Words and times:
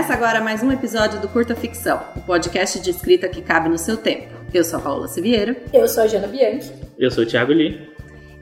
Começa 0.00 0.14
agora 0.14 0.40
mais 0.40 0.62
um 0.62 0.72
episódio 0.72 1.20
do 1.20 1.28
Curta 1.28 1.54
Ficção, 1.54 2.02
o 2.16 2.22
podcast 2.22 2.80
de 2.80 2.88
escrita 2.88 3.28
que 3.28 3.42
cabe 3.42 3.68
no 3.68 3.76
seu 3.76 3.98
tempo. 3.98 4.32
Eu 4.52 4.64
sou 4.64 4.78
a 4.78 4.82
Paola 4.82 5.06
Siviero. 5.06 5.54
Eu 5.74 5.86
sou 5.86 6.04
a 6.04 6.06
Jana 6.06 6.26
Bianchi. 6.26 6.72
Eu 6.98 7.10
sou 7.10 7.22
o 7.22 7.26
Thiago 7.26 7.52
Lee. 7.52 7.86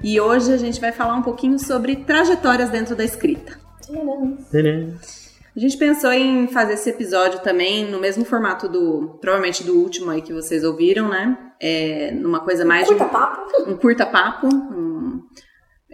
E 0.01 0.21
hoje 0.21 0.53
a 0.53 0.57
gente 0.57 0.81
vai 0.81 0.93
falar 0.93 1.17
um 1.17 1.23
pouquinho 1.23 1.59
sobre 1.59 1.97
trajetórias 1.97 2.71
dentro 2.71 2.95
da 2.95 3.05
escrita. 3.05 3.59
A 5.57 5.59
gente 5.59 5.77
pensou 5.77 6.13
em 6.13 6.47
fazer 6.47 6.75
esse 6.75 6.91
episódio 6.91 7.41
também 7.41 7.91
no 7.91 7.99
mesmo 7.99 8.25
formato 8.25 8.69
do, 8.69 9.19
provavelmente 9.21 9.65
do 9.65 9.81
último 9.81 10.13
aí 10.13 10.23
que 10.23 10.33
vocês 10.33 10.63
ouviram, 10.63 11.09
né? 11.09 11.37
É, 11.61 12.13
numa 12.13 12.39
coisa 12.39 12.65
mais 12.65 12.89
um 12.89 12.97
curta 12.97 13.05
papo, 13.07 13.63
um 13.69 13.77
curta 13.77 14.07
papo, 14.07 14.47
um, 14.47 15.25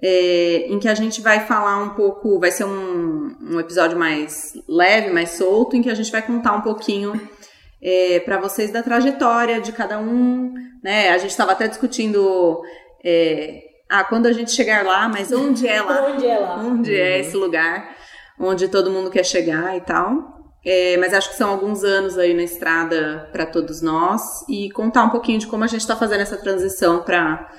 é, 0.06 0.66
em 0.68 0.78
que 0.78 0.86
a 0.86 0.94
gente 0.94 1.22
vai 1.22 1.46
falar 1.46 1.78
um 1.78 1.90
pouco, 1.90 2.38
vai 2.38 2.50
ser 2.50 2.64
um, 2.64 3.34
um 3.40 3.58
episódio 3.58 3.98
mais 3.98 4.52
leve, 4.68 5.10
mais 5.10 5.30
solto, 5.30 5.76
em 5.76 5.80
que 5.80 5.88
a 5.88 5.94
gente 5.94 6.12
vai 6.12 6.20
contar 6.20 6.52
um 6.52 6.60
pouquinho 6.60 7.18
é, 7.82 8.20
para 8.20 8.38
vocês 8.38 8.70
da 8.70 8.82
trajetória 8.82 9.62
de 9.62 9.72
cada 9.72 9.98
um, 9.98 10.52
né? 10.82 11.08
A 11.08 11.16
gente 11.16 11.30
estava 11.30 11.52
até 11.52 11.66
discutindo 11.66 12.62
é, 13.02 13.62
ah, 13.88 14.04
quando 14.04 14.26
a 14.26 14.32
gente 14.32 14.50
chegar 14.50 14.84
lá, 14.84 15.08
mas 15.08 15.32
onde 15.32 15.66
é 15.66 15.80
lá? 15.80 16.04
onde 16.12 16.26
é 16.26 16.38
lá? 16.38 16.56
Onde 16.58 16.94
é 16.94 17.20
esse 17.20 17.34
lugar 17.34 17.94
onde 18.38 18.68
todo 18.68 18.90
mundo 18.90 19.10
quer 19.10 19.24
chegar 19.24 19.74
e 19.74 19.80
tal. 19.80 20.34
É, 20.66 20.96
mas 20.98 21.14
acho 21.14 21.30
que 21.30 21.36
são 21.36 21.50
alguns 21.50 21.84
anos 21.84 22.18
aí 22.18 22.34
na 22.34 22.42
estrada 22.42 23.28
para 23.32 23.46
todos 23.46 23.80
nós 23.80 24.46
e 24.48 24.70
contar 24.70 25.04
um 25.04 25.10
pouquinho 25.10 25.38
de 25.38 25.46
como 25.46 25.62
a 25.62 25.66
gente 25.66 25.82
está 25.82 25.94
fazendo 25.94 26.20
essa 26.20 26.36
transição 26.36 27.02
para 27.02 27.50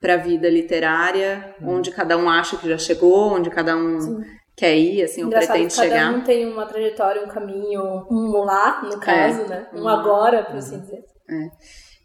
para 0.00 0.14
a 0.14 0.16
vida 0.16 0.48
literária, 0.48 1.54
hum. 1.60 1.76
onde 1.76 1.90
cada 1.90 2.16
um 2.16 2.28
acha 2.28 2.56
que 2.56 2.68
já 2.68 2.78
chegou, 2.78 3.34
onde 3.34 3.50
cada 3.50 3.76
um 3.76 4.00
Sim. 4.00 4.24
quer 4.56 4.76
ir, 4.76 5.02
assim, 5.02 5.22
ou 5.22 5.30
pretende 5.30 5.74
cada 5.74 5.82
chegar. 5.82 6.06
Cada 6.06 6.18
um 6.18 6.20
tem 6.22 6.50
uma 6.50 6.64
trajetória, 6.64 7.22
um 7.22 7.28
caminho, 7.28 8.06
um 8.10 8.30
lá, 8.44 8.82
no 8.82 8.98
caso, 8.98 9.42
é, 9.42 9.48
né? 9.48 9.66
Um, 9.74 9.82
um 9.82 9.88
agora, 9.88 10.42
por 10.42 10.56
assim 10.56 10.80
dizer. 10.80 11.04
É. 11.28 11.50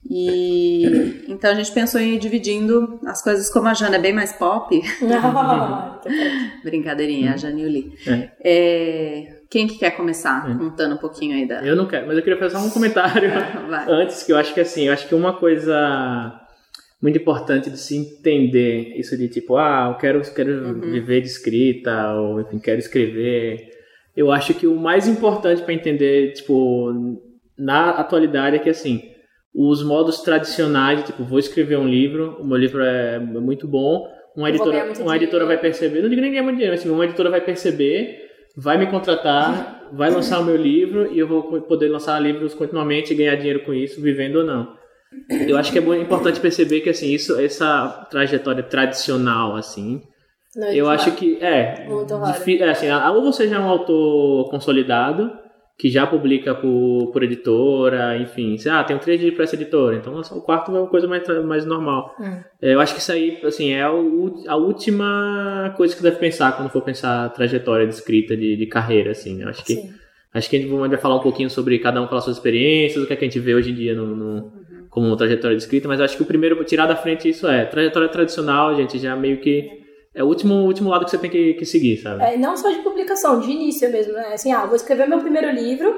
E 0.08 1.26
então 1.28 1.50
a 1.50 1.56
gente 1.56 1.72
pensou 1.72 2.00
em 2.00 2.14
ir 2.14 2.20
dividindo 2.20 3.00
as 3.08 3.24
coisas 3.24 3.50
como 3.50 3.68
a 3.68 3.74
Jana 3.74 3.96
é 3.96 4.00
bem 4.00 4.14
mais 4.14 4.32
pop. 4.34 4.80
Não, 5.02 6.00
Brincadeirinha, 6.64 7.34
a 7.34 7.38
Jana 7.38 7.60
e 7.60 7.66
o 7.66 7.70
Lee. 7.70 7.94
É. 8.06 8.30
É, 8.44 9.40
quem 9.50 9.66
que 9.66 9.80
quer 9.80 9.92
começar 9.92 10.48
é. 10.52 10.54
contando 10.54 10.94
um 10.94 11.00
pouquinho 11.00 11.36
aí 11.36 11.48
da. 11.48 11.66
Eu 11.66 11.76
não 11.76 11.88
quero, 11.88 12.06
mas 12.06 12.18
eu 12.18 12.24
queria 12.24 12.38
fazer 12.38 12.58
um 12.58 12.70
comentário 12.70 13.32
antes, 13.90 14.22
que 14.22 14.32
eu 14.32 14.38
acho 14.38 14.54
que 14.54 14.62
assim, 14.62 14.84
eu 14.84 14.94
acho 14.94 15.08
que 15.08 15.16
uma 15.16 15.34
coisa 15.34 16.45
muito 17.02 17.18
importante 17.18 17.70
de 17.70 17.78
se 17.78 17.96
entender 17.98 18.94
isso 18.98 19.18
de 19.18 19.28
tipo, 19.28 19.58
ah, 19.58 19.90
eu 19.92 19.98
quero, 19.98 20.22
quero 20.34 20.52
uhum. 20.52 20.92
viver 20.92 21.22
de 21.22 21.28
escrita, 21.28 22.14
ou 22.14 22.42
enfim, 22.42 22.60
quero 22.60 22.80
escrever. 22.80 23.70
Eu 24.16 24.32
acho 24.32 24.54
que 24.54 24.66
o 24.66 24.76
mais 24.76 25.08
importante 25.08 25.62
para 25.62 25.74
entender, 25.74 26.34
tipo, 26.34 27.22
na 27.58 27.92
atualidade 27.92 28.56
é 28.56 28.60
que 28.60 28.70
assim, 28.70 29.04
os 29.54 29.84
modos 29.84 30.22
tradicionais, 30.22 31.04
tipo, 31.04 31.24
vou 31.24 31.40
escrever 31.40 31.78
um 31.78 31.88
livro, 31.88 32.38
o 32.40 32.46
meu 32.46 32.58
livro 32.58 32.84
é 32.84 33.20
muito 33.20 33.68
bom, 33.68 34.08
uma 34.36 34.50
editora, 34.50 34.92
uma 35.00 35.16
editora 35.16 35.46
vai 35.46 35.58
perceber, 35.58 36.02
não 36.02 36.10
digo 36.10 36.22
nem 36.22 36.32
ganhar 36.32 36.44
muito 36.44 36.58
dinheiro, 36.58 36.76
assim, 36.76 36.90
uma 36.90 37.06
editora 37.06 37.30
vai 37.30 37.40
perceber, 37.40 38.20
vai 38.58 38.78
me 38.78 38.88
contratar, 38.88 39.88
vai 39.94 40.10
lançar 40.10 40.40
o 40.42 40.44
meu 40.44 40.58
livro 40.58 41.14
e 41.14 41.20
eu 41.20 41.28
vou 41.28 41.62
poder 41.62 41.88
lançar 41.88 42.20
livros 42.20 42.54
continuamente 42.54 43.14
e 43.14 43.16
ganhar 43.16 43.36
dinheiro 43.36 43.62
com 43.62 43.74
isso, 43.74 44.02
vivendo 44.02 44.38
ou 44.38 44.44
não. 44.44 44.75
Eu 45.30 45.58
acho 45.58 45.72
que 45.72 45.80
é 45.80 45.82
importante 46.00 46.40
perceber 46.40 46.82
que 46.82 46.90
assim, 46.90 47.12
isso, 47.12 47.40
essa 47.40 48.08
trajetória 48.10 48.64
tradicional, 48.64 49.56
assim, 49.56 50.02
não, 50.56 50.72
eu 50.72 50.90
acho 50.90 51.12
que 51.12 51.38
é, 51.42 51.88
é 51.88 52.70
assim, 52.70 52.88
ou 52.92 53.24
você 53.24 53.48
já 53.48 53.58
é 53.58 53.60
um 53.60 53.70
autor 53.70 54.50
consolidado, 54.50 55.32
que 55.78 55.90
já 55.90 56.08
publica 56.08 56.56
por, 56.56 57.12
por 57.12 57.22
editora, 57.24 58.18
enfim. 58.18 58.56
Ah, 58.70 58.84
tem 58.84 58.96
um 58.96 59.00
três 59.00 59.20
de 59.20 59.32
para 59.32 59.44
essa 59.44 59.56
editora, 59.56 59.98
então 59.98 60.18
o 60.20 60.42
quarto 60.42 60.74
é 60.74 60.80
uma 60.80 60.88
coisa 60.88 61.08
mais, 61.08 61.28
mais 61.44 61.66
normal. 61.66 62.16
Hum. 62.20 62.40
Eu 62.62 62.80
acho 62.80 62.94
que 62.94 63.02
isso 63.02 63.12
aí, 63.12 63.38
assim, 63.44 63.74
é 63.74 63.82
a, 63.82 63.90
a, 63.90 64.56
última 64.56 65.74
coisa 65.76 65.94
que 65.94 66.02
deve 66.02 66.18
pensar 66.18 66.56
quando 66.56 66.70
for 66.70 66.82
pensar 66.82 67.26
a 67.26 67.30
trajetória 67.30 67.86
de 67.86 67.94
escrita 67.94 68.38
de, 68.38 68.56
de 68.56 68.66
carreira, 68.68 69.12
assim. 69.12 69.42
Eu 69.42 69.50
acho 69.50 69.66
que, 69.66 69.76
Sim. 69.76 69.94
acho 70.34 70.50
que 70.50 70.56
a 70.56 70.60
gente 70.60 70.72
vai 70.72 70.98
falar 70.98 71.18
um 71.18 71.24
pouquinho 71.24 71.50
sobre 71.50 71.78
cada 71.80 72.02
um 72.02 72.08
falar 72.08 72.22
suas 72.22 72.38
experiências, 72.38 73.04
o 73.04 73.08
que, 73.08 73.12
é 73.12 73.16
que 73.18 73.26
a 73.26 73.28
gente 73.28 73.40
vê 73.40 73.54
hoje 73.54 73.72
em 73.72 73.76
dia 73.76 73.94
no, 73.94 74.16
no. 74.16 74.52
Como 74.96 75.14
trajetória 75.18 75.58
de 75.58 75.62
escrita, 75.62 75.90
mas 75.90 76.00
acho 76.00 76.16
que 76.16 76.24
o 76.24 76.26
primeiro 76.26 76.64
tirar 76.64 76.88
da 76.88 76.96
frente 76.96 77.28
isso 77.28 77.46
é 77.46 77.66
trajetória 77.66 78.08
tradicional, 78.08 78.74
gente 78.74 78.98
já 78.98 79.14
meio 79.14 79.42
que 79.42 79.70
é 80.16 80.24
o 80.24 80.28
último, 80.28 80.56
último 80.64 80.90
lado 80.90 81.04
que 81.04 81.12
você 81.12 81.18
tem 81.18 81.30
que, 81.30 81.56
que 81.56 81.66
seguir, 81.66 81.98
sabe? 81.98 82.24
É, 82.24 82.38
não 82.38 82.56
só 82.56 82.72
de 82.72 82.78
publicação, 82.78 83.42
de 83.42 83.52
início 83.52 83.92
mesmo, 83.92 84.14
né? 84.14 84.34
Assim, 84.34 84.54
ah, 84.54 84.66
vou 84.66 84.78
escrever 84.78 85.06
meu 85.06 85.20
primeiro 85.20 85.52
livro, 85.52 85.94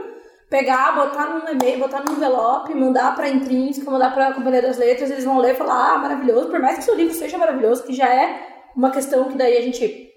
pegar, 0.49 0.95
botar 0.95 1.27
num 1.27 1.47
e-mail, 1.47 1.77
botar 1.77 2.03
num 2.03 2.13
envelope, 2.13 2.73
mandar 2.73 3.15
pra 3.15 3.29
Intrínseca, 3.29 3.91
mandar 3.91 4.11
pra 4.15 4.33
Companhia 4.33 4.63
das 4.63 4.79
Letras, 4.79 5.11
eles 5.11 5.23
vão 5.23 5.37
ler 5.37 5.51
e 5.51 5.55
falar, 5.55 5.93
ah, 5.93 5.97
maravilhoso, 5.99 6.49
por 6.49 6.59
mais 6.59 6.79
que 6.79 6.83
seu 6.83 6.95
livro 6.95 7.13
seja 7.13 7.37
maravilhoso, 7.37 7.83
que 7.83 7.93
já 7.93 8.11
é 8.11 8.47
uma 8.75 8.89
questão 8.89 9.25
que 9.25 9.37
daí 9.37 9.55
a 9.55 9.61
gente 9.61 10.09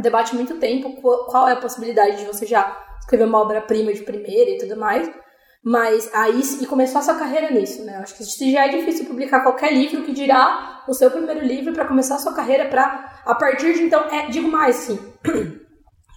debate 0.00 0.36
muito 0.36 0.54
tempo, 0.58 0.92
qual 1.02 1.48
é 1.48 1.54
a 1.54 1.56
possibilidade 1.56 2.18
de 2.18 2.26
você 2.26 2.46
já 2.46 2.86
escrever 3.00 3.24
uma 3.24 3.40
obra-prima 3.40 3.92
de 3.92 4.02
primeira 4.02 4.50
e 4.50 4.58
tudo 4.58 4.76
mais. 4.76 5.10
Mas 5.64 6.08
aí 6.14 6.40
e 6.60 6.66
começou 6.66 7.00
a 7.00 7.02
sua 7.02 7.16
carreira 7.16 7.50
nisso, 7.50 7.84
né? 7.84 7.96
Acho 7.96 8.16
que 8.16 8.52
já 8.52 8.66
é 8.66 8.68
difícil 8.68 9.06
publicar 9.06 9.42
qualquer 9.42 9.72
livro 9.72 10.02
que 10.02 10.12
dirá 10.12 10.84
o 10.88 10.94
seu 10.94 11.10
primeiro 11.10 11.40
livro 11.44 11.72
para 11.72 11.84
começar 11.84 12.14
a 12.14 12.18
sua 12.18 12.32
carreira 12.32 12.66
para 12.66 13.22
a 13.24 13.34
partir 13.34 13.74
de 13.74 13.82
então, 13.82 14.00
é, 14.10 14.28
digo 14.28 14.48
mais, 14.48 14.76
sim. 14.76 14.98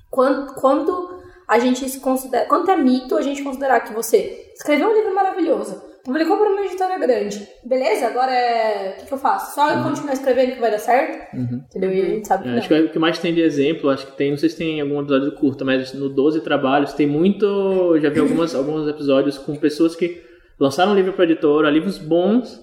quando, 0.10 0.54
quando 0.56 1.22
a 1.48 1.60
gente 1.60 1.90
se 1.90 2.00
considera, 2.00 2.46
quanto 2.46 2.72
é 2.72 2.78
mito 2.78 3.18
a 3.18 3.22
gente 3.22 3.44
considerar 3.44 3.82
que 3.82 3.94
você 3.94 4.52
escreveu 4.54 4.90
um 4.90 4.94
livro 4.94 5.14
maravilhoso, 5.14 5.91
Publicou 6.04 6.38
para 6.38 6.50
uma 6.50 6.62
editora 6.66 6.98
grande. 6.98 7.48
Beleza, 7.64 8.08
agora 8.08 8.32
é. 8.32 8.96
O 8.96 9.00
que, 9.00 9.06
que 9.06 9.14
eu 9.14 9.18
faço? 9.18 9.54
Só 9.54 9.70
eu 9.70 9.78
uhum. 9.78 9.84
continuar 9.90 10.14
escrevendo 10.14 10.54
que 10.54 10.60
vai 10.60 10.72
dar 10.72 10.80
certo? 10.80 11.36
Uhum. 11.36 11.64
Entendeu? 11.70 11.92
E 11.92 12.02
a 12.02 12.06
gente 12.06 12.28
sabe 12.28 12.44
que. 12.44 12.50
É, 12.50 12.58
acho 12.58 12.68
que 12.68 12.74
o 12.74 12.90
que 12.90 13.00
mais 13.00 13.20
tem 13.20 13.34
de 13.34 13.42
exemplo, 13.42 13.90
acho 13.90 14.08
que 14.08 14.18
tem, 14.18 14.32
não 14.32 14.38
sei 14.38 14.50
se 14.50 14.58
tem 14.58 14.82
algum 14.82 15.00
episódio 15.00 15.32
curto, 15.34 15.64
mas 15.64 15.94
no 15.94 16.10
12 16.10 16.42
Trabalhos 16.42 16.94
tem 16.94 17.06
muito. 17.06 18.00
Já 18.00 18.10
vi 18.10 18.20
algumas, 18.20 18.56
alguns 18.56 18.90
episódios 18.90 19.38
com 19.38 19.56
pessoas 19.56 19.96
que 19.96 20.24
lançaram 20.60 20.92
um 20.92 20.96
livro 20.96 21.14
para 21.14 21.26
editora, 21.26 21.70
livros 21.70 21.98
bons, 21.98 22.60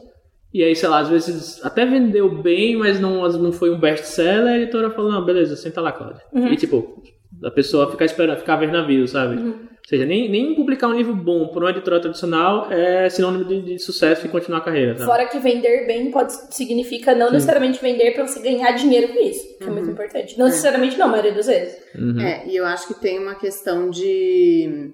e 0.53 0.65
aí, 0.65 0.75
sei 0.75 0.89
lá, 0.89 1.01
às 1.01 1.09
vezes 1.09 1.65
até 1.65 1.85
vendeu 1.85 2.31
bem, 2.31 2.77
mas 2.77 2.99
não, 2.99 3.29
não 3.29 3.53
foi 3.53 3.71
um 3.71 3.79
best-seller, 3.79 4.55
a 4.55 4.59
editora 4.59 4.91
falou, 4.91 5.13
não, 5.13 5.25
beleza, 5.25 5.57
senta 5.57 5.81
lá, 5.81 5.93
Cláudia. 5.93 6.23
Uhum. 6.33 6.49
E 6.49 6.57
tipo, 6.57 7.03
a 7.45 7.51
pessoa 7.51 7.91
ficar 7.91 8.07
esperando, 8.07 8.39
ficar 8.39 8.55
a 8.55 8.59
ver 8.59 8.73
navio, 8.73 9.07
sabe? 9.07 9.37
Uhum. 9.37 9.55
Ou 9.89 9.97
seja, 9.97 10.05
nem, 10.05 10.31
nem 10.31 10.55
publicar 10.55 10.87
um 10.87 10.93
livro 10.93 11.17
bom 11.17 11.49
por 11.49 11.63
uma 11.63 11.71
editora 11.71 11.99
tradicional 11.99 12.71
é 12.71 13.09
sinônimo 13.09 13.47
de, 13.47 13.63
de 13.63 13.79
sucesso 13.79 14.27
e 14.27 14.29
continuar 14.29 14.59
a 14.59 14.61
carreira. 14.61 14.95
Fora 14.97 15.25
que 15.25 15.39
vender 15.39 15.87
bem 15.87 16.11
pode 16.11 16.35
significa 16.55 17.15
não 17.15 17.29
Sim. 17.29 17.33
necessariamente 17.33 17.81
vender 17.81 18.11
para 18.11 18.27
você 18.27 18.39
ganhar 18.39 18.71
dinheiro 18.73 19.09
com 19.09 19.19
isso, 19.19 19.57
que 19.57 19.65
uhum. 19.65 19.71
é 19.71 19.73
muito 19.73 19.87
uhum. 19.87 19.93
importante. 19.93 20.39
Não 20.39 20.45
é. 20.45 20.51
necessariamente 20.51 20.99
não, 20.99 21.07
a 21.07 21.09
maioria 21.09 21.33
das 21.33 21.47
vezes. 21.47 21.75
Uhum. 21.95 22.21
É, 22.21 22.47
e 22.47 22.55
eu 22.55 22.67
acho 22.67 22.87
que 22.87 23.01
tem 23.01 23.19
uma 23.19 23.35
questão 23.35 23.89
de 23.89 24.93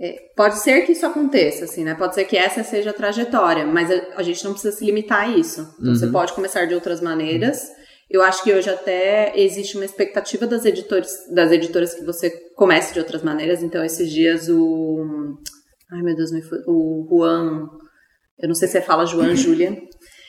é, 0.00 0.16
pode 0.34 0.62
ser 0.62 0.86
que 0.86 0.92
isso 0.92 1.04
aconteça, 1.04 1.66
assim, 1.66 1.84
né? 1.84 1.94
Pode 1.94 2.14
ser 2.14 2.24
que 2.24 2.38
essa 2.38 2.62
seja 2.62 2.90
a 2.90 2.94
trajetória, 2.94 3.66
mas 3.66 3.90
a, 3.90 4.00
a 4.16 4.22
gente 4.22 4.42
não 4.46 4.52
precisa 4.52 4.74
se 4.74 4.86
limitar 4.86 5.24
a 5.24 5.36
isso. 5.36 5.60
Então, 5.78 5.92
uhum. 5.92 5.94
você 5.94 6.06
pode 6.06 6.32
começar 6.32 6.64
de 6.64 6.74
outras 6.74 7.02
maneiras. 7.02 7.70
Eu 8.08 8.22
acho 8.22 8.42
que 8.42 8.50
hoje 8.50 8.70
até 8.70 9.34
existe 9.36 9.76
uma 9.76 9.84
expectativa 9.84 10.46
das 10.46 10.64
editores, 10.64 11.12
das 11.34 11.52
editoras 11.52 11.92
que 11.92 12.02
você 12.02 12.45
comece 12.56 12.92
de 12.92 12.98
outras 12.98 13.22
maneiras. 13.22 13.62
Então, 13.62 13.84
esses 13.84 14.10
dias 14.10 14.48
o. 14.48 15.36
Ai, 15.92 16.02
meu 16.02 16.16
Deus, 16.16 16.32
me 16.32 16.42
foi, 16.42 16.58
o 16.66 17.06
Juan. 17.08 17.68
Eu 18.38 18.48
não 18.48 18.54
sei 18.54 18.66
se 18.66 18.72
você 18.72 18.80
fala 18.80 19.06
João 19.06 19.34
Julian. 19.36 19.76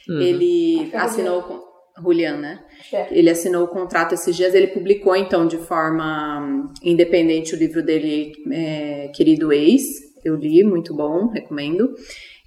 Uhum. 0.08 0.22
Ele 0.22 0.92
é 0.94 0.98
assinou. 0.98 1.42
Com, 1.42 1.66
Julian, 2.00 2.38
né? 2.38 2.64
É. 2.94 3.08
Ele 3.10 3.30
assinou 3.30 3.64
o 3.64 3.68
contrato 3.68 4.14
esses 4.14 4.36
dias. 4.36 4.54
Ele 4.54 4.68
publicou, 4.68 5.16
então, 5.16 5.48
de 5.48 5.58
forma 5.58 6.72
independente 6.84 7.56
o 7.56 7.58
livro 7.58 7.82
dele, 7.82 8.34
é, 8.52 9.08
Querido 9.16 9.52
Ex. 9.52 9.84
Eu 10.24 10.36
li, 10.36 10.64
muito 10.64 10.94
bom, 10.94 11.30
recomendo. 11.30 11.96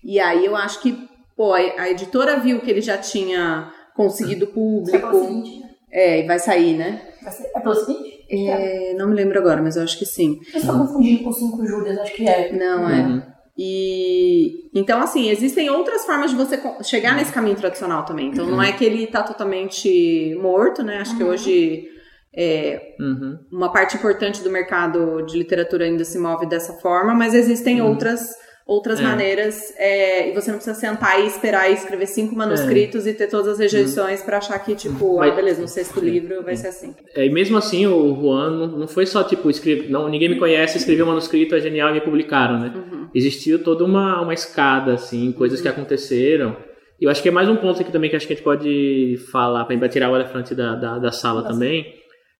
E 0.05 0.21
aí 0.21 0.45
eu 0.45 0.55
acho 0.55 0.81
que, 0.81 0.97
pô, 1.37 1.53
a 1.53 1.91
editora 1.91 2.39
viu 2.39 2.61
que 2.61 2.71
ele 2.71 2.81
já 2.81 2.97
tinha 2.97 3.73
conseguido 3.95 4.47
público. 4.47 5.43
É, 5.91 6.21
e 6.23 6.27
vai 6.27 6.39
sair, 6.39 6.77
né? 6.77 7.03
Vai 7.21 7.33
ser, 7.33 7.51
é 7.55 7.61
pelo 7.61 7.75
seguinte? 7.75 8.10
É, 8.31 8.95
não 8.95 9.09
me 9.09 9.15
lembro 9.15 9.39
agora, 9.39 9.61
mas 9.61 9.77
eu 9.77 9.83
acho 9.83 9.99
que 9.99 10.07
sim. 10.07 10.41
Eu 10.55 10.61
estou 10.61 10.79
confundindo 10.79 11.25
com 11.25 11.33
cinco 11.33 11.67
Júlias, 11.67 11.99
acho 11.99 12.15
que 12.15 12.29
é. 12.29 12.53
Não, 12.53 12.89
é. 12.89 13.01
Uhum. 13.01 13.23
E 13.59 14.71
então, 14.75 15.03
assim, 15.03 15.29
existem 15.29 15.69
outras 15.69 16.07
formas 16.07 16.31
de 16.31 16.37
você 16.37 16.59
chegar 16.83 17.17
nesse 17.17 17.33
caminho 17.33 17.57
tradicional 17.57 18.05
também. 18.05 18.29
Então, 18.29 18.45
uhum. 18.45 18.53
não 18.53 18.63
é 18.63 18.73
que 18.73 18.85
ele 18.85 19.05
está 19.05 19.23
totalmente 19.23 20.35
morto, 20.41 20.83
né? 20.83 20.99
Acho 20.99 21.13
uhum. 21.13 21.19
que 21.19 21.25
hoje 21.25 21.89
é, 22.35 22.95
uhum. 23.01 23.39
uma 23.51 23.73
parte 23.73 23.97
importante 23.97 24.43
do 24.43 24.51
mercado 24.51 25.23
de 25.23 25.37
literatura 25.37 25.85
ainda 25.85 26.05
se 26.05 26.19
move 26.19 26.47
dessa 26.47 26.75
forma, 26.75 27.13
mas 27.13 27.35
existem 27.35 27.81
uhum. 27.81 27.89
outras 27.89 28.31
outras 28.67 29.01
é. 29.01 29.03
maneiras 29.03 29.75
é, 29.77 30.31
e 30.31 30.35
você 30.35 30.51
não 30.51 30.59
precisa 30.59 30.79
sentar 30.79 31.21
e 31.21 31.27
esperar 31.27 31.71
e 31.71 31.75
escrever 31.75 32.07
cinco 32.07 32.37
manuscritos 32.37 33.07
é. 33.07 33.11
e 33.11 33.15
ter 33.15 33.27
todas 33.27 33.49
as 33.49 33.59
rejeições 33.59 34.21
hum. 34.21 34.25
para 34.25 34.39
achar 34.39 34.59
que 34.59 34.75
tipo 34.75 35.17
Mas, 35.17 35.33
ah, 35.33 35.35
beleza 35.35 35.61
no 35.61 35.69
sexto 35.69 36.01
livro 36.01 36.43
vai 36.43 36.57
ser 36.57 36.69
assim 36.69 36.95
é, 37.15 37.27
e 37.27 37.31
mesmo 37.31 37.57
assim 37.57 37.87
o 37.87 38.15
Juan 38.15 38.51
não, 38.51 38.67
não 38.79 38.89
foi 38.89 39.07
só 39.07 39.25
tipo 39.25 39.51
escrever 39.51 39.91
não 39.91 40.09
ninguém 40.09 40.29
me 40.29 40.39
conhece 40.39 40.79
escrevi 40.79 41.03
um 41.03 41.07
manuscrito 41.07 41.55
é 41.55 41.61
genial 41.61 41.91
e 41.91 41.95
me 41.95 42.01
publicaram 42.01 42.59
né 42.59 42.73
uhum. 42.75 43.09
existiu 43.15 43.63
toda 43.63 43.85
uma, 43.85 44.21
uma 44.21 44.35
escada 44.35 44.95
assim 44.95 45.33
coisas 45.33 45.59
uhum. 45.59 45.63
que 45.65 45.69
aconteceram 45.69 46.57
e 47.01 47.07
eu 47.07 47.11
acho 47.11 47.23
que 47.23 47.29
é 47.29 47.33
mais 47.33 47.49
um 47.49 47.57
ponto 47.57 47.81
aqui 47.81 47.91
também 47.91 48.11
que 48.11 48.17
acho 48.17 48.27
que 48.27 48.35
a 48.35 48.37
gente 48.37 48.45
pode 48.45 49.19
falar 49.33 49.65
para 49.65 49.89
tirar 49.89 50.11
o 50.11 50.17
elefante 50.17 50.55
da, 50.55 50.75
da, 50.75 50.99
da 50.99 51.11
sala 51.11 51.41
Nossa. 51.41 51.55
também 51.55 51.87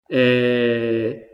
é 0.09 1.31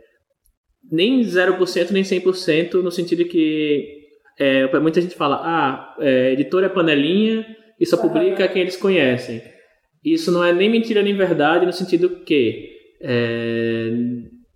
nem 0.90 1.22
0% 1.22 1.92
nem 1.92 2.04
100% 2.04 2.76
no 2.76 2.92
sentido 2.92 3.26
que 3.26 3.97
é, 4.40 4.80
muita 4.80 5.02
gente 5.02 5.16
fala, 5.16 5.42
ah, 5.44 5.96
é, 6.00 6.34
editora 6.34 6.68
é 6.68 6.70
panelinha 6.70 7.46
e 7.80 7.86
só 7.86 7.98
publica 7.98 8.48
quem 8.48 8.62
eles 8.62 8.78
conhecem. 8.78 9.42
Isso 10.04 10.32
não 10.32 10.44
é 10.44 10.54
nem 10.54 10.70
mentira 10.70 11.02
nem 11.02 11.16
verdade, 11.16 11.66
no 11.66 11.74
sentido 11.74 12.22
que 12.26 12.70
é, 13.02 13.92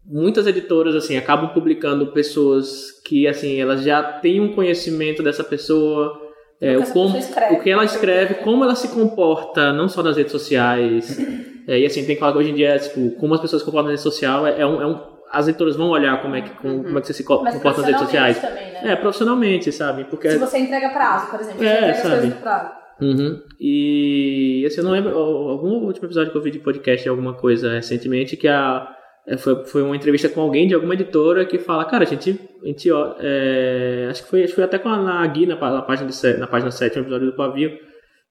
muitas 0.06 0.48
editoras 0.48 0.96
assim 0.96 1.18
acabam 1.18 1.54
publicando 1.54 2.08
pessoas 2.08 2.92
que 3.06 3.28
assim 3.28 3.60
elas 3.60 3.84
já 3.84 4.02
têm 4.02 4.40
um 4.40 4.54
conhecimento 4.54 5.24
dessa 5.24 5.44
pessoa, 5.44 6.20
é, 6.60 6.78
o, 6.78 6.84
como, 6.92 7.18
escreve, 7.18 7.56
o 7.56 7.64
que 7.64 7.70
ela 7.70 7.84
escreve, 7.84 8.34
como 8.36 8.64
ela 8.64 8.76
se 8.76 8.90
comporta, 8.90 9.74
não 9.74 9.90
só 9.90 10.04
nas 10.04 10.18
redes 10.18 10.32
sociais. 10.32 11.18
É, 11.68 11.80
e 11.80 11.86
assim, 11.86 12.04
tem 12.04 12.16
que 12.16 12.20
falar 12.20 12.32
que 12.32 12.40
hoje 12.40 12.50
em 12.50 12.56
dia, 12.56 12.78
tipo, 12.80 13.12
como 13.18 13.36
as 13.36 13.40
pessoas 13.40 13.62
se 13.62 13.66
comportam 13.66 13.86
na 13.86 13.92
rede 13.92 14.02
social 14.02 14.48
é, 14.48 14.62
é 14.62 14.66
um, 14.66 14.82
é 14.82 14.88
um 14.88 15.00
as 15.32 15.48
editoras 15.48 15.76
vão 15.76 15.90
olhar 15.90 16.22
como 16.22 16.36
é 16.36 16.42
que, 16.42 16.50
como, 16.52 16.74
uhum. 16.74 16.84
como 16.84 16.98
é 16.98 17.02
que 17.02 17.08
você 17.08 17.14
se 17.14 17.24
comporta 17.24 17.82
nas 17.82 17.86
redes 17.86 18.02
sociais. 18.02 18.40
Também, 18.40 18.72
né? 18.72 18.92
É, 18.92 18.96
profissionalmente, 18.96 19.72
sabe? 19.72 20.04
Porque, 20.06 20.30
se 20.30 20.38
você 20.38 20.60
entrega 20.60 20.90
prazo, 20.90 21.32
por 21.32 21.40
exemplo, 21.40 21.64
é, 21.64 21.68
você 21.68 21.78
entrega 21.78 21.96
sabe? 21.96 22.22
coisas 22.22 22.40
prazo. 22.40 22.72
Uhum. 23.02 23.42
E 23.60 24.64
assim, 24.68 24.78
eu 24.78 24.84
não 24.84 24.92
lembro, 24.92 25.18
algum 25.18 25.86
último 25.86 26.06
episódio 26.06 26.32
que 26.32 26.38
eu 26.38 26.42
vi 26.42 26.52
de 26.52 26.60
podcast 26.60 27.10
alguma 27.10 27.34
coisa 27.34 27.74
recentemente, 27.74 28.38
que 28.38 28.48
a, 28.48 28.96
é, 29.26 29.38
foi, 29.38 29.66
foi 29.66 29.82
uma 29.82 29.96
entrevista 29.96 30.30
com 30.30 30.42
alguém 30.42 30.68
de 30.68 30.76
alguma 30.76 30.94
editora 30.94 31.46
que 31.46 31.58
fala, 31.58 31.86
cara, 31.86 32.04
a 32.04 32.08
gente, 32.08 32.40
a 32.62 32.68
gente 32.68 32.90
é, 33.20 34.08
acho, 34.10 34.24
que 34.24 34.30
foi, 34.30 34.44
acho 34.44 34.50
que 34.50 34.56
foi 34.56 34.64
até 34.64 34.78
com 34.78 34.90
a, 34.90 35.22
a 35.22 35.28
Gui 35.28 35.48
na, 35.48 35.56
na, 35.56 35.82
página 35.82 36.10
de, 36.10 36.38
na 36.38 36.48
página 36.48 36.70
7, 36.70 37.00
um 37.00 37.02
episódio 37.02 37.28
do 37.28 37.36
Pavio, 37.36 37.72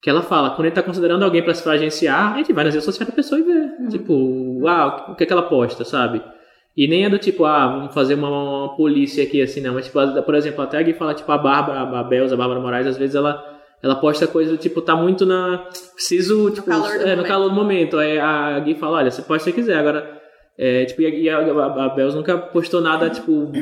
que 0.01 0.09
ela 0.09 0.23
fala, 0.23 0.51
quando 0.51 0.61
ele 0.61 0.69
está 0.69 0.83
considerando 0.83 1.25
alguém 1.25 1.43
para 1.43 1.53
se 1.53 1.69
agenciar, 1.69 2.35
a 2.35 2.37
gente 2.39 2.53
vai 2.53 2.65
nas 2.65 2.73
redes 2.73 2.85
sociais 2.85 3.09
da 3.09 3.15
pessoa 3.15 3.41
e 3.41 3.45
vê, 3.45 3.53
uhum. 3.53 3.89
tipo, 3.89 4.15
uau, 4.63 5.13
o 5.13 5.15
que 5.17 5.25
é 5.25 5.27
que 5.27 5.33
ela 5.33 5.43
posta, 5.43 5.85
sabe? 5.85 6.23
E 6.81 6.89
nem 6.89 7.05
é 7.05 7.11
do 7.11 7.19
tipo, 7.19 7.45
ah, 7.45 7.67
vamos 7.67 7.93
fazer 7.93 8.15
uma, 8.15 8.31
uma 8.31 8.75
polícia 8.75 9.23
aqui, 9.23 9.43
assim, 9.43 9.61
não. 9.61 9.75
Mas, 9.75 9.85
tipo, 9.85 9.99
por 10.23 10.35
exemplo, 10.35 10.65
até 10.65 10.79
alguém 10.79 10.95
fala, 10.95 11.13
tipo, 11.13 11.31
a 11.31 11.37
Bárbara, 11.37 11.81
a 11.81 12.03
Belza, 12.03 12.35
a 12.35 12.39
Bárbara 12.39 12.59
Moraes, 12.59 12.87
às 12.87 12.97
vezes 12.97 13.15
ela, 13.15 13.45
ela 13.83 13.97
posta 13.97 14.27
coisa 14.27 14.53
do 14.53 14.57
tipo, 14.57 14.81
tá 14.81 14.97
muito 14.97 15.27
na. 15.27 15.67
Preciso, 15.95 16.51
tipo, 16.51 16.71
no 16.71 16.81
calor 16.81 16.99
do, 16.99 17.07
é, 17.07 17.17
no 17.17 17.25
calor 17.25 17.49
do 17.51 17.55
momento. 17.55 17.99
Aí 17.99 18.19
a 18.19 18.59
Gui 18.61 18.77
fala, 18.77 18.97
olha, 18.97 19.11
você 19.11 19.21
pode 19.21 19.43
se 19.43 19.53
quiser, 19.53 19.77
agora. 19.77 20.23
É, 20.57 20.87
tipo, 20.87 21.03
e 21.03 21.29
a, 21.29 21.37
a, 21.37 21.85
a 21.85 22.13
nunca 22.15 22.39
postou 22.39 22.81
nada, 22.81 23.11
tipo, 23.11 23.53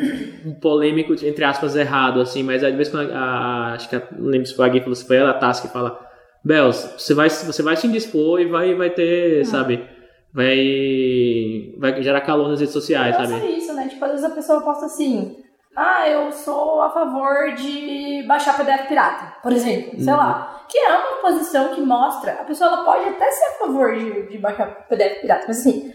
polêmico, 0.62 1.12
entre 1.25 1.43
aspas, 1.44 1.75
errado, 1.75 2.20
assim, 2.20 2.44
mas 2.44 2.62
às 2.62 2.73
vezes 2.73 2.93
quando 2.93 3.11
a, 3.11 3.19
a, 3.19 3.73
acho 3.73 3.91
que 3.91 3.97
a, 3.97 4.03
não 4.17 4.29
lembro 4.29 4.47
se 4.47 4.55
foi 4.55 4.65
a 4.65 4.69
Gui 4.69 4.79
falou, 4.79 4.94
se 4.94 5.05
foi 5.05 5.17
ela, 5.17 5.31
a 5.31 5.35
Tassi, 5.35 5.62
que 5.62 5.73
fala, 5.73 5.99
Belz, 6.44 6.94
você 6.97 7.15
vai, 7.15 7.29
você 7.29 7.62
vai 7.65 7.75
se 7.75 7.88
indispor 7.88 8.41
e 8.41 8.47
vai, 8.47 8.76
vai 8.76 8.91
ter, 8.91 9.44
sabe, 9.44 9.98
vai, 10.38 11.75
vai 11.79 12.00
gerar 12.00 12.20
calor 12.20 12.49
nas 12.49 12.61
redes 12.61 12.73
sociais, 12.73 13.19
Não 13.19 13.26
sabe? 13.26 13.44
É 13.44 13.50
isso, 13.58 13.73
né? 13.73 13.88
Tipo, 13.88 14.05
às 14.05 14.12
vezes 14.12 14.25
a 14.25 14.31
pessoa 14.31 14.61
posta 14.61 14.87
assim, 14.87 15.37
ah, 15.76 16.08
eu 16.08 16.31
sou 16.31 16.81
a 16.81 16.90
favor 16.90 17.55
de 17.55 18.23
baixar 18.25 18.56
PDF 18.56 18.87
pirata, 18.87 19.35
por 19.43 19.52
exemplo, 19.52 20.00
sei 20.00 20.12
uhum. 20.12 20.19
lá. 20.19 20.64
Que 20.69 20.79
é 20.79 20.96
uma 20.96 21.17
posição 21.23 21.75
que 21.75 21.81
mostra, 21.81 22.35
a 22.35 22.44
pessoa 22.44 22.70
ela 22.70 22.85
pode 22.85 23.08
até 23.08 23.29
ser 23.32 23.44
a 23.46 23.58
favor 23.67 23.96
de, 23.96 24.29
de 24.29 24.38
baixar 24.38 24.87
PDF 24.88 25.20
pirata, 25.23 25.44
mas 25.49 25.58
assim, 25.58 25.93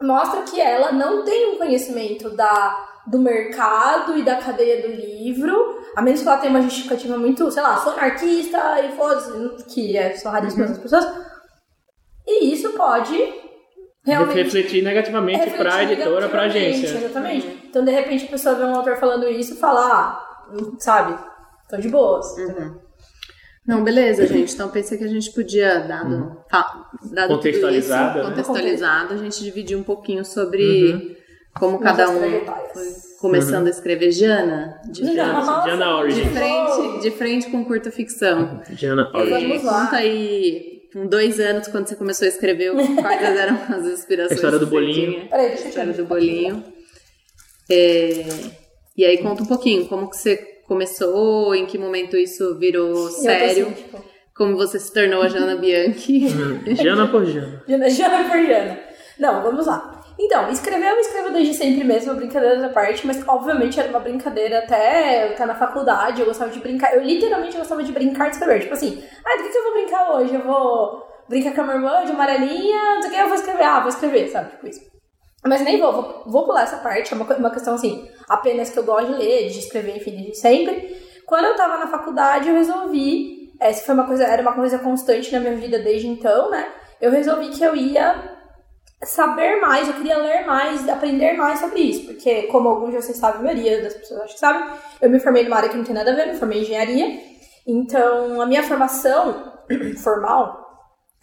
mostra 0.00 0.42
que 0.42 0.60
ela 0.60 0.92
não 0.92 1.24
tem 1.24 1.54
um 1.54 1.58
conhecimento 1.58 2.30
da, 2.30 2.76
do 3.08 3.18
mercado 3.18 4.16
e 4.16 4.22
da 4.22 4.36
cadeia 4.36 4.82
do 4.82 4.94
livro, 4.94 5.80
a 5.96 6.02
menos 6.02 6.22
que 6.22 6.28
ela 6.28 6.38
tenha 6.38 6.50
uma 6.52 6.62
justificativa 6.62 7.18
muito, 7.18 7.50
sei 7.50 7.62
lá, 7.62 7.76
sou 7.78 7.92
anarquista 7.92 8.80
e 8.82 8.92
foda-se, 8.92 9.64
que 9.74 9.96
é 9.96 10.14
só 10.16 10.30
raríssimo 10.30 10.64
uhum. 10.64 10.70
as 10.70 10.78
pessoas. 10.78 11.34
E 12.26 12.52
isso 12.52 12.70
pode 12.74 13.43
realmente 14.04 14.36
refletir 14.36 14.82
negativamente 14.82 15.50
para 15.50 15.74
a 15.76 15.82
editora, 15.84 16.28
para 16.28 16.42
a 16.42 16.44
agência. 16.44 16.86
Exatamente. 16.86 17.46
Uhum. 17.46 17.54
Então, 17.64 17.84
de 17.84 17.90
repente, 17.90 18.26
a 18.26 18.28
pessoa 18.28 18.54
vê 18.54 18.64
um 18.64 18.74
autor 18.74 18.96
falando 18.96 19.28
isso 19.28 19.54
e 19.54 19.56
fala, 19.56 19.80
ah, 19.80 20.46
sabe, 20.78 21.18
tô 21.68 21.76
de 21.76 21.88
boas. 21.88 22.26
Uhum. 22.38 22.84
Não, 23.66 23.82
beleza, 23.82 24.26
gente. 24.26 24.52
Então 24.52 24.68
pensei 24.68 24.98
que 24.98 25.04
a 25.04 25.08
gente 25.08 25.32
podia, 25.32 25.80
dado, 25.80 26.14
uhum. 26.14 26.36
dado 27.12 27.28
contextualizado, 27.28 28.18
isso, 28.18 28.18
né? 28.18 28.30
contextualizado, 28.30 29.14
a 29.14 29.16
gente 29.16 29.42
dividir 29.42 29.76
um 29.76 29.82
pouquinho 29.82 30.22
sobre 30.22 30.92
uhum. 30.92 31.16
como 31.54 31.78
cada 31.78 32.10
um 32.10 32.18
foi 32.20 32.44
começando 33.20 33.62
uhum. 33.62 33.68
a 33.68 33.70
escrever 33.70 34.12
Jana. 34.12 34.82
De 34.90 35.00
frente, 35.00 35.16
Jana 35.16 35.96
Origins. 35.96 36.24
De 36.24 36.30
frente, 36.30 37.00
de 37.00 37.10
frente 37.10 37.50
com 37.50 37.64
curta 37.64 37.90
ficção. 37.90 38.60
Jana 38.70 39.10
Origins. 39.14 39.62
Conta 39.62 39.96
aí 39.96 40.73
com 40.94 41.08
dois 41.08 41.40
anos, 41.40 41.66
quando 41.66 41.88
você 41.88 41.96
começou 41.96 42.24
a 42.24 42.28
escrever, 42.28 42.72
quais 42.72 43.20
eram 43.36 43.58
as 43.68 43.84
inspirações? 43.84 44.30
A 44.30 44.34
história 44.36 44.58
do 44.60 44.66
bolinho. 44.68 45.28
Peraí, 45.28 45.48
deixa 45.48 45.64
a 45.64 45.68
história 45.68 45.92
do 45.92 46.04
bolinho. 46.04 46.64
É, 47.68 48.26
e 48.96 49.04
aí 49.04 49.18
conta 49.18 49.42
um 49.42 49.46
pouquinho, 49.46 49.86
como 49.86 50.08
que 50.08 50.16
você 50.16 50.36
começou, 50.68 51.52
em 51.52 51.66
que 51.66 51.76
momento 51.76 52.16
isso 52.16 52.56
virou 52.58 53.08
sério, 53.10 53.66
assim, 53.66 53.82
tipo... 53.82 54.04
como 54.36 54.56
você 54.56 54.78
se 54.78 54.92
tornou 54.92 55.22
a 55.22 55.28
Jana 55.28 55.56
Bianchi. 55.56 56.28
Jana 56.80 57.08
por 57.08 57.26
Jana. 57.26 57.64
Jana, 57.66 57.90
Jana 57.90 58.28
por 58.28 58.46
Jana. 58.46 58.78
Não, 59.18 59.42
vamos 59.42 59.66
lá. 59.66 59.93
Então, 60.18 60.48
escrever 60.50 60.90
eu 60.90 60.98
escrevo 61.00 61.30
desde 61.30 61.54
sempre 61.54 61.82
mesmo, 61.82 62.14
brincadeira 62.14 62.60
da 62.60 62.68
parte, 62.68 63.06
mas 63.06 63.26
obviamente 63.26 63.80
era 63.80 63.88
uma 63.88 63.98
brincadeira 63.98 64.60
até 64.60 65.26
eu 65.26 65.32
estar 65.32 65.46
na 65.46 65.54
faculdade, 65.54 66.20
eu 66.20 66.26
gostava 66.26 66.50
de 66.50 66.60
brincar, 66.60 66.94
eu 66.94 67.02
literalmente 67.02 67.56
gostava 67.56 67.82
de 67.82 67.92
brincar 67.92 68.26
de 68.28 68.36
escrever. 68.36 68.60
Tipo 68.60 68.74
assim, 68.74 69.02
ah, 69.24 69.36
do 69.36 69.42
que, 69.42 69.48
que 69.50 69.58
eu 69.58 69.64
vou 69.64 69.72
brincar 69.72 70.10
hoje? 70.12 70.34
Eu 70.34 70.42
vou 70.42 71.06
brincar 71.28 71.54
com 71.54 71.60
a 71.62 71.64
minha 71.64 71.76
irmã 71.76 72.04
de 72.04 72.12
amarelinha, 72.12 72.94
não 72.94 73.02
sei 73.02 73.10
o 73.10 73.14
que, 73.14 73.20
eu 73.20 73.26
vou 73.28 73.34
escrever, 73.34 73.64
ah, 73.64 73.80
vou 73.80 73.88
escrever, 73.88 74.28
sabe? 74.28 74.50
Tipo 74.50 74.68
isso. 74.68 74.80
Mas 75.44 75.60
nem 75.62 75.80
vou, 75.80 75.92
vou, 75.92 76.22
vou 76.26 76.44
pular 76.44 76.62
essa 76.62 76.76
parte, 76.76 77.12
é 77.12 77.16
uma, 77.16 77.36
uma 77.36 77.50
questão 77.50 77.74
assim, 77.74 78.08
apenas 78.28 78.70
que 78.70 78.78
eu 78.78 78.84
gosto 78.84 79.12
de 79.12 79.18
ler, 79.18 79.48
de 79.48 79.58
escrever, 79.58 79.96
enfim, 79.96 80.16
de 80.16 80.34
sempre. 80.36 80.96
Quando 81.26 81.46
eu 81.46 81.56
tava 81.56 81.76
na 81.76 81.88
faculdade, 81.88 82.48
eu 82.48 82.54
resolvi, 82.54 83.52
essa 83.60 83.84
foi 83.84 83.94
uma 83.94 84.06
coisa, 84.06 84.24
era 84.24 84.42
uma 84.42 84.52
coisa 84.52 84.78
constante 84.78 85.32
na 85.32 85.40
minha 85.40 85.56
vida 85.56 85.78
desde 85.80 86.06
então, 86.06 86.50
né? 86.50 86.66
Eu 87.00 87.10
resolvi 87.10 87.48
que 87.48 87.62
eu 87.62 87.74
ia 87.74 88.34
saber 89.06 89.60
mais, 89.60 89.88
eu 89.88 89.94
queria 89.94 90.18
ler 90.18 90.46
mais, 90.46 90.88
aprender 90.88 91.34
mais 91.34 91.60
sobre 91.60 91.80
isso, 91.80 92.06
porque, 92.06 92.42
como 92.44 92.68
alguns 92.68 92.90
de 92.90 92.96
vocês 92.96 93.16
sabem, 93.16 93.40
a 93.40 93.42
maioria 93.42 93.82
das 93.82 93.94
pessoas 93.94 94.22
acho 94.22 94.34
que 94.34 94.40
sabem, 94.40 94.68
eu 95.00 95.10
me 95.10 95.20
formei 95.20 95.44
numa 95.44 95.56
área 95.56 95.68
que 95.68 95.76
não 95.76 95.84
tem 95.84 95.94
nada 95.94 96.12
a 96.12 96.14
ver, 96.14 96.26
me 96.26 96.34
formei 96.34 96.58
em 96.58 96.62
engenharia, 96.62 97.20
então 97.66 98.40
a 98.40 98.46
minha 98.46 98.62
formação 98.62 99.52
formal, 100.02 100.64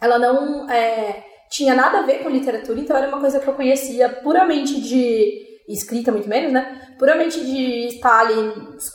ela 0.00 0.18
não 0.18 0.68
é, 0.70 1.24
tinha 1.50 1.74
nada 1.74 1.98
a 1.98 2.02
ver 2.02 2.22
com 2.22 2.28
literatura, 2.28 2.80
então 2.80 2.96
era 2.96 3.08
uma 3.08 3.20
coisa 3.20 3.38
que 3.38 3.48
eu 3.48 3.54
conhecia 3.54 4.08
puramente 4.08 4.80
de 4.80 5.52
escrita, 5.68 6.10
muito 6.10 6.28
menos, 6.28 6.52
né? 6.52 6.94
Puramente 6.98 7.40
de 7.44 7.86
estar 7.86 8.20
ali 8.20 8.34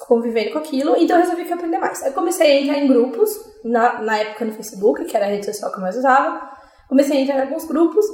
convivendo 0.07 0.51
com 0.51 0.59
aquilo, 0.59 0.95
então 0.97 1.15
eu 1.15 1.23
resolvi 1.23 1.45
que 1.45 1.53
aprender 1.53 1.77
mais. 1.77 2.05
Eu 2.05 2.13
comecei 2.13 2.51
a 2.51 2.61
entrar 2.61 2.77
em 2.77 2.87
grupos, 2.87 3.29
na, 3.63 4.01
na 4.01 4.17
época 4.17 4.45
no 4.45 4.53
Facebook, 4.53 5.05
que 5.05 5.15
era 5.15 5.25
a 5.25 5.29
rede 5.29 5.45
social 5.45 5.71
que 5.71 5.77
eu 5.77 5.81
mais 5.81 5.97
usava, 5.97 6.49
comecei 6.89 7.17
a 7.17 7.21
entrar 7.21 7.37
em 7.37 7.41
alguns 7.41 7.65
grupos, 7.65 8.05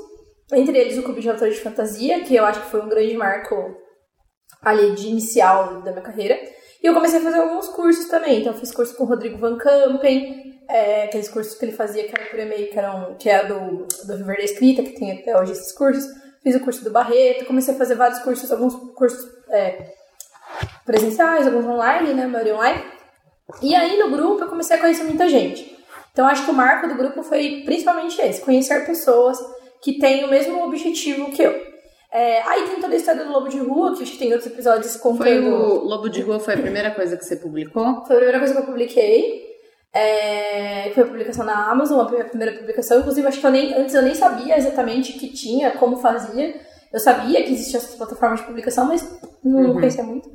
entre 0.56 0.78
eles 0.78 0.98
o 0.98 1.04
Clube 1.04 1.22
de 1.22 1.30
Autores 1.30 1.56
de 1.56 1.62
Fantasia, 1.62 2.24
que 2.24 2.36
eu 2.36 2.46
acho 2.46 2.62
que 2.62 2.72
foi 2.72 2.82
um 2.82 2.90
grande 2.90 3.16
marco 3.16 3.56
ali 4.62 4.92
de 4.96 5.08
inicial 5.08 5.82
da 5.82 5.92
minha 5.92 6.04
carreira. 6.04 6.40
E 6.82 6.88
eu 6.88 6.94
comecei 6.94 7.20
a 7.20 7.24
fazer 7.24 7.40
alguns 7.40 7.70
cursos 7.70 8.08
também. 8.08 8.42
Então 8.42 8.54
eu 8.54 8.60
fiz 8.60 8.72
curso 8.72 8.96
com 8.96 9.04
o 9.04 9.08
Rodrigo 9.08 9.38
Van 9.38 9.58
Campen, 9.58 10.62
é, 10.70 11.06
aqueles 11.06 11.30
cursos 11.30 11.56
que 11.56 11.66
ele 11.66 11.72
fazia 11.72 12.04
que 12.04 12.14
era 12.16 12.30
por 12.30 12.40
e-mail, 12.40 12.70
que, 12.70 12.78
eram, 12.78 13.16
que 13.16 13.30
é 13.30 13.46
do, 13.46 13.86
do 14.06 14.18
Viver 14.18 14.38
da 14.38 14.44
Escrita, 14.44 14.84
que 14.84 15.00
tem 15.00 15.20
até 15.20 15.38
hoje 15.40 15.54
esses 15.54 15.72
cursos. 15.74 16.06
Fiz 16.42 16.56
o 16.56 16.60
curso 16.60 16.84
do 16.84 16.92
Barreto, 16.92 17.46
comecei 17.46 17.74
a 17.74 17.78
fazer 17.78 17.96
vários 17.96 18.20
cursos, 18.20 18.52
alguns 18.52 18.76
cursos 18.96 19.26
é, 19.50 19.94
presenciais, 20.86 21.48
alguns 21.48 21.66
online, 21.66 22.14
né, 22.14 22.24
a 22.24 22.28
maioria 22.28 22.56
online. 22.56 22.84
E 23.62 23.74
aí 23.74 23.98
no 23.98 24.12
grupo 24.12 24.44
eu 24.44 24.50
comecei 24.50 24.76
a 24.76 24.80
conhecer 24.80 25.04
muita 25.04 25.28
gente. 25.30 25.78
Então 26.12 26.28
acho 26.28 26.44
que 26.44 26.52
o 26.52 26.54
marco 26.54 26.88
do 26.88 26.96
grupo 26.96 27.24
foi 27.24 27.64
principalmente 27.66 28.22
esse, 28.22 28.42
conhecer 28.42 28.86
pessoas, 28.86 29.38
que 29.84 30.00
tem 30.00 30.24
o 30.24 30.30
mesmo 30.30 30.64
objetivo 30.64 31.30
que 31.32 31.44
eu. 31.44 31.74
É, 32.12 32.42
aí 32.44 32.70
tem 32.70 32.80
toda 32.80 32.94
a 32.94 32.98
história 32.98 33.26
do 33.26 33.32
Lobo 33.32 33.50
de 33.50 33.58
Rua, 33.58 33.96
que 33.96 34.04
acho 34.04 34.14
que 34.14 34.20
tem 34.20 34.32
outros 34.32 34.52
episódios 34.52 34.96
contando... 34.96 35.24
Foi 35.24 35.40
o 35.40 35.84
Lobo 35.84 36.10
de 36.10 36.22
Rua 36.22 36.40
foi 36.40 36.54
a 36.54 36.58
primeira 36.58 36.92
coisa 36.92 37.18
que 37.18 37.26
você 37.26 37.36
publicou? 37.36 38.06
Foi 38.06 38.16
a 38.16 38.20
primeira 38.20 38.38
coisa 38.38 38.54
que 38.54 38.60
eu 38.62 38.66
publiquei. 38.66 39.44
É, 39.92 40.92
foi 40.94 41.04
a 41.04 41.08
publicação 41.08 41.44
na 41.44 41.72
Amazon, 41.72 42.00
a 42.00 42.06
primeira 42.06 42.58
publicação. 42.58 43.00
Inclusive, 43.00 43.28
acho 43.28 43.40
que 43.40 43.46
eu 43.46 43.52
nem, 43.52 43.74
antes 43.74 43.94
eu 43.94 44.04
nem 44.04 44.16
sabia 44.16 44.58
exatamente 44.58 45.18
o 45.18 45.20
que 45.20 45.34
tinha, 45.34 45.72
como 45.72 45.98
fazia. 45.98 46.54
Eu 46.94 47.00
sabia 47.00 47.44
que 47.44 47.52
existiam 47.52 47.80
essas 47.80 47.96
plataformas 47.96 48.40
de 48.42 48.46
publicação, 48.46 48.86
mas 48.86 49.20
não 49.44 49.62
uhum. 49.62 49.74
conhecia 49.74 50.04
muito. 50.04 50.30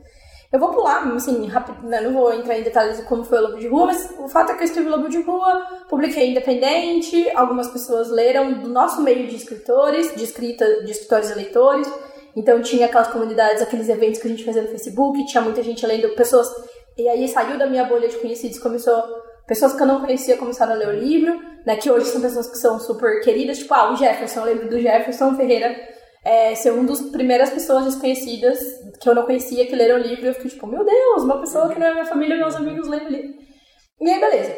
Eu 0.51 0.59
vou 0.59 0.71
pular, 0.71 1.07
assim, 1.15 1.47
rápido, 1.47 1.87
né? 1.87 2.01
não 2.01 2.15
vou 2.15 2.33
entrar 2.33 2.59
em 2.59 2.63
detalhes 2.63 2.97
de 2.97 3.03
como 3.03 3.23
foi 3.23 3.39
o 3.39 3.43
Lobo 3.43 3.59
de 3.59 3.69
Rua, 3.69 3.87
mas 3.87 4.15
o 4.19 4.29
fato 4.29 4.53
é 4.53 4.55
que 4.55 4.63
eu 4.63 4.65
escrevi 4.65 4.89
Lobo 4.89 5.09
de 5.09 5.21
Rua, 5.21 5.63
publiquei 5.91 6.31
independente, 6.31 7.31
algumas 7.35 7.69
pessoas 7.69 8.09
leram 8.09 8.55
do 8.55 8.69
nosso 8.69 9.03
meio 9.03 9.27
de 9.27 9.37
escritores, 9.37 10.15
de 10.17 10.25
escrita, 10.25 10.85
de 10.85 10.91
escritores 10.91 11.31
e 11.31 11.35
leitores. 11.35 11.87
Então 12.35 12.63
tinha 12.63 12.87
aquelas 12.87 13.09
comunidades, 13.09 13.61
aqueles 13.61 13.91
eventos 13.91 14.21
que 14.21 14.27
a 14.27 14.31
gente 14.31 14.45
fazia 14.45 14.63
no 14.63 14.69
Facebook, 14.69 15.27
tinha 15.27 15.43
muita 15.43 15.63
gente 15.63 15.85
lendo, 15.85 16.09
pessoas. 16.15 16.49
E 16.97 17.07
aí 17.07 17.29
saiu 17.29 17.59
da 17.59 17.67
minha 17.67 17.85
bolha 17.85 18.09
de 18.09 18.17
conhecidos, 18.17 18.59
começou. 18.59 19.03
Pessoas 19.47 19.75
que 19.75 19.83
eu 19.83 19.87
não 19.87 20.01
conhecia 20.01 20.37
começaram 20.39 20.73
a 20.73 20.77
ler 20.77 20.89
o 20.89 20.93
livro, 20.93 21.43
né? 21.67 21.77
Que 21.77 21.91
hoje 21.91 22.07
são 22.07 22.21
pessoas 22.23 22.49
que 22.49 22.57
são 22.57 22.79
super 22.81 23.21
queridas, 23.23 23.59
tipo, 23.59 23.75
ah, 23.75 23.93
o 23.93 23.97
Jefferson, 23.97 24.41
eu 24.41 24.47
lembro 24.47 24.69
do 24.69 24.81
Jefferson 24.81 25.35
Ferreira 25.37 25.98
é, 26.29 26.55
ser 26.55 26.73
um 26.73 26.85
dos 26.85 27.01
primeiras 27.11 27.49
pessoas 27.49 27.87
desconhecidas 27.87 28.59
que 29.01 29.09
eu 29.09 29.15
não 29.15 29.25
conhecia 29.25 29.67
que 29.67 29.75
leram 29.75 29.97
o 29.97 30.03
livro. 30.03 30.27
Eu 30.27 30.35
fiquei 30.35 30.51
tipo, 30.51 30.67
meu 30.67 30.85
Deus, 30.85 31.23
uma 31.23 31.41
pessoa 31.41 31.73
que 31.73 31.81
não 31.81 31.87
é 31.87 31.93
minha 31.95 32.05
família, 32.05 32.37
meus 32.37 32.55
amigos 32.55 32.87
leram 32.87 33.07
o 33.07 33.09
livro. 33.09 33.35
E 33.99 34.11
aí, 34.11 34.21
beleza. 34.21 34.55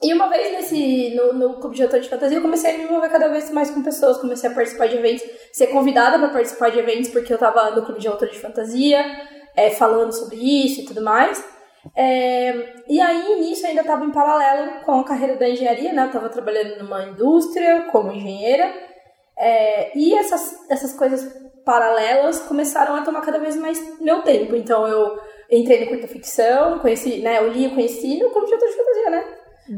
E 0.00 0.14
uma 0.14 0.28
vez 0.28 0.52
nesse, 0.52 1.14
no, 1.16 1.32
no 1.32 1.54
Clube 1.60 1.74
de 1.74 1.82
Autor 1.82 1.98
de 1.98 2.08
Fantasia, 2.08 2.38
eu 2.38 2.42
comecei 2.42 2.74
a 2.74 2.78
me 2.78 2.84
envolver 2.84 3.08
cada 3.08 3.28
vez 3.28 3.50
mais 3.50 3.72
com 3.72 3.82
pessoas, 3.82 4.18
comecei 4.18 4.48
a 4.48 4.54
participar 4.54 4.86
de 4.86 4.96
eventos, 4.96 5.24
ser 5.52 5.66
convidada 5.66 6.16
para 6.16 6.28
participar 6.28 6.70
de 6.70 6.78
eventos, 6.78 7.10
porque 7.10 7.34
eu 7.34 7.38
tava 7.38 7.72
no 7.72 7.84
Clube 7.84 8.00
de 8.00 8.06
Autor 8.06 8.28
de 8.28 8.38
Fantasia, 8.38 9.04
é, 9.56 9.68
falando 9.70 10.12
sobre 10.12 10.36
isso 10.36 10.82
e 10.82 10.84
tudo 10.84 11.02
mais. 11.02 11.44
É, 11.96 12.82
e 12.88 13.00
aí, 13.00 13.40
nisso, 13.40 13.64
eu 13.64 13.70
ainda 13.70 13.80
estava 13.80 14.04
em 14.04 14.12
paralelo 14.12 14.80
com 14.84 15.00
a 15.00 15.04
carreira 15.04 15.36
da 15.36 15.48
engenharia, 15.48 15.92
né? 15.92 16.02
Eu 16.02 16.06
estava 16.06 16.28
trabalhando 16.28 16.78
numa 16.78 17.02
indústria 17.02 17.88
como 17.90 18.12
engenheira. 18.12 18.89
É, 19.40 19.98
e 19.98 20.14
essas, 20.14 20.68
essas 20.68 20.92
coisas 20.92 21.26
paralelas 21.64 22.40
começaram 22.40 22.94
a 22.94 23.02
tomar 23.02 23.22
cada 23.22 23.38
vez 23.38 23.56
mais 23.56 24.00
meu 24.00 24.22
tempo. 24.22 24.54
Então 24.54 24.86
eu 24.86 25.18
entrei 25.50 25.80
no 25.80 25.86
curta 25.86 26.06
ficção, 26.06 26.78
conheci, 26.78 27.20
né? 27.20 27.38
Eu 27.38 27.48
li 27.50 27.66
e 27.66 27.70
conheci 27.70 28.18
no 28.18 28.30
clube 28.30 28.46
de 28.46 28.56
de 28.56 28.76
fantasia, 28.76 29.10
né? 29.10 29.24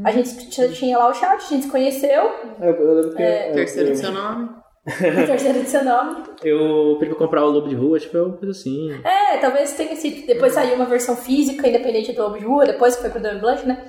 A 0.03 0.11
gente 0.11 0.49
tinha 0.49 0.97
lá 0.97 1.09
o 1.09 1.13
chat, 1.13 1.33
a 1.33 1.37
gente 1.37 1.65
se 1.65 1.71
conheceu. 1.71 2.23
É, 2.59 2.69
eu 2.69 2.93
lembro 2.95 3.15
que 3.15 3.21
é, 3.21 3.51
terceiro 3.51 3.89
eu, 3.89 3.93
do 3.93 3.99
seu 3.99 4.11
nome. 4.11 4.49
terceiro 5.27 5.59
do 5.59 5.67
seu 5.67 5.83
nome. 5.85 6.23
Eu 6.43 6.97
pedi 6.99 7.11
pra 7.11 7.19
comprar 7.19 7.45
o 7.45 7.49
Lobo 7.49 7.69
de 7.69 7.75
Rua, 7.75 7.97
acho 7.97 8.07
que 8.07 8.11
foi 8.11 8.21
uma 8.21 8.35
coisa 8.35 8.51
assim. 8.51 8.91
É, 9.03 9.37
talvez 9.37 9.73
tenha 9.73 9.95
sido. 9.95 10.25
Depois 10.25 10.53
saiu 10.53 10.75
uma 10.75 10.85
versão 10.85 11.15
física, 11.15 11.67
independente 11.67 12.11
do 12.11 12.23
Lobo 12.23 12.39
de 12.39 12.45
Rua, 12.45 12.65
depois 12.65 12.95
que 12.95 13.01
foi 13.01 13.11
pro 13.11 13.21
Dan 13.21 13.39
Blush, 13.39 13.63
né? 13.65 13.85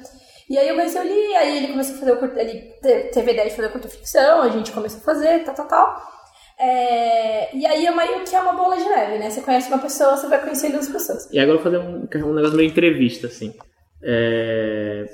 E 0.49 0.59
aí 0.59 0.69
eu 0.69 0.75
conheci 0.75 0.99
o 0.99 1.03
Lee, 1.03 1.35
aí 1.37 1.57
ele 1.57 1.69
começou 1.69 1.97
a 1.97 1.99
fazer 1.99 2.13
o 2.13 2.17
curto, 2.19 2.39
ele 2.39 2.73
teve 3.13 3.31
a 3.31 3.33
ideia 3.33 3.49
de 3.49 3.57
fazer 3.57 3.69
o 3.69 3.73
curto 3.73 3.89
ficção, 3.89 4.43
a 4.43 4.49
gente 4.49 4.73
começou 4.73 5.01
a 5.01 5.05
fazer, 5.05 5.43
tal, 5.45 5.55
tal, 5.55 5.67
tal. 5.67 6.15
É, 6.59 7.57
e 7.57 7.67
aí 7.67 7.87
é 7.87 7.91
meio 7.91 8.25
que 8.25 8.37
é 8.37 8.41
uma 8.41 8.53
bola 8.53 8.77
de 8.77 8.85
neve, 8.85 9.19
né? 9.19 9.31
Você 9.31 9.41
conhece 9.41 9.69
uma 9.69 9.79
pessoa, 9.79 10.17
você 10.17 10.29
vai 10.29 10.41
conhecendo 10.41 10.77
as 10.77 10.89
pessoas. 10.89 11.29
E 11.33 11.39
agora 11.39 11.59
eu 11.59 11.63
vou 11.63 11.73
fazer 11.73 11.79
um, 11.79 12.29
um 12.29 12.35
negócio 12.35 12.57
meio 12.57 12.69
entrevista, 12.69 13.27
assim. 13.27 13.55
É... 14.03 15.05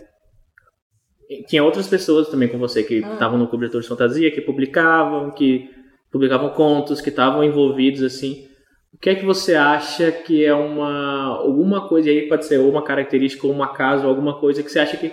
Tinha 1.47 1.63
outras 1.63 1.87
pessoas 1.87 2.29
também 2.29 2.49
com 2.49 2.59
você 2.59 2.83
que 2.83 3.03
ah. 3.05 3.13
estavam 3.13 3.39
no 3.39 3.49
Clube 3.49 3.69
de 3.69 3.83
Fantasia, 3.83 4.33
que 4.33 4.41
publicavam, 4.41 5.31
que 5.31 5.71
publicavam 6.11 6.51
contos, 6.51 7.01
que 7.01 7.09
estavam 7.09 7.45
envolvidos, 7.45 8.03
assim. 8.03 8.50
O 9.01 9.03
que 9.03 9.09
é 9.09 9.15
que 9.15 9.25
você 9.25 9.55
acha 9.55 10.13
que 10.13 10.45
é 10.45 10.53
uma 10.53 11.39
alguma 11.39 11.89
coisa 11.89 12.11
aí 12.11 12.29
pode 12.29 12.45
ser 12.45 12.59
uma 12.59 12.83
característica 12.83 13.47
ou 13.47 13.55
um 13.55 13.63
acaso, 13.63 14.07
alguma 14.07 14.39
coisa 14.39 14.63
que 14.63 14.71
você 14.71 14.79
acha 14.79 14.99
que 14.99 15.11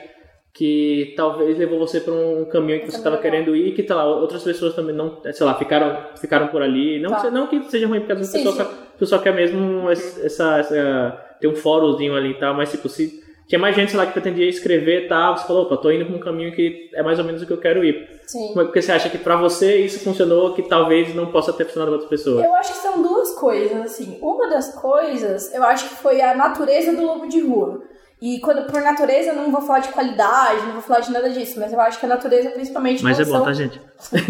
que 0.54 1.14
talvez 1.16 1.58
levou 1.58 1.80
você 1.80 2.02
para 2.02 2.12
um 2.14 2.44
caminho 2.44 2.82
que 2.82 2.92
você 2.92 2.98
estava 2.98 3.18
querendo 3.18 3.56
ir, 3.56 3.72
que 3.74 3.84
tá 3.84 3.96
lá, 3.96 4.06
outras 4.06 4.44
pessoas 4.44 4.76
também 4.76 4.94
não, 4.94 5.22
sei 5.32 5.46
lá, 5.46 5.54
ficaram 5.54 6.18
ficaram 6.20 6.48
por 6.48 6.62
ali. 6.62 7.00
Não, 7.00 7.12
tá. 7.12 7.32
não 7.32 7.48
que 7.48 7.64
seja 7.70 7.88
ruim, 7.88 8.00
porque 8.00 8.12
às 8.12 8.18
vezes 8.18 8.36
a 8.36 8.38
pessoa, 8.40 8.66
pessoa 9.00 9.22
quer 9.22 9.34
mesmo 9.34 9.90
essa, 9.90 10.58
essa 10.58 11.38
ter 11.40 11.48
um 11.48 11.56
fóruzinho 11.56 12.14
ali 12.14 12.32
e 12.32 12.34
tal, 12.34 12.54
mas 12.56 12.70
tipo, 12.70 12.90
se 12.90 13.24
tinha 13.48 13.58
mais 13.58 13.76
gente, 13.76 13.92
sei 13.92 13.98
lá, 14.00 14.06
que 14.06 14.12
pretendia 14.12 14.50
escrever 14.50 15.06
e 15.06 15.08
tal. 15.08 15.38
Você 15.38 15.48
falou, 15.48 15.64
opa, 15.64 15.78
tô 15.78 15.90
indo 15.90 16.06
pra 16.06 16.16
um 16.16 16.20
caminho 16.20 16.54
que 16.54 16.90
é 16.94 17.02
mais 17.02 17.18
ou 17.18 17.24
menos 17.24 17.42
o 17.42 17.46
que 17.46 17.54
eu 17.54 17.60
quero 17.60 17.84
ir. 17.84 18.20
Sim. 18.26 18.52
Porque 18.54 18.82
você 18.82 18.92
acha 18.92 19.10
que 19.10 19.18
para 19.18 19.38
você 19.38 19.78
isso 19.78 20.04
funcionou, 20.04 20.54
que 20.54 20.64
talvez 20.64 21.16
não 21.16 21.28
possa 21.28 21.54
ter 21.54 21.64
funcionado 21.64 21.92
para 21.92 22.02
outras 22.02 22.10
pessoas? 22.10 22.46
Eu 22.46 22.54
acho 22.56 22.74
que 22.74 22.80
são 22.80 23.02
duas 23.02 23.34
coisas, 23.36 23.80
assim. 23.82 24.20
Uma 24.22 24.50
das 24.50 24.74
coisas, 24.76 25.54
eu 25.54 25.64
acho 25.64 25.88
que 25.88 25.96
foi 25.96 26.22
a 26.22 26.36
natureza 26.36 26.94
do 26.94 27.06
lobo 27.06 27.28
de 27.28 27.40
rua. 27.40 27.82
E 28.22 28.40
quando, 28.42 28.70
por 28.70 28.82
natureza, 28.82 29.30
eu 29.30 29.36
não 29.36 29.50
vou 29.50 29.62
falar 29.62 29.80
de 29.80 29.90
qualidade, 29.90 30.66
não 30.66 30.74
vou 30.74 30.82
falar 30.82 31.02
de 31.02 31.12
nada 31.12 31.30
disso, 31.30 31.60
mas 31.60 31.72
eu 31.72 31.80
acho 31.80 32.00
que 32.00 32.06
a 32.06 32.10
natureza, 32.10 32.50
principalmente. 32.50 33.02
Mas 33.04 33.18
relação... 33.18 33.36
é 33.36 33.40
bom, 33.40 33.46
tá, 33.46 33.54
gente? 33.54 33.82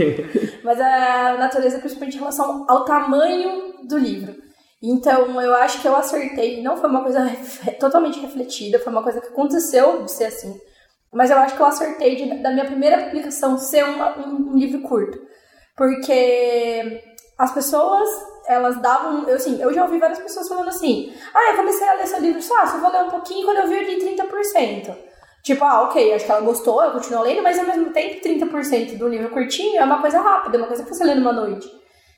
mas 0.61 0.79
a 0.79 1.37
natureza, 1.39 1.79
principalmente 1.79 2.15
em 2.15 2.19
relação 2.19 2.65
ao 2.67 2.85
tamanho 2.85 3.73
do 3.87 3.97
livro. 3.97 4.46
Então, 4.81 5.41
eu 5.41 5.53
acho 5.55 5.81
que 5.81 5.87
eu 5.87 5.95
acertei. 5.95 6.61
Não 6.61 6.77
foi 6.77 6.89
uma 6.89 7.03
coisa 7.03 7.29
totalmente 7.79 8.19
refletida, 8.19 8.79
foi 8.79 8.91
uma 8.91 9.03
coisa 9.03 9.21
que 9.21 9.27
aconteceu 9.27 10.03
de 10.03 10.11
ser 10.11 10.25
assim. 10.25 10.59
Mas 11.11 11.31
eu 11.31 11.37
acho 11.37 11.55
que 11.55 11.61
eu 11.61 11.65
acertei 11.65 12.15
de, 12.15 12.43
da 12.43 12.51
minha 12.51 12.65
primeira 12.65 13.05
publicação 13.05 13.57
ser 13.57 13.83
uma, 13.85 14.17
um, 14.19 14.51
um, 14.51 14.57
livro 14.57 14.81
curto. 14.81 15.19
Porque 15.75 17.01
as 17.37 17.53
pessoas, 17.53 18.07
elas 18.47 18.79
davam. 18.81 19.27
Eu, 19.27 19.35
assim, 19.35 19.61
eu 19.61 19.73
já 19.73 19.83
ouvi 19.83 19.99
várias 19.99 20.19
pessoas 20.19 20.47
falando 20.47 20.67
assim: 20.67 21.13
ah, 21.33 21.51
eu 21.51 21.57
comecei 21.57 21.87
a 21.87 21.93
ler 21.93 22.07
seu 22.07 22.19
livro 22.19 22.41
só, 22.41 22.65
só 22.67 22.77
vou 22.79 22.91
ler 22.91 23.03
um 23.03 23.09
pouquinho 23.09 23.45
quando 23.45 23.57
eu 23.57 23.67
vi 23.67 23.75
eu 23.75 23.83
li 23.83 24.17
30%. 24.17 24.95
Tipo, 25.43 25.63
ah, 25.63 25.83
ok, 25.83 26.13
acho 26.13 26.25
que 26.25 26.31
ela 26.31 26.41
gostou, 26.41 26.83
eu 26.83 26.91
continuo 26.91 27.23
lendo, 27.23 27.41
mas 27.41 27.57
ao 27.57 27.65
mesmo 27.65 27.91
tempo 27.91 28.21
30% 28.21 28.97
do 28.97 29.07
livro 29.07 29.29
curtinho 29.29 29.79
é 29.79 29.83
uma 29.83 30.01
coisa 30.01 30.19
rápida, 30.19 30.57
é 30.57 30.59
uma 30.59 30.67
coisa 30.67 30.83
que 30.83 30.89
você 30.89 31.05
lê 31.05 31.15
numa 31.15 31.31
noite. 31.31 31.71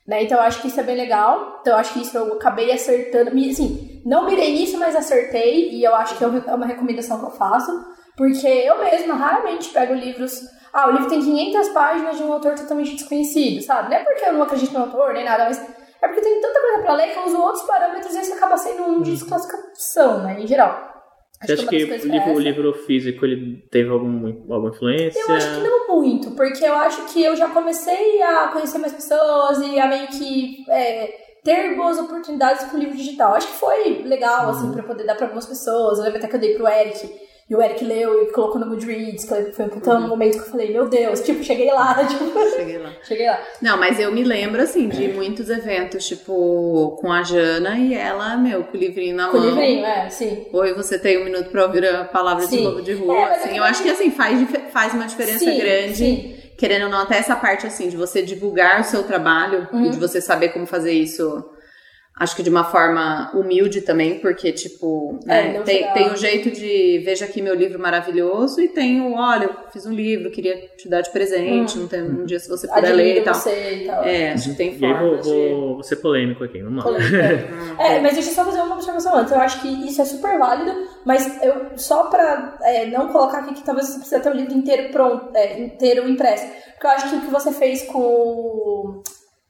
Né? 0.10 0.24
Então 0.24 0.40
eu 0.40 0.44
acho 0.44 0.60
que 0.60 0.70
isso 0.70 0.80
é 0.80 0.84
bem 0.84 0.98
legal. 0.98 1.60
Então 1.62 1.74
eu 1.74 1.80
acho 1.80 1.94
que 1.94 2.02
isso 2.02 2.18
eu 2.18 2.34
acabei 2.34 2.72
acertando. 2.72 3.30
Assim, 3.30 4.02
não 4.04 4.26
mirei 4.26 4.54
nisso, 4.54 4.76
mas 4.80 4.96
acertei. 4.96 5.70
E 5.70 5.84
eu 5.84 5.94
acho 5.94 6.18
que 6.18 6.24
é, 6.24 6.28
é 6.28 6.56
uma 6.56 6.66
recomendação 6.66 7.20
que 7.20 7.26
eu 7.26 7.32
faço. 7.32 7.72
Porque 8.18 8.48
eu 8.48 8.80
mesma 8.80 9.14
raramente 9.14 9.70
pego 9.70 9.94
livros. 9.94 10.42
Ah, 10.74 10.88
o 10.88 10.92
livro 10.94 11.08
tem 11.08 11.22
500 11.22 11.70
páginas 11.70 12.18
de 12.18 12.24
um 12.24 12.34
autor 12.34 12.56
totalmente 12.56 12.96
desconhecido, 12.96 13.62
sabe? 13.62 13.92
Não 13.92 13.98
é 13.98 14.04
porque 14.04 14.26
eu 14.26 14.34
não 14.34 14.42
acredito 14.42 14.74
no 14.74 14.80
autor 14.80 15.14
nem 15.14 15.24
nada, 15.24 15.46
mas 15.46 15.60
é 16.02 16.08
porque 16.08 16.22
tem 16.22 16.42
tanta 16.42 16.60
coisa 16.60 16.80
pra 16.80 16.94
ler 16.94 17.12
que 17.12 17.18
eu 17.18 17.26
uso 17.26 17.40
outros 17.40 17.64
parâmetros 17.64 18.16
e 18.16 18.22
isso 18.22 18.34
acaba 18.34 18.58
sendo 18.58 18.84
um 18.84 19.02
de 19.02 19.12
desclassificação, 19.12 20.24
né? 20.24 20.40
Em 20.40 20.48
geral. 20.48 20.99
Você 21.42 21.54
acha 21.54 21.68
que, 21.68 21.86
que 21.86 22.08
o, 22.08 22.12
livro, 22.12 22.34
o 22.34 22.40
livro 22.40 22.74
físico 22.74 23.26
ele 23.26 23.66
teve 23.72 23.90
algum, 23.90 24.28
alguma 24.52 24.70
influência? 24.70 25.22
Eu 25.22 25.36
acho 25.36 25.56
que 25.56 25.68
não 25.68 25.88
muito, 25.88 26.32
porque 26.32 26.66
eu 26.66 26.76
acho 26.76 27.06
que 27.14 27.24
eu 27.24 27.36
já 27.36 27.50
comecei 27.50 28.22
a 28.22 28.50
conhecer 28.50 28.78
mais 28.78 28.94
pessoas 28.94 29.60
e 29.62 29.80
a 29.80 29.88
meio 29.88 30.08
que 30.08 30.66
é, 30.70 31.08
ter 31.44 31.76
boas 31.76 31.98
oportunidades 31.98 32.66
com 32.66 32.78
o 32.78 32.80
livro 32.80 32.96
digital. 32.96 33.34
Acho 33.34 33.48
que 33.48 33.58
foi 33.58 34.04
legal, 34.04 34.50
assim, 34.50 34.68
uhum. 34.68 34.74
pra 34.74 34.84
poder 34.84 35.06
dar 35.06 35.16
pra 35.16 35.26
algumas 35.26 35.46
pessoas. 35.46 35.98
Eu 35.98 36.06
lembro 36.06 36.20
até 36.20 36.28
que 36.28 36.36
eu 36.36 36.40
dei 36.40 36.56
pro 36.56 36.68
Eric. 36.68 37.29
E 37.50 37.56
o 37.56 37.62
Eric 37.64 37.84
leu 37.84 38.22
e 38.22 38.32
colocou 38.32 38.62
no 38.62 38.68
Goodreads, 38.68 39.26
foi 39.26 39.66
um 39.66 40.02
uhum. 40.02 40.08
momento 40.08 40.34
que 40.34 40.40
eu 40.42 40.52
falei, 40.52 40.72
meu 40.72 40.88
Deus, 40.88 41.20
tipo, 41.22 41.44
cheguei 41.44 41.72
lá, 41.72 41.96
tipo. 42.06 42.26
Cheguei 42.56 42.78
lá. 42.78 42.94
cheguei 43.02 43.26
lá. 43.26 43.40
Não, 43.60 43.76
mas 43.76 44.00
eu 44.00 44.12
me 44.12 44.24
lembro, 44.24 44.62
assim, 44.62 44.88
de 44.88 45.08
muitos 45.08 45.50
eventos, 45.50 46.06
tipo, 46.08 46.96
com 47.02 47.12
a 47.12 47.24
Jana 47.24 47.76
e 47.80 47.96
ela, 47.96 48.38
meu, 48.38 48.66
com 48.66 48.78
o 48.78 48.80
livrinho 48.80 49.16
na 49.16 49.30
com 49.30 49.38
mão. 49.38 49.48
Com 49.48 49.48
o 49.48 49.60
livrinho, 49.60 49.84
é, 49.84 50.10
sim. 50.10 50.46
Oi, 50.54 50.76
você 50.76 51.00
tem 51.00 51.20
um 51.20 51.24
minuto 51.24 51.50
pra 51.50 51.66
ouvir 51.66 51.84
a 51.86 52.04
palavra 52.04 52.46
sim. 52.46 52.58
de 52.58 52.64
lobo 52.64 52.82
de 52.84 52.94
rua. 52.94 53.18
É, 53.18 53.24
assim, 53.38 53.58
eu 53.58 53.64
acho 53.64 53.82
que, 53.82 53.90
assim, 53.90 54.12
faz, 54.12 54.48
faz 54.72 54.94
uma 54.94 55.08
diferença 55.08 55.40
sim, 55.40 55.58
grande. 55.58 55.96
Sim. 55.96 56.36
Querendo 56.56 56.84
ou 56.84 56.90
não, 56.92 57.00
até 57.00 57.18
essa 57.18 57.36
parte, 57.36 57.66
assim, 57.66 57.90
de 57.90 57.98
você 57.98 58.22
divulgar 58.22 58.80
o 58.82 58.84
seu 58.84 59.02
trabalho 59.02 59.68
uhum. 59.74 59.88
e 59.88 59.90
de 59.90 59.98
você 59.98 60.22
saber 60.22 60.50
como 60.50 60.68
fazer 60.68 60.92
isso 60.92 61.44
Acho 62.20 62.36
que 62.36 62.44
de 62.44 62.50
uma 62.50 62.66
forma 62.66 63.32
humilde 63.34 63.80
também, 63.80 64.20
porque, 64.20 64.52
tipo, 64.52 65.18
né, 65.26 65.56
é, 65.56 65.62
tem, 65.62 65.94
tem 65.94 66.12
o 66.12 66.18
jeito 66.18 66.52
de 66.52 67.00
veja 67.00 67.24
aqui 67.24 67.42
meu 67.42 67.56
livro 67.56 67.80
maravilhoso 67.80 68.60
e 68.60 68.68
tem 68.68 69.00
o, 69.00 69.14
olha, 69.14 69.46
eu 69.46 69.56
fiz 69.72 69.86
um 69.86 69.94
livro, 69.94 70.30
queria 70.30 70.58
te 70.76 70.90
dar 70.90 71.00
de 71.00 71.10
presente, 71.12 71.80
hum. 71.80 71.88
um, 71.90 72.22
um, 72.22 72.26
dia 72.26 72.38
se 72.38 72.50
você 72.50 72.68
puder 72.68 72.94
ler 72.94 73.20
e 73.20 73.22
tal. 73.22 73.36
e 73.36 73.86
tal. 73.86 74.04
É, 74.04 74.34
acho 74.34 74.50
que 74.50 74.56
tem 74.58 74.78
formas 74.78 75.26
vou, 75.26 75.34
vou, 75.34 75.74
vou 75.76 75.84
ser 75.84 75.96
polêmico 75.96 76.44
aqui, 76.44 76.62
vamos 76.62 76.84
lá. 76.84 76.92
é, 77.80 78.02
mas 78.02 78.16
deixa 78.16 78.32
eu 78.32 78.34
só 78.34 78.44
fazer 78.44 78.62
uma 78.64 78.76
observação 78.76 79.16
antes. 79.16 79.32
Eu 79.32 79.40
acho 79.40 79.62
que 79.62 79.88
isso 79.88 80.02
é 80.02 80.06
super 80.06 80.38
válido, 80.38 80.78
mas 81.06 81.42
eu 81.42 81.78
só 81.78 82.08
pra 82.08 82.58
é, 82.64 82.86
não 82.88 83.08
colocar 83.14 83.40
aqui 83.40 83.54
que 83.54 83.64
talvez 83.64 83.88
você 83.88 83.98
precisa 83.98 84.20
ter 84.20 84.30
o 84.30 84.36
livro 84.36 84.54
inteiro 84.54 84.92
pronto, 84.92 85.30
é, 85.34 85.58
inteiro 85.58 86.06
impresso. 86.10 86.46
Porque 86.74 86.86
eu 86.86 86.92
acho 86.92 87.10
que 87.10 87.16
o 87.16 87.22
que 87.22 87.32
você 87.32 87.54
fez 87.54 87.84
com 87.84 89.02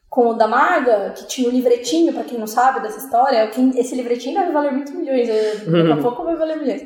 com 0.10 0.30
o 0.30 0.34
da 0.34 0.48
Maga, 0.48 1.12
que 1.16 1.28
tinha 1.28 1.48
o 1.48 1.52
um 1.52 1.54
livretinho, 1.54 2.12
para 2.12 2.24
quem 2.24 2.40
não 2.40 2.48
sabe 2.48 2.82
dessa 2.82 2.98
história, 2.98 3.50
esse 3.76 3.96
livretinho 3.96 4.36
vai 4.36 4.52
valer 4.52 4.72
muitos 4.72 4.94
milhões, 4.94 5.28
daqui 5.28 5.92
a 5.92 5.98
pouco 6.02 6.24
vai 6.24 6.36
valer 6.36 6.58
milhões. 6.58 6.84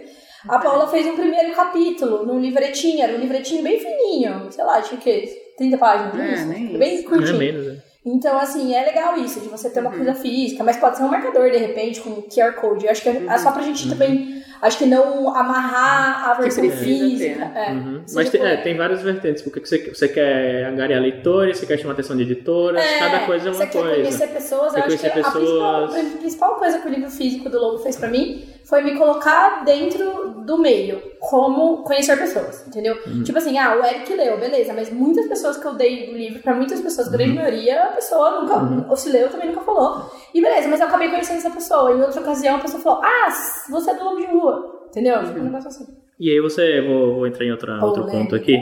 A 0.48 0.60
Paula 0.60 0.88
fez 0.88 1.08
um 1.08 1.16
primeiro 1.16 1.56
capítulo 1.56 2.26
num 2.26 2.40
livretinho, 2.40 3.02
era 3.02 3.16
um 3.16 3.20
livretinho 3.20 3.64
bem 3.64 3.80
fininho, 3.80 4.52
sei 4.52 4.64
lá, 4.66 4.82
tinha 4.82 5.00
o 5.00 5.02
quê? 5.02 5.54
30 5.58 5.78
páginas, 5.78 6.42
é, 6.42 6.46
nem 6.46 6.78
bem 6.78 7.04
curtinho. 7.04 7.36
É 7.36 7.40
menos, 7.40 7.68
é. 7.68 7.94
Então, 8.06 8.38
assim, 8.38 8.76
é 8.76 8.84
legal 8.84 9.18
isso, 9.18 9.40
de 9.40 9.48
você 9.48 9.70
ter 9.70 9.80
uma 9.80 9.90
uhum. 9.90 9.96
coisa 9.96 10.14
física, 10.16 10.62
mas 10.64 10.76
pode 10.76 10.98
ser 10.98 11.04
um 11.04 11.08
marcador, 11.08 11.50
de 11.50 11.58
repente, 11.58 12.02
com 12.02 12.22
QR 12.24 12.54
Code. 12.54 12.86
Eu 12.86 12.92
acho 12.92 13.02
que 13.02 13.08
é, 13.08 13.14
uhum. 13.14 13.38
só 13.38 13.52
pra 13.52 13.62
gente 13.62 13.86
uhum. 13.86 13.92
também, 13.92 14.44
acho 14.64 14.78
que 14.78 14.86
não 14.86 15.36
amarrar 15.36 16.30
a 16.30 16.34
versão 16.36 16.70
física. 16.72 17.46
Ter, 17.46 17.60
é, 17.60 17.72
uhum. 17.74 18.04
Mas 18.14 18.30
tem, 18.30 18.42
é, 18.42 18.58
tem 18.58 18.78
várias 18.78 19.02
vertentes, 19.02 19.42
porque 19.42 19.60
você, 19.60 19.90
você 19.94 20.08
quer 20.08 20.66
angariar 20.66 21.02
leitores, 21.02 21.58
você 21.58 21.66
quer 21.66 21.78
chamar 21.78 21.94
atenção 21.94 22.16
de 22.16 22.24
editoras, 22.24 22.82
é, 22.82 23.00
cada 23.00 23.20
coisa 23.26 23.50
é 23.50 23.52
uma 23.52 23.58
você 23.58 23.68
coisa. 23.68 23.88
Você 23.90 23.96
quer 23.96 24.02
conhecer 24.02 24.28
pessoas, 24.28 24.74
eu 24.74 24.84
acho 24.84 24.98
que 24.98 25.10
pessoas... 25.10 25.26
a 25.26 25.32
principal, 25.32 25.84
a 25.84 26.18
principal 26.18 26.56
coisa 26.56 26.80
que 26.80 26.88
o 26.88 26.92
livro 26.92 27.12
físico 27.12 27.50
do 27.50 27.60
Lobo 27.60 27.80
fez 27.80 27.98
pra 27.98 28.08
mim 28.08 28.54
foi 28.64 28.82
me 28.82 28.98
colocar 28.98 29.64
dentro 29.66 30.42
do 30.46 30.58
meio, 30.58 31.02
como 31.20 31.84
conhecer 31.84 32.18
pessoas, 32.18 32.66
entendeu? 32.66 32.98
Uhum. 33.06 33.24
Tipo 33.24 33.38
assim, 33.38 33.58
ah, 33.58 33.76
o 33.76 33.86
Eric 33.86 34.14
leu, 34.16 34.40
beleza, 34.40 34.74
mas 34.74 34.90
muitas 34.90 35.28
pessoas 35.28 35.58
que 35.58 35.66
eu 35.66 35.74
dei 35.74 36.08
do 36.08 36.14
livro, 36.14 36.42
pra 36.42 36.56
muitas 36.56 36.80
pessoas, 36.80 37.08
a 37.08 37.12
grande 37.12 37.32
uhum. 37.32 37.44
maioria, 37.44 37.84
a 37.84 37.88
pessoa 37.88 38.42
nunca, 38.42 38.58
uhum. 38.58 38.86
ou 38.90 38.96
se 38.96 39.10
leu, 39.10 39.30
também 39.30 39.50
nunca 39.50 39.62
falou. 39.62 40.10
E 40.34 40.42
beleza, 40.42 40.70
mas 40.70 40.80
eu 40.80 40.88
acabei 40.88 41.10
conhecendo 41.10 41.38
essa 41.38 41.52
pessoa. 41.52 41.92
Em 41.92 42.02
outra 42.02 42.22
ocasião, 42.22 42.56
a 42.56 42.60
pessoa 42.60 42.82
falou, 42.82 43.02
ah, 43.04 43.30
você 43.70 43.92
é 43.92 43.96
do 43.96 44.04
Lobo 44.04 44.22
de 44.22 44.28
Rua, 44.28 44.53
entendeu? 44.88 45.24
Tipo 45.24 45.32
um 45.32 45.38
uhum. 45.38 45.44
negócio 45.46 45.70
assim. 45.70 45.86
E 46.20 46.30
aí 46.30 46.40
você, 46.40 46.82
vou, 46.82 47.16
vou 47.16 47.28
entrar 47.28 47.46
em 47.46 47.52
outra, 47.52 47.84
outro 47.84 48.06
ponto 48.06 48.36
aqui. 48.36 48.58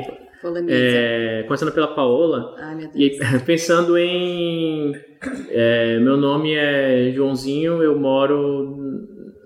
É, 0.68 1.44
começando 1.46 1.72
pela 1.72 1.94
Paola. 1.94 2.56
Ai, 2.58 2.76
meu 2.76 2.90
Deus. 2.90 2.96
E 2.96 3.40
pensando 3.46 3.98
em. 3.98 4.94
É, 5.50 6.00
meu 6.00 6.18
nome 6.18 6.56
é 6.56 7.12
Joãozinho, 7.14 7.84
eu 7.84 7.98
moro 7.98 8.76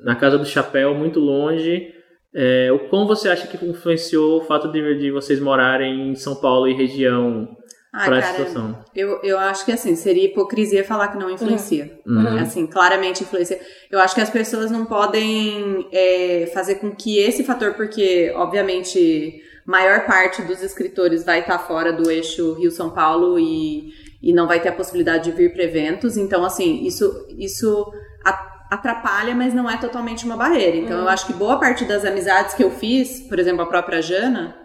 na 0.03 0.15
Casa 0.15 0.37
do 0.37 0.45
Chapéu, 0.45 0.95
muito 0.95 1.19
longe. 1.19 1.93
É, 2.33 2.71
o 2.71 2.79
como 2.89 3.07
você 3.07 3.29
acha 3.29 3.47
que 3.47 3.65
influenciou 3.65 4.39
o 4.39 4.43
fato 4.43 4.69
de, 4.69 4.99
de 4.99 5.11
vocês 5.11 5.39
morarem 5.39 6.09
em 6.09 6.15
São 6.15 6.35
Paulo 6.35 6.67
e 6.67 6.73
região 6.73 7.57
para 8.03 8.17
essa 8.17 8.31
situação? 8.31 8.83
Eu, 8.95 9.19
eu 9.23 9.39
acho 9.39 9.65
que 9.65 9.71
assim, 9.71 9.95
seria 9.95 10.25
hipocrisia 10.25 10.83
falar 10.83 11.07
que 11.09 11.17
não 11.17 11.29
influencia. 11.29 11.99
Uhum. 12.05 12.17
uhum. 12.17 12.39
Assim, 12.39 12.67
claramente 12.67 13.23
influencia. 13.23 13.59
Eu 13.89 13.99
acho 13.99 14.13
que 14.13 14.21
as 14.21 14.29
pessoas 14.29 14.69
não 14.69 14.85
podem 14.85 15.87
é, 15.91 16.49
fazer 16.53 16.75
com 16.75 16.91
que 16.91 17.19
esse 17.19 17.43
fator, 17.43 17.73
porque, 17.73 18.33
obviamente, 18.35 19.41
maior 19.65 20.05
parte 20.05 20.41
dos 20.41 20.61
escritores 20.61 21.23
vai 21.23 21.39
estar 21.39 21.59
fora 21.59 21.93
do 21.93 22.09
eixo 22.11 22.53
Rio-São 22.53 22.91
Paulo 22.91 23.39
e, 23.39 23.93
e 24.21 24.33
não 24.33 24.47
vai 24.47 24.59
ter 24.59 24.69
a 24.69 24.73
possibilidade 24.73 25.31
de 25.31 25.31
vir 25.31 25.53
para 25.53 25.63
eventos. 25.63 26.17
Então, 26.17 26.43
assim, 26.43 26.83
isso, 26.83 27.27
isso 27.37 27.91
atrapalha, 28.69 29.35
mas 29.35 29.53
não 29.53 29.69
é 29.69 29.77
totalmente 29.77 30.25
uma 30.25 30.37
barreira. 30.37 30.77
Então, 30.77 30.99
eu 30.99 31.09
acho 31.09 31.27
que 31.27 31.33
boa 31.33 31.59
parte 31.59 31.85
das 31.85 32.03
amizades 32.03 32.53
que 32.53 32.63
eu 32.63 32.71
fiz, 32.71 33.21
por 33.21 33.39
exemplo, 33.39 33.61
a 33.61 33.65
própria 33.65 34.01
Jana, 34.01 34.55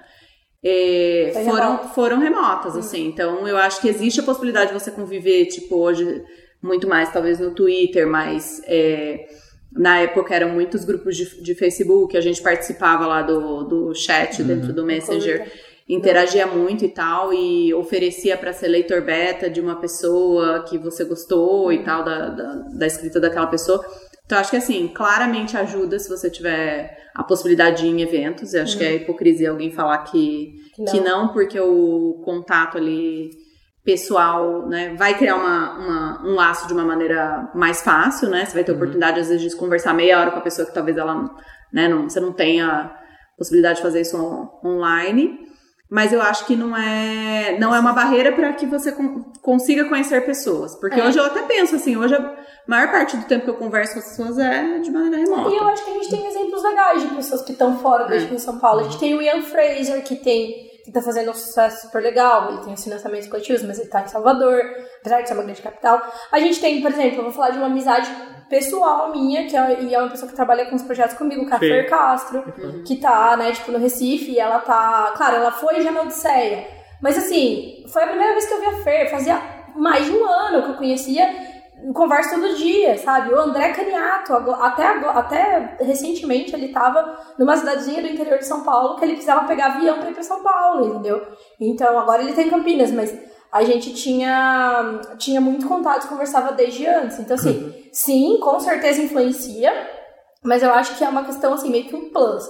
é, 0.62 1.32
foram, 1.44 1.78
foram 1.88 2.18
remotas, 2.18 2.76
assim. 2.76 3.06
Então, 3.06 3.46
eu 3.46 3.56
acho 3.56 3.80
que 3.80 3.88
existe 3.88 4.20
a 4.20 4.22
possibilidade 4.22 4.72
de 4.72 4.78
você 4.78 4.90
conviver, 4.90 5.46
tipo, 5.46 5.76
hoje, 5.76 6.22
muito 6.62 6.86
mais, 6.86 7.12
talvez 7.12 7.38
no 7.38 7.52
Twitter, 7.52 8.06
mas 8.06 8.60
é, 8.66 9.26
na 9.72 9.98
época 9.98 10.34
eram 10.34 10.50
muitos 10.50 10.84
grupos 10.84 11.16
de, 11.16 11.42
de 11.42 11.54
Facebook, 11.54 12.16
a 12.16 12.20
gente 12.20 12.42
participava 12.42 13.06
lá 13.06 13.22
do, 13.22 13.64
do 13.64 13.94
chat 13.94 14.40
uhum. 14.40 14.48
dentro 14.48 14.72
do 14.72 14.84
Messenger 14.84 15.50
interagia 15.94 16.46
muito 16.46 16.84
e 16.84 16.88
tal, 16.88 17.34
e 17.34 17.74
oferecia 17.74 18.36
para 18.36 18.52
ser 18.52 18.68
leitor 18.68 19.02
beta 19.02 19.50
de 19.50 19.60
uma 19.60 19.74
pessoa 19.76 20.62
que 20.62 20.78
você 20.78 21.04
gostou 21.04 21.72
e 21.72 21.78
uhum. 21.78 21.84
tal, 21.84 22.04
da, 22.04 22.28
da, 22.28 22.52
da, 22.72 22.86
escrita 22.86 23.18
daquela 23.18 23.48
pessoa. 23.48 23.84
Então, 24.30 24.38
acho 24.38 24.50
que 24.50 24.58
assim, 24.58 24.86
claramente 24.86 25.56
ajuda 25.56 25.98
se 25.98 26.08
você 26.08 26.30
tiver 26.30 26.96
a 27.12 27.24
possibilidade 27.24 27.82
de 27.82 27.88
ir 27.88 27.90
em 27.90 28.00
eventos. 28.00 28.54
Eu 28.54 28.62
acho 28.62 28.74
uhum. 28.74 28.78
que 28.78 28.84
é 28.84 28.90
uhum. 28.90 28.96
hipocrisia 28.98 29.50
alguém 29.50 29.72
falar 29.72 29.98
que, 30.04 30.54
não. 30.78 30.86
que, 30.86 31.00
não. 31.00 31.28
porque 31.32 31.58
o 31.58 32.22
contato 32.24 32.78
ali 32.78 33.30
pessoal, 33.84 34.68
né, 34.68 34.94
vai 34.96 35.18
criar 35.18 35.34
uma, 35.34 35.78
uma, 35.78 36.28
um 36.28 36.34
laço 36.36 36.68
de 36.68 36.72
uma 36.72 36.84
maneira 36.84 37.50
mais 37.56 37.82
fácil, 37.82 38.28
né? 38.28 38.44
Você 38.44 38.54
vai 38.54 38.62
ter 38.62 38.70
uhum. 38.70 38.76
oportunidade, 38.76 39.18
às 39.18 39.30
vezes, 39.30 39.50
de 39.50 39.56
conversar 39.56 39.92
meia 39.94 40.20
hora 40.20 40.30
com 40.30 40.38
a 40.38 40.42
pessoa 40.42 40.64
que 40.64 40.72
talvez 40.72 40.96
ela, 40.96 41.28
né, 41.72 41.88
não, 41.88 42.08
você 42.08 42.20
não 42.20 42.32
tenha 42.32 42.88
possibilidade 43.36 43.78
de 43.78 43.82
fazer 43.82 44.02
isso 44.02 44.16
online 44.64 45.40
mas 45.90 46.12
eu 46.12 46.22
acho 46.22 46.46
que 46.46 46.54
não 46.54 46.76
é 46.76 47.58
não 47.58 47.74
é 47.74 47.80
uma 47.80 47.92
barreira 47.92 48.30
para 48.32 48.52
que 48.52 48.64
você 48.64 48.94
consiga 49.42 49.86
conhecer 49.86 50.24
pessoas. 50.24 50.76
Porque 50.76 51.00
é. 51.00 51.04
hoje 51.04 51.18
eu 51.18 51.24
até 51.24 51.42
penso 51.42 51.74
assim, 51.74 51.96
hoje 51.96 52.14
a 52.14 52.36
maior 52.66 52.90
parte 52.92 53.16
do 53.16 53.24
tempo 53.24 53.44
que 53.44 53.50
eu 53.50 53.56
converso 53.56 53.94
com 53.94 53.98
as 53.98 54.08
pessoas 54.08 54.38
é 54.38 54.78
de 54.78 54.90
maneira 54.90 55.16
remota. 55.16 55.50
E 55.50 55.56
eu 55.56 55.68
acho 55.68 55.84
que 55.84 55.90
a 55.90 55.94
gente 55.94 56.10
tem 56.10 56.26
exemplos 56.26 56.62
legais 56.62 57.02
de 57.02 57.08
pessoas 57.08 57.42
que 57.42 57.52
estão 57.52 57.76
fora 57.78 58.04
do 58.04 58.14
é. 58.14 58.38
São 58.38 58.58
Paulo. 58.58 58.80
A 58.80 58.84
gente 58.84 58.98
tem 58.98 59.14
o 59.14 59.20
Ian 59.20 59.42
Fraser, 59.42 60.04
que 60.04 60.16
tem 60.16 60.70
que 60.84 60.92
tá 60.92 61.02
fazendo 61.02 61.30
um 61.30 61.34
sucesso 61.34 61.82
super 61.82 62.02
legal, 62.02 62.50
ele 62.50 62.64
tem 62.64 62.72
os 62.72 62.82
financiamentos 62.82 63.28
coletivos, 63.28 63.62
mas 63.62 63.78
ele 63.78 63.88
tá 63.88 64.00
em 64.00 64.08
Salvador, 64.08 64.60
apesar 65.00 65.20
de 65.20 65.28
ser 65.28 65.34
uma 65.34 65.42
grande 65.42 65.62
capital. 65.62 66.00
A 66.32 66.40
gente 66.40 66.60
tem, 66.60 66.80
por 66.80 66.90
exemplo, 66.90 67.18
eu 67.18 67.24
vou 67.24 67.32
falar 67.32 67.50
de 67.50 67.58
uma 67.58 67.66
amizade 67.66 68.10
pessoal 68.50 69.12
minha, 69.12 69.46
que 69.46 69.56
é, 69.56 69.80
e 69.80 69.94
é 69.94 69.98
uma 69.98 70.10
pessoa 70.10 70.28
que 70.28 70.34
trabalha 70.34 70.66
com 70.66 70.74
os 70.74 70.82
projetos 70.82 71.16
comigo, 71.16 71.48
Fer 71.58 71.88
Castro, 71.88 72.44
uhum. 72.58 72.82
que 72.84 72.96
tá, 72.96 73.36
né, 73.36 73.52
tipo, 73.52 73.70
no 73.70 73.78
Recife, 73.78 74.32
e 74.32 74.38
ela 74.38 74.58
tá. 74.58 75.14
Claro, 75.16 75.36
ela 75.36 75.52
foi 75.52 75.80
já 75.80 75.92
na 75.92 76.02
Odisseia. 76.02 76.66
Mas 77.00 77.16
assim, 77.16 77.84
foi 77.88 78.02
a 78.02 78.08
primeira 78.08 78.32
vez 78.32 78.46
que 78.46 78.52
eu 78.52 78.60
vi 78.60 78.66
a 78.66 78.82
Fer, 78.82 79.10
fazia 79.10 79.40
mais 79.74 80.04
de 80.04 80.10
um 80.10 80.26
ano 80.26 80.64
que 80.64 80.70
eu 80.70 80.76
conhecia 80.76 81.48
conversa 81.94 82.34
todo 82.34 82.56
dia, 82.56 82.98
sabe? 82.98 83.32
O 83.32 83.40
André 83.40 83.72
Caniato, 83.72 84.34
até, 84.34 84.86
até 84.86 85.76
recentemente, 85.80 86.54
ele 86.54 86.68
tava 86.68 87.16
numa 87.38 87.56
cidadezinha 87.56 88.02
do 88.02 88.08
interior 88.08 88.38
de 88.38 88.46
São 88.46 88.62
Paulo 88.62 88.96
que 88.96 89.04
ele 89.04 89.14
precisava 89.14 89.46
pegar 89.46 89.66
avião 89.66 89.98
para 89.98 90.10
ir 90.10 90.14
para 90.14 90.22
São 90.22 90.42
Paulo, 90.42 90.88
entendeu? 90.88 91.26
Então, 91.58 91.98
agora 91.98 92.22
ele 92.22 92.32
tá 92.32 92.42
em 92.42 92.50
Campinas, 92.50 92.90
mas 92.90 93.16
a 93.52 93.62
gente 93.64 93.92
tinha, 93.94 95.00
tinha 95.18 95.40
muito 95.40 95.66
contato, 95.66 96.08
conversava 96.08 96.52
desde 96.52 96.86
antes. 96.86 97.18
Então, 97.18 97.34
assim, 97.34 97.64
uhum. 97.64 97.72
sim, 97.92 98.38
com 98.40 98.60
certeza 98.60 99.02
influencia, 99.02 99.72
mas 100.42 100.62
eu 100.62 100.72
acho 100.72 100.96
que 100.96 101.04
é 101.04 101.08
uma 101.08 101.24
questão, 101.24 101.52
assim, 101.52 101.70
meio 101.70 101.84
que 101.84 101.96
um 101.96 102.10
plus. 102.10 102.48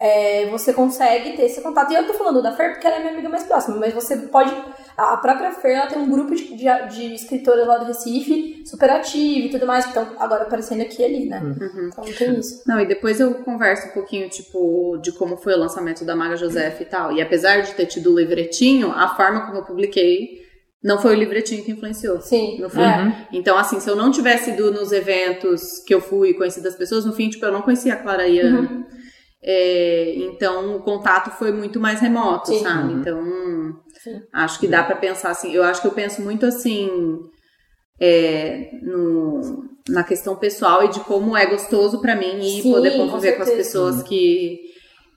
É, 0.00 0.46
você 0.46 0.72
consegue 0.72 1.36
ter 1.36 1.46
esse 1.46 1.60
contato. 1.60 1.92
E 1.92 1.96
eu 1.96 2.06
tô 2.06 2.14
falando 2.14 2.40
da 2.40 2.52
Fer 2.52 2.72
porque 2.72 2.86
ela 2.86 2.96
é 2.96 3.00
minha 3.00 3.12
amiga 3.12 3.28
mais 3.28 3.42
próxima, 3.42 3.76
mas 3.76 3.92
você 3.92 4.16
pode. 4.16 4.54
A 4.96 5.16
própria 5.16 5.50
Fer 5.50 5.72
ela 5.72 5.86
tem 5.88 5.98
um 5.98 6.08
grupo 6.08 6.36
de, 6.36 6.54
de, 6.54 6.66
de 6.88 7.14
escritoras 7.14 7.66
lá 7.66 7.78
do 7.78 7.86
Recife, 7.86 8.62
super 8.64 8.90
ativo 8.90 9.48
e 9.48 9.50
tudo 9.50 9.66
mais, 9.66 9.84
que 9.84 9.90
estão 9.90 10.06
agora 10.20 10.44
aparecendo 10.44 10.82
aqui 10.82 11.02
e 11.02 11.04
ali, 11.04 11.26
né? 11.26 11.40
Uhum. 11.42 11.88
Então 11.88 12.04
tem 12.04 12.38
isso. 12.38 12.62
Não, 12.64 12.80
e 12.80 12.86
depois 12.86 13.18
eu 13.18 13.34
converso 13.42 13.88
um 13.88 13.90
pouquinho, 13.90 14.28
tipo, 14.28 14.98
de 15.02 15.10
como 15.10 15.36
foi 15.36 15.54
o 15.54 15.58
lançamento 15.58 16.04
da 16.04 16.14
Maga 16.14 16.36
Joseph 16.36 16.80
e 16.80 16.84
tal. 16.84 17.12
E 17.12 17.20
apesar 17.20 17.62
de 17.62 17.74
ter 17.74 17.86
tido 17.86 18.12
o 18.12 18.16
livretinho, 18.16 18.92
a 18.92 19.08
forma 19.16 19.46
como 19.46 19.58
eu 19.58 19.64
publiquei 19.64 20.46
não 20.80 20.98
foi 20.98 21.16
o 21.16 21.18
livretinho 21.18 21.64
que 21.64 21.72
influenciou. 21.72 22.20
Sim. 22.20 22.60
No 22.60 22.70
fim. 22.70 22.80
Uhum. 22.80 23.12
Então, 23.32 23.58
assim, 23.58 23.80
se 23.80 23.90
eu 23.90 23.96
não 23.96 24.12
tivesse 24.12 24.50
ido 24.50 24.70
nos 24.70 24.92
eventos 24.92 25.80
que 25.84 25.92
eu 25.92 26.00
fui 26.00 26.30
e 26.30 26.34
conhecido 26.34 26.68
as 26.68 26.76
pessoas, 26.76 27.04
no 27.04 27.12
fim, 27.12 27.28
tipo, 27.28 27.44
eu 27.44 27.50
não 27.50 27.62
conhecia 27.62 27.94
a 27.94 27.96
Clara 27.96 28.28
Ian. 28.28 28.60
Uhum. 28.60 28.84
É, 29.42 30.14
então 30.16 30.76
o 30.76 30.82
contato 30.82 31.30
foi 31.30 31.52
muito 31.52 31.78
mais 31.78 32.00
remoto, 32.00 32.48
Sim. 32.48 32.62
sabe? 32.62 32.92
Uhum. 32.92 33.00
Então 33.00 33.22
Sim. 34.02 34.20
acho 34.32 34.58
que 34.58 34.66
dá 34.66 34.82
para 34.82 34.96
pensar 34.96 35.30
assim. 35.30 35.52
Eu 35.52 35.62
acho 35.62 35.80
que 35.80 35.86
eu 35.86 35.92
penso 35.92 36.22
muito 36.22 36.44
assim 36.44 36.90
é, 38.00 38.70
no, 38.82 39.64
na 39.88 40.02
questão 40.02 40.36
pessoal 40.36 40.84
e 40.84 40.88
de 40.88 41.00
como 41.00 41.36
é 41.36 41.46
gostoso 41.46 42.00
para 42.00 42.16
mim 42.16 42.58
e 42.58 42.62
poder 42.62 42.96
conviver 42.96 43.32
com, 43.32 43.44
com, 43.44 43.50
as 43.50 43.50
pessoas 43.50 44.02
que 44.02 44.66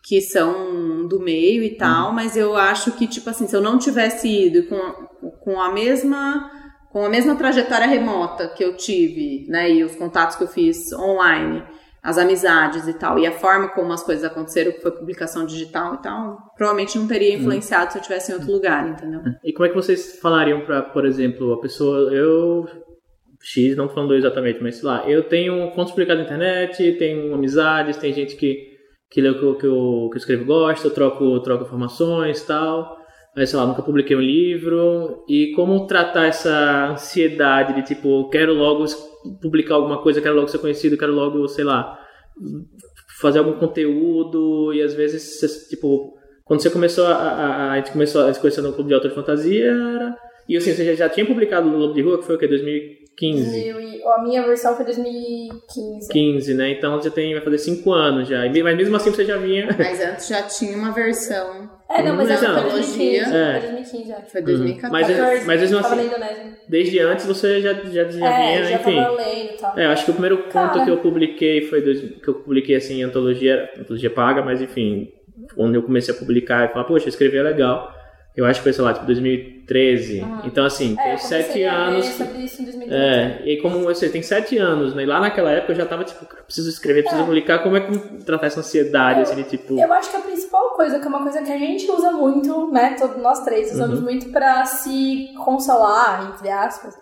que 0.04 0.20
são 0.20 1.08
do 1.08 1.20
meio 1.20 1.62
e 1.62 1.78
tal, 1.78 2.10
uhum. 2.10 2.16
mas 2.16 2.36
eu 2.36 2.56
acho 2.56 2.92
que 2.94 3.06
tipo 3.06 3.30
assim, 3.30 3.48
se 3.48 3.56
eu 3.56 3.62
não 3.62 3.78
tivesse 3.78 4.28
ido 4.28 4.68
com, 4.68 5.30
com 5.44 5.62
a 5.62 5.72
mesma 5.72 6.50
com 6.92 7.06
a 7.06 7.10
mesma 7.10 7.36
trajetória 7.36 7.88
remota 7.88 8.50
que 8.50 8.64
eu 8.64 8.76
tive, 8.76 9.46
né, 9.48 9.72
e 9.72 9.84
os 9.84 9.96
contatos 9.96 10.36
que 10.36 10.44
eu 10.44 10.48
fiz 10.48 10.92
online, 10.92 11.64
as 12.04 12.18
amizades 12.18 12.88
e 12.88 12.94
tal, 12.94 13.20
e 13.20 13.28
a 13.28 13.32
forma 13.32 13.70
como 13.70 13.94
as 13.94 14.04
coisas 14.04 14.24
aconteceram, 14.24 14.72
que 14.72 14.82
foi 14.82 14.92
publicação 14.92 15.46
digital 15.46 15.96
e 15.96 16.02
tal, 16.02 16.38
provavelmente 16.56 16.98
não 16.98 17.08
teria 17.08 17.36
influenciado 17.36 17.88
hum. 17.88 17.92
se 17.92 17.98
eu 17.98 18.02
estivesse 18.02 18.32
em 18.32 18.36
outro 18.36 18.52
lugar, 18.52 18.88
entendeu? 18.88 19.22
E 19.44 19.54
como 19.54 19.66
é 19.66 19.70
que 19.70 19.76
vocês 19.76 20.20
falariam 20.20 20.62
para, 20.62 20.82
por 20.82 21.06
exemplo, 21.06 21.54
a 21.54 21.62
pessoa, 21.62 22.12
eu 22.12 22.66
X, 23.44 23.76
não 23.76 23.90
falando 23.90 24.16
exatamente, 24.16 24.62
mas 24.62 24.78
sei 24.78 24.88
lá, 24.88 25.08
eu 25.08 25.24
tenho 25.24 25.72
contos 25.72 25.92
publicados 25.92 26.24
na 26.24 26.26
internet, 26.26 26.92
tenho 26.94 27.34
amizades, 27.34 27.98
tem 27.98 28.14
gente 28.14 28.36
que, 28.36 28.68
que 29.10 29.22
lê 29.22 29.30
o 29.30 29.38
que 29.38 29.44
eu, 29.44 29.56
que 29.56 29.66
eu, 29.66 30.10
que 30.12 30.16
eu 30.16 30.20
escrevo 30.20 30.46
gosta, 30.46 30.88
eu 30.88 30.94
troco, 30.94 31.40
troco 31.42 31.66
informações 31.66 32.42
e 32.42 32.48
tal, 32.48 32.98
mas 33.36 33.50
sei 33.50 33.60
lá, 33.60 33.66
nunca 33.66 33.84
publiquei 33.84 34.16
um 34.16 34.22
livro, 34.22 35.24
e 35.28 35.54
como 35.56 35.86
tratar 35.86 36.26
essa 36.26 36.90
ansiedade 36.92 37.76
de 37.76 37.84
tipo, 37.84 38.28
quero 38.30 38.54
logo 38.54 38.86
publicar 39.42 39.76
alguma 39.76 40.02
coisa, 40.02 40.22
quero 40.22 40.36
logo 40.36 40.48
ser 40.48 40.60
conhecido, 40.60 40.98
quero 40.98 41.14
logo, 41.14 41.48
sei 41.48 41.64
lá, 41.64 42.00
fazer 43.20 43.40
algum 43.40 43.54
conteúdo 43.54 44.74
e 44.74 44.82
às 44.82 44.94
vezes, 44.94 45.68
tipo, 45.70 46.18
quando 46.44 46.62
você 46.62 46.70
começou 46.70 47.06
a, 47.06 47.14
a, 47.14 47.72
a 47.72 47.78
gente 47.78 47.92
começou 47.92 48.26
a 48.26 48.34
se 48.34 48.40
conhecer 48.40 48.62
no 48.62 48.74
Clube 48.74 48.90
de 48.90 48.94
Autor 48.96 49.10
de 49.10 49.16
Fantasia, 49.16 49.72
era, 49.72 50.18
e 50.50 50.58
assim, 50.58 50.74
você 50.74 50.84
já, 50.86 50.94
já 50.96 51.10
tinha 51.10 51.26
publicado 51.26 51.70
no 51.70 51.78
Lobo 51.78 51.94
de 51.94 52.02
Rua, 52.02 52.18
que 52.18 52.26
foi 52.26 52.36
o 52.36 52.38
que, 52.38 52.48
2015, 52.48 53.01
15. 53.22 54.02
a 54.06 54.22
minha 54.24 54.42
versão 54.44 54.76
foi 54.76 54.86
2015. 54.86 56.10
15, 56.12 56.54
né? 56.56 56.72
Então 56.72 57.02
já 57.02 57.10
tem, 57.10 57.34
vai 57.34 57.42
fazer 57.44 57.58
5 57.60 57.92
anos 57.92 58.28
já. 58.28 58.40
Mas 58.64 58.76
mesmo 58.78 58.96
assim 58.96 59.12
você 59.12 59.24
já 59.26 59.38
vinha. 59.38 59.68
Mas 59.78 60.02
antes 60.02 60.28
já 60.28 60.42
tinha 60.44 60.76
uma 60.78 60.92
versão. 60.92 61.70
É, 61.90 62.02
não, 62.04 62.16
mas 62.16 62.30
Uhum. 62.30 62.34
essa 62.36 62.46
foi 62.46 62.56
Antologia. 62.62 63.26
2015. 63.26 63.36
É. 63.36 63.52
Foi 63.52 63.62
2015, 63.70 64.14
acho. 64.14 64.32
Foi 64.32 64.42
2014. 64.42 64.92
Mas, 64.92 65.18
14, 65.18 65.46
mas 65.46 65.62
mesmo 65.62 65.78
assim, 65.80 66.06
Indonésia. 66.06 66.58
desde 66.70 67.00
antes 67.00 67.26
você 67.26 67.62
já, 67.62 67.74
já, 67.74 68.04
já 68.10 68.28
É, 68.28 68.48
vinha, 68.54 68.64
já 68.64 68.76
enfim. 68.76 68.96
tava 68.96 69.16
lendo 69.18 69.52
e 69.54 69.58
tal. 69.60 69.78
É, 69.80 69.86
eu 69.86 69.90
acho 69.90 70.06
que 70.06 70.12
o 70.12 70.14
primeiro 70.14 70.38
conto 70.44 70.52
Cara. 70.54 70.86
que 70.86 70.90
eu 70.90 70.98
publiquei 70.98 71.62
foi 71.68 71.82
dois, 71.82 72.00
que 72.00 72.28
eu 72.30 72.34
publiquei 72.36 72.76
assim 72.78 73.00
em 73.02 73.04
antologia, 73.04 73.70
antologia 73.78 74.10
paga, 74.10 74.42
mas 74.42 74.62
enfim, 74.62 75.10
quando 75.54 75.76
eu 75.76 75.84
comecei 75.84 76.14
a 76.16 76.18
publicar 76.18 76.64
e 76.70 76.72
falar, 76.72 76.86
poxa, 76.86 77.10
escrever 77.10 77.40
é 77.40 77.44
legal. 77.44 77.94
Eu 78.36 78.46
acho 78.46 78.60
que 78.60 78.63
foi, 78.63 78.74
sei 78.74 78.84
lá, 78.84 78.94
tipo 78.94 79.06
2013. 79.06 80.39
Então, 80.44 80.65
assim, 80.65 80.98
É, 81.00 81.10
tem 81.10 81.17
sete 81.17 81.63
anos. 81.63 82.06
sobre 82.06 82.39
isso 82.46 82.62
em 82.62 82.65
2013. 82.65 82.94
É, 82.94 83.41
e 83.50 83.62
como 83.62 83.80
você 83.84 84.10
tem 84.10 84.22
sete 84.24 84.58
anos, 84.58 84.94
né? 84.96 85.04
E 85.04 85.06
lá 85.06 85.20
naquela 85.20 85.52
época 85.52 85.74
eu 85.74 85.76
já 85.76 85.86
tava, 85.86 86.04
tipo, 86.04 86.26
preciso 86.46 86.70
escrever, 86.70 87.02
preciso 87.04 87.26
publicar, 87.26 87.60
como 87.60 87.76
é 87.78 87.82
que 87.82 88.24
tratar 88.24 88.48
essa 88.48 88.60
ansiedade, 88.62 89.20
Eu- 89.20 89.24
assim, 89.24 89.36
de 89.36 89.44
tipo. 89.44 89.78
Eu 89.78 89.91
acho 89.94 90.10
que 90.10 90.17
a 90.17 90.22
principal 90.22 90.70
coisa, 90.72 91.00
que 91.00 91.06
é 91.06 91.10
uma 91.10 91.22
coisa 91.24 91.41
que 91.41 91.52
a 91.52 91.58
gente 91.58 91.89
usa 91.91 92.12
muito, 92.12 92.72
né? 92.72 92.96
Todos 92.98 93.17
nós 93.22 93.44
três 93.44 93.72
usamos 93.74 94.00
Uhum. 94.00 94.06
muito 94.06 94.32
pra 94.32 94.65
se 94.65 95.30
consolar, 95.44 96.34
entre 96.34 96.50
aspas, 96.50 96.94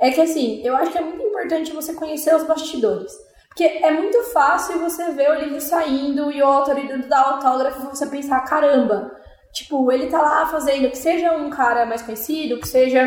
é 0.00 0.10
que 0.10 0.20
assim, 0.20 0.62
eu 0.64 0.76
acho 0.76 0.92
que 0.92 0.98
é 0.98 1.02
muito 1.02 1.22
importante 1.22 1.72
você 1.72 1.92
conhecer 1.94 2.34
os 2.34 2.44
bastidores. 2.44 3.12
Porque 3.48 3.64
é 3.64 3.90
muito 3.90 4.22
fácil 4.32 4.78
você 4.78 5.10
ver 5.10 5.30
o 5.30 5.34
livro 5.34 5.60
saindo 5.60 6.30
e 6.30 6.40
o 6.40 6.46
autor 6.46 6.78
indo 6.78 7.08
dar 7.08 7.22
autógrafo 7.22 7.82
e 7.86 7.96
você 7.96 8.06
pensar, 8.06 8.40
caramba, 8.44 9.10
tipo, 9.52 9.90
ele 9.90 10.06
tá 10.08 10.20
lá 10.20 10.46
fazendo, 10.46 10.90
que 10.90 10.98
seja 10.98 11.32
um 11.32 11.50
cara 11.50 11.86
mais 11.86 12.02
conhecido, 12.02 12.60
que 12.60 12.68
seja 12.68 13.00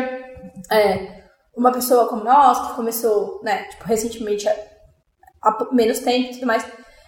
é, 0.70 1.22
uma 1.56 1.72
pessoa 1.72 2.08
como 2.08 2.24
nós, 2.24 2.68
que 2.68 2.74
começou, 2.74 3.40
né, 3.42 3.64
tipo, 3.64 3.84
recentemente 3.84 4.48
há, 4.48 5.68
menos 5.72 6.00
tempo 6.00 6.30
e 6.30 6.34
tudo 6.34 6.46
mais. 6.46 6.64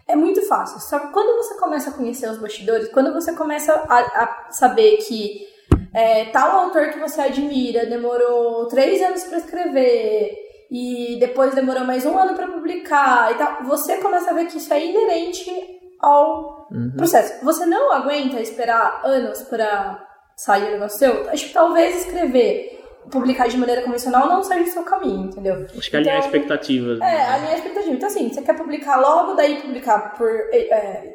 É 0.07 0.15
muito 0.15 0.43
fácil. 0.47 0.81
Só 0.81 0.99
que 0.99 1.13
quando 1.13 1.37
você 1.37 1.55
começa 1.55 1.91
a 1.91 1.93
conhecer 1.95 2.29
os 2.29 2.39
bastidores, 2.39 2.89
quando 2.89 3.13
você 3.13 3.33
começa 3.33 3.73
a, 3.73 3.99
a 4.23 4.51
saber 4.51 4.99
que 4.99 5.47
é, 5.95 6.27
tal 6.27 6.51
autor 6.65 6.91
que 6.91 6.99
você 6.99 7.21
admira 7.21 7.87
demorou 7.87 8.67
três 8.67 9.01
anos 9.01 9.25
para 9.25 9.39
escrever 9.39 10.37
e 10.71 11.17
depois 11.21 11.55
demorou 11.55 11.85
mais 11.85 12.05
um 12.05 12.19
ano 12.19 12.35
para 12.35 12.49
publicar 12.49 13.33
e 13.33 13.37
tal, 13.37 13.63
você 13.65 13.99
começa 13.99 14.31
a 14.31 14.35
ver 14.35 14.47
que 14.47 14.59
isso 14.59 14.75
é 14.75 14.85
inerente 14.85 15.74
ao 16.05 16.55
Uhum. 16.71 16.93
processo. 16.97 17.45
Você 17.45 17.67
não 17.67 17.93
aguenta 17.93 18.41
esperar 18.41 19.01
anos 19.05 19.43
para 19.43 20.03
sair 20.37 20.69
o 20.69 20.73
negócio 20.73 20.99
seu? 20.99 21.31
Acho 21.31 21.47
que 21.49 21.53
talvez 21.53 22.05
escrever, 22.07 22.83
publicar 23.11 23.49
de 23.49 23.57
maneira 23.59 23.83
convencional 23.83 24.27
não 24.29 24.43
seja 24.43 24.63
o 24.63 24.67
seu 24.73 24.83
caminho, 24.83 25.27
entendeu? 25.27 25.67
Acho 25.77 25.91
que 25.91 25.97
alinhar 25.97 26.17
Então, 26.17 26.27
expectativas. 26.27 26.99
É, 27.01 27.03
né? 27.03 27.27
a 27.35 27.39
minha 27.39 27.55
expectativa. 27.55 27.93
Então, 27.95 28.09
assim, 28.09 28.33
você 28.33 28.43
quer 28.43 28.57
publicar 28.57 28.97
logo, 28.97 29.35
daí 29.35 29.61
publicar 29.61 30.15
por 30.17 30.29
é, 30.29 30.57
é, 30.57 31.15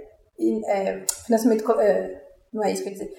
é, 0.67 1.05
financiamento. 1.25 1.69
é, 1.81 2.21
não 2.53 2.63
é 2.63 2.71
isso 2.71 2.83
que 2.83 2.89
eu 2.89 2.93
ia 2.93 2.99
dizer. 2.99 3.13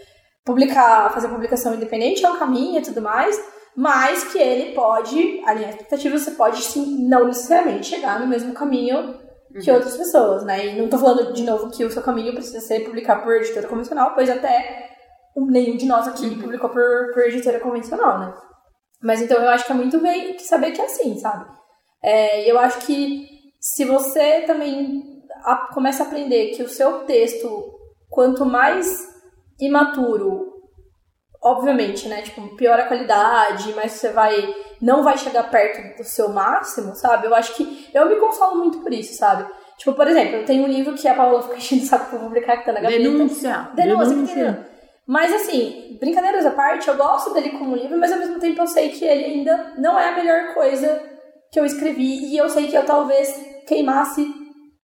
Publicar, 0.44 1.12
fazer 1.12 1.28
publicação 1.28 1.74
independente 1.74 2.24
é 2.24 2.30
um 2.30 2.38
caminho 2.38 2.78
e 2.78 2.83
tudo 2.83 3.02
mais, 3.02 3.38
mas 3.76 4.24
que 4.33 4.38
ele 4.38 4.72
pode, 4.74 5.42
alinhar 5.44 5.70
expectativas, 5.70 6.22
você 6.22 6.30
pode 6.33 6.62
sim, 6.62 7.06
não 7.09 7.26
necessariamente 7.26 7.87
chegar 7.88 8.18
no 8.20 8.26
mesmo 8.26 8.52
caminho 8.54 9.14
que 9.62 9.70
outras 9.70 9.96
pessoas, 9.96 10.44
né? 10.44 10.66
E 10.66 10.80
não 10.80 10.88
tô 10.88 10.98
falando 10.98 11.32
de 11.32 11.42
novo 11.42 11.70
que 11.70 11.84
o 11.84 11.90
seu 11.90 12.02
caminho 12.02 12.32
precisa 12.32 12.60
ser 12.60 12.80
publicar 12.84 13.22
por 13.22 13.34
editora 13.36 13.66
convencional, 13.66 14.12
pois 14.14 14.30
até 14.30 14.88
um- 15.36 15.46
nenhum 15.46 15.76
de 15.76 15.86
nós 15.86 16.06
aqui 16.06 16.36
publicou 16.40 16.70
por, 16.70 17.12
por 17.12 17.22
editora 17.24 17.58
convencional, 17.60 18.18
né? 18.18 18.34
Mas 19.02 19.20
então 19.22 19.42
eu 19.42 19.48
acho 19.50 19.64
que 19.66 19.72
é 19.72 19.74
muito 19.74 19.98
bem 20.00 20.38
saber 20.38 20.72
que 20.72 20.80
é 20.80 20.84
assim, 20.84 21.18
sabe? 21.18 21.46
É, 22.02 22.44
e 22.44 22.48
eu 22.48 22.58
acho 22.58 22.86
que 22.86 23.26
se 23.60 23.84
você 23.84 24.42
também 24.42 25.02
a- 25.44 25.68
começa 25.74 26.02
a 26.02 26.06
aprender 26.06 26.50
que 26.50 26.62
o 26.62 26.68
seu 26.68 27.00
texto, 27.04 27.48
quanto 28.08 28.44
mais 28.44 28.86
imaturo, 29.58 30.46
obviamente, 31.42 32.08
né? 32.08 32.22
Tipo, 32.22 32.54
pior 32.56 32.78
a 32.78 32.86
qualidade, 32.86 33.72
mas 33.74 33.92
você 33.92 34.10
vai. 34.10 34.36
Não 34.80 35.02
vai 35.02 35.18
chegar 35.18 35.50
perto 35.50 35.98
do 35.98 36.04
seu 36.04 36.30
máximo, 36.30 36.94
sabe? 36.94 37.26
Eu 37.26 37.34
acho 37.34 37.54
que. 37.54 37.88
Eu 37.92 38.08
me 38.08 38.16
consolo 38.16 38.56
muito 38.56 38.78
por 38.78 38.92
isso, 38.92 39.14
sabe? 39.14 39.46
Tipo, 39.76 39.94
por 39.94 40.06
exemplo, 40.06 40.36
eu 40.36 40.44
tenho 40.44 40.64
um 40.64 40.68
livro 40.68 40.94
que 40.94 41.08
a 41.08 41.14
Paula 41.14 41.42
fica 41.42 41.56
enchendo 41.58 41.82
o 41.82 41.86
saco 41.86 42.10
pra 42.10 42.18
publicar 42.18 42.56
que 42.58 42.66
tá 42.66 42.72
na 42.72 42.80
gaveta. 42.80 43.02
Denúncia. 43.02 43.70
Denúncia, 43.74 44.08
Denúncia. 44.08 44.70
Mas 45.06 45.34
assim, 45.34 45.96
brincadeiras 45.98 46.46
à 46.46 46.52
parte, 46.52 46.86
eu 46.86 46.96
gosto 46.96 47.34
dele 47.34 47.50
como 47.50 47.74
livro, 47.74 47.98
mas 47.98 48.12
ao 48.12 48.18
mesmo 48.18 48.38
tempo 48.38 48.60
eu 48.62 48.66
sei 48.66 48.90
que 48.90 49.04
ele 49.04 49.24
ainda 49.24 49.72
não 49.76 49.98
é 49.98 50.10
a 50.10 50.16
melhor 50.16 50.54
coisa 50.54 51.02
que 51.50 51.58
eu 51.58 51.64
escrevi. 51.64 52.26
E 52.26 52.36
eu 52.36 52.48
sei 52.48 52.68
que 52.68 52.76
eu 52.76 52.84
talvez 52.84 53.34
queimasse 53.66 54.24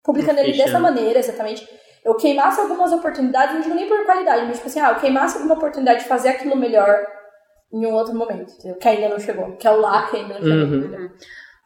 publicando 0.03 0.41
ele 0.41 0.57
dessa 0.57 0.79
maneira, 0.79 1.19
exatamente. 1.19 1.69
Eu 2.05 2.15
queimasse 2.17 2.61
algumas 2.61 2.93
oportunidades, 2.93 3.55
não 3.55 3.63
digo 3.63 3.75
nem 3.75 3.89
por 3.89 4.05
qualidade, 4.05 4.47
mas 4.47 4.57
tipo 4.57 4.69
assim, 4.69 4.81
ah, 4.81 4.91
eu 4.91 5.01
queimasse 5.01 5.37
alguma 5.37 5.55
oportunidade 5.55 6.01
de 6.01 6.09
fazer 6.09 6.29
aquilo 6.31 6.57
melhor 6.57 7.07
em 7.75 7.87
um 7.87 7.93
outro 7.95 8.15
momento, 8.15 8.53
entendeu? 8.53 8.77
que 8.79 8.89
ainda 8.89 9.09
não 9.09 9.19
chegou, 9.19 9.53
que 9.57 9.67
é 9.67 9.71
o 9.71 9.81
lá 9.81 10.03
que 10.07 10.17
ainda 10.17 10.35
não 10.35 10.41
chegou. 10.43 10.79
Uhum. 10.79 11.09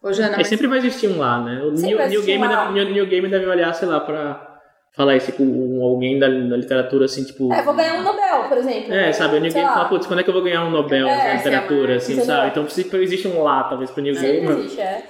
Ô, 0.03 0.13
Jana, 0.13 0.37
mas 0.37 0.47
sempre 0.47 0.67
vai 0.67 0.79
existir 0.79 1.09
um 1.09 1.19
lá, 1.19 1.43
né? 1.43 1.61
O 1.63 1.73
New, 1.73 2.09
New, 2.09 2.23
Game 2.23 2.47
um 2.47 2.51
lá. 2.51 2.65
deve, 2.71 2.85
New, 2.85 2.95
New 2.95 3.07
Game 3.07 3.29
deve 3.29 3.47
olhar, 3.47 3.73
sei 3.75 3.89
lá, 3.89 4.01
pra 4.01 4.47
falar 4.97 5.17
isso 5.17 5.33
com 5.33 5.81
alguém 5.85 6.19
da, 6.19 6.27
da 6.29 6.57
literatura, 6.57 7.05
assim, 7.05 7.25
tipo. 7.25 7.53
É, 7.53 7.63
vou 7.63 7.75
ganhar 7.75 7.95
um 7.95 8.03
Nobel, 8.03 8.45
por 8.49 8.59
exemplo. 8.59 8.93
É, 8.95 9.13
sabe, 9.13 9.37
o 9.37 9.41
New 9.41 9.51
Sei 9.51 9.61
Game 9.61 9.69
lá. 9.69 9.77
fala, 9.77 9.89
putz, 9.91 10.07
quando 10.07 10.21
é 10.21 10.23
que 10.23 10.31
eu 10.31 10.35
vou 10.35 10.43
ganhar 10.43 10.65
um 10.65 10.71
Nobel 10.71 11.07
É, 11.07 11.29
na 11.29 11.35
literatura, 11.35 11.97
assim, 11.97 12.21
sabe? 12.21 12.49
Então 12.49 12.65
precisa- 12.65 12.97
existe 12.99 13.29
um 13.29 13.43
lá, 13.43 13.65
talvez, 13.65 13.91
pro 13.91 14.03
New 14.03 14.15
Game. 14.15 14.47
existe, 14.49 14.81
é. 14.81 15.03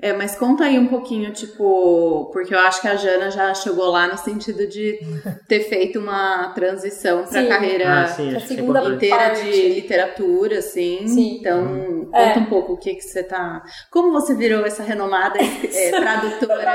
É, 0.00 0.12
mas 0.12 0.36
conta 0.36 0.64
aí 0.64 0.78
um 0.78 0.88
pouquinho, 0.88 1.32
tipo, 1.32 2.28
porque 2.30 2.54
eu 2.54 2.58
acho 2.58 2.82
que 2.82 2.86
a 2.88 2.96
Jana 2.96 3.30
já 3.30 3.54
chegou 3.54 3.86
lá 3.86 4.06
no 4.06 4.18
sentido 4.18 4.66
de 4.66 4.98
ter 5.48 5.60
feito 5.60 5.98
uma 5.98 6.50
transição 6.54 7.22
para 7.24 7.40
Sim. 7.42 7.48
carreira 7.48 8.02
Ah, 8.02 8.06
sim, 8.06 8.34
a 8.34 8.36
é 8.36 8.40
segunda 8.40 8.84
inteira 8.84 9.16
parte. 9.16 9.42
de 9.44 9.68
literatura, 9.70 10.58
assim. 10.58 11.08
Sim. 11.08 11.38
Então, 11.40 12.08
É. 12.12 12.26
conta 12.28 12.40
um 12.40 12.44
pouco 12.44 12.72
o 12.74 12.76
que 12.76 12.94
que 12.94 13.00
você 13.00 13.22
tá. 13.22 13.62
Como 13.90 14.12
você 14.12 14.34
virou 14.34 14.66
essa 14.66 14.82
renomada 14.82 15.38
é, 15.40 15.90
tradutora? 15.98 16.74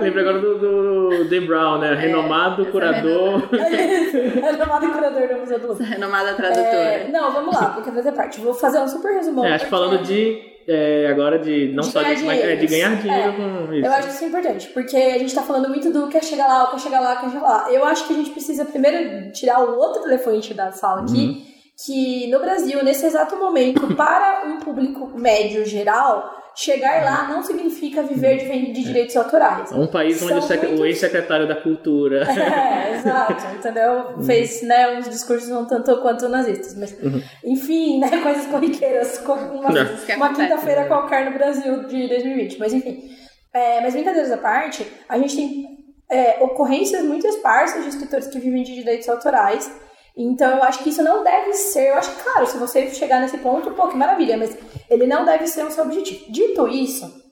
Lembra 0.00 0.20
agora 0.22 0.38
do, 0.40 0.58
do 0.58 1.24
Dan 1.28 1.46
Brown, 1.46 1.78
né? 1.80 1.94
Renomado 1.94 2.62
essa 2.62 2.70
curador. 2.72 3.42
é 3.52 4.56
chamado 4.56 4.90
curador 4.90 5.28
do 5.28 5.34
Museu 5.40 5.58
do 5.58 5.66
Louvre. 5.68 5.84
renomada 5.86 6.32
tradutora. 6.34 6.64
É, 6.72 7.08
não, 7.12 7.30
vamos 7.30 7.54
lá, 7.54 7.70
porque 7.74 7.90
fazer 7.90 8.12
parte. 8.12 8.40
Vou 8.40 8.54
fazer 8.54 8.80
um 8.80 8.88
super 8.88 9.12
resumão. 9.12 9.44
É, 9.44 9.54
acho 9.54 9.66
porque 9.66 9.70
falando 9.70 10.02
de. 10.02 10.50
É, 10.68 11.06
agora 11.10 11.38
de. 11.38 11.72
Não 11.72 11.82
De 11.82 11.90
só 11.90 12.00
ganhar 12.02 12.14
de, 12.14 12.24
mas, 12.24 12.40
é, 12.40 12.56
de 12.56 12.66
dinheiro. 12.66 12.90
ganhar 12.90 13.02
dinheiro 13.02 13.30
É. 13.30 13.66
com 13.66 13.72
isso. 13.74 13.86
Eu 13.86 13.92
acho 13.92 14.08
que 14.08 14.14
isso 14.14 14.24
é 14.24 14.26
importante, 14.28 14.68
porque 14.68 14.96
a 14.96 15.18
gente 15.18 15.34
tá 15.34 15.42
falando 15.42 15.68
muito 15.68 15.90
do 15.92 16.08
quer 16.08 16.22
chegar 16.22 16.46
lá, 16.46 16.70
quer 16.70 16.78
chegar 16.80 17.00
lá, 17.00 17.16
quer 17.16 17.30
chegar 17.30 17.42
lá. 17.42 17.72
Eu 17.72 17.84
acho 17.84 18.06
que 18.06 18.12
a 18.12 18.16
gente 18.16 18.30
precisa 18.30 18.64
primeiro 18.64 19.30
tirar 19.32 19.60
o 19.64 19.76
outro 19.78 20.04
elefante 20.04 20.54
da 20.54 20.70
sala 20.72 21.02
aqui, 21.02 21.24
Uhum. 21.26 21.42
que 21.86 22.30
no 22.30 22.38
Brasil, 22.38 22.82
nesse 22.84 23.06
exato 23.06 23.36
momento, 23.36 23.94
para 23.96 24.44
um 24.46 24.58
público 24.58 25.10
médio 25.18 25.64
geral, 25.64 26.30
chegar 26.54 27.02
lá 27.04 27.28
não 27.28 27.42
significa 27.42 28.02
viver 28.02 28.36
de, 28.38 28.72
de 28.72 28.82
direitos 28.84 29.16
autorais. 29.16 29.70
É 29.72 29.74
um 29.74 29.86
país 29.86 30.20
onde 30.22 30.28
São 30.34 30.38
o, 30.38 30.42
sec- 30.42 30.62
o 30.62 30.66
muitos- 30.66 30.86
ex-secretário 30.86 31.46
da 31.48 31.56
cultura. 31.56 32.26
É, 32.32 32.94
exato, 32.96 33.34
entendeu? 33.56 34.22
Fez, 34.24 34.62
né, 34.62 34.96
uns 34.98 35.08
discursos 35.08 35.48
não 35.48 35.66
tanto 35.66 35.96
quanto 36.02 36.28
nazistas, 36.28 36.76
mas 36.76 36.96
enfim, 37.44 37.98
né, 37.98 38.08
coisas 38.22 38.46
corriqueiras, 38.46 39.18
como 39.18 39.40
uma, 39.60 39.70
uma 40.16 40.34
quinta-feira 40.34 40.84
qualquer 40.86 41.24
no 41.24 41.32
Brasil 41.36 41.84
de 41.86 42.08
2020, 42.08 42.58
mas 42.58 42.72
enfim. 42.72 43.10
É, 43.52 43.80
mas 43.80 43.92
brincadeiras 43.94 44.30
à 44.32 44.36
parte, 44.38 44.86
a 45.08 45.18
gente 45.18 45.36
tem 45.36 45.78
é, 46.10 46.42
ocorrências 46.42 47.02
muito 47.04 47.26
esparsas 47.26 47.82
de 47.82 47.88
escritores 47.90 48.26
que 48.28 48.38
vivem 48.38 48.62
de 48.62 48.74
direitos 48.74 49.08
autorais, 49.08 49.70
então 50.16 50.56
eu 50.56 50.62
acho 50.62 50.82
que 50.82 50.90
isso 50.90 51.02
não 51.02 51.24
deve 51.24 51.52
ser, 51.54 51.90
eu 51.90 51.96
acho 51.96 52.14
que, 52.14 52.22
claro, 52.22 52.46
se 52.46 52.58
você 52.58 52.90
chegar 52.90 53.20
nesse 53.20 53.38
ponto, 53.38 53.70
pô, 53.70 53.88
que 53.88 53.96
maravilha, 53.96 54.36
mas 54.36 54.56
ele 54.88 55.06
não 55.06 55.24
deve 55.24 55.46
ser 55.46 55.64
o 55.64 55.70
seu 55.70 55.84
objetivo. 55.84 56.30
Dito 56.30 56.68
isso, 56.68 57.22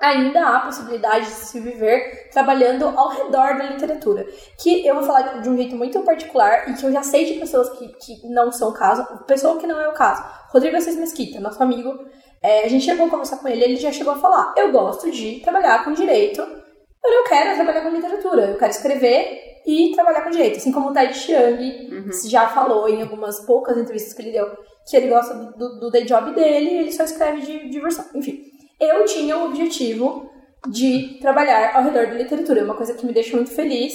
ainda 0.00 0.46
há 0.46 0.60
possibilidade 0.60 1.26
de 1.26 1.32
se 1.32 1.60
viver 1.60 2.30
trabalhando 2.32 2.86
ao 2.86 3.10
redor 3.10 3.58
da 3.58 3.64
literatura. 3.64 4.26
Que 4.58 4.86
eu 4.86 4.94
vou 4.94 5.04
falar 5.04 5.40
de 5.42 5.48
um 5.48 5.56
jeito 5.56 5.76
muito 5.76 6.00
particular 6.00 6.70
e 6.70 6.74
que 6.74 6.84
eu 6.84 6.92
já 6.92 7.02
sei 7.02 7.26
de 7.26 7.38
pessoas 7.38 7.68
que, 7.78 7.88
que 7.88 8.26
não 8.28 8.50
são 8.50 8.70
o 8.70 8.74
caso, 8.74 9.06
pessoa 9.26 9.58
que 9.58 9.66
não 9.66 9.78
é 9.78 9.88
o 9.88 9.92
caso. 9.92 10.24
Rodrigo 10.48 10.76
Assis 10.76 10.96
Mesquita, 10.96 11.38
nosso 11.38 11.62
amigo, 11.62 12.06
é, 12.42 12.64
a 12.64 12.68
gente 12.68 12.86
chegou 12.86 13.06
a 13.06 13.10
conversar 13.10 13.36
com 13.36 13.48
ele, 13.48 13.62
ele 13.62 13.76
já 13.76 13.92
chegou 13.92 14.14
a 14.14 14.18
falar: 14.18 14.54
eu 14.56 14.72
gosto 14.72 15.10
de 15.10 15.40
trabalhar 15.40 15.84
com 15.84 15.92
direito, 15.92 16.40
eu 16.40 17.10
não 17.10 17.24
quero 17.24 17.54
trabalhar 17.54 17.82
com 17.82 17.90
literatura, 17.90 18.42
eu 18.46 18.58
quero 18.58 18.70
escrever 18.70 19.49
e 19.66 19.92
trabalhar 19.92 20.22
com 20.22 20.30
direito. 20.30 20.56
Assim 20.56 20.72
como 20.72 20.90
o 20.90 20.92
Ted 20.92 21.14
Chiang 21.14 21.88
já 22.26 22.48
falou 22.48 22.88
em 22.88 23.02
algumas 23.02 23.40
poucas 23.40 23.76
entrevistas 23.76 24.14
que 24.14 24.22
ele 24.22 24.32
deu, 24.32 24.46
que 24.88 24.96
ele 24.96 25.08
gosta 25.08 25.34
do, 25.34 25.56
do, 25.56 25.80
do 25.80 25.90
day 25.90 26.04
job 26.04 26.34
dele 26.34 26.70
e 26.70 26.78
ele 26.78 26.92
só 26.92 27.04
escreve 27.04 27.42
de 27.42 27.68
diversão. 27.68 28.04
Enfim, 28.14 28.42
eu 28.80 29.04
tinha 29.04 29.36
o 29.36 29.46
objetivo 29.46 30.30
de 30.68 31.18
trabalhar 31.20 31.76
ao 31.76 31.84
redor 31.84 32.06
da 32.06 32.14
literatura, 32.14 32.60
é 32.60 32.64
uma 32.64 32.74
coisa 32.74 32.94
que 32.94 33.06
me 33.06 33.12
deixa 33.12 33.36
muito 33.36 33.50
feliz 33.50 33.94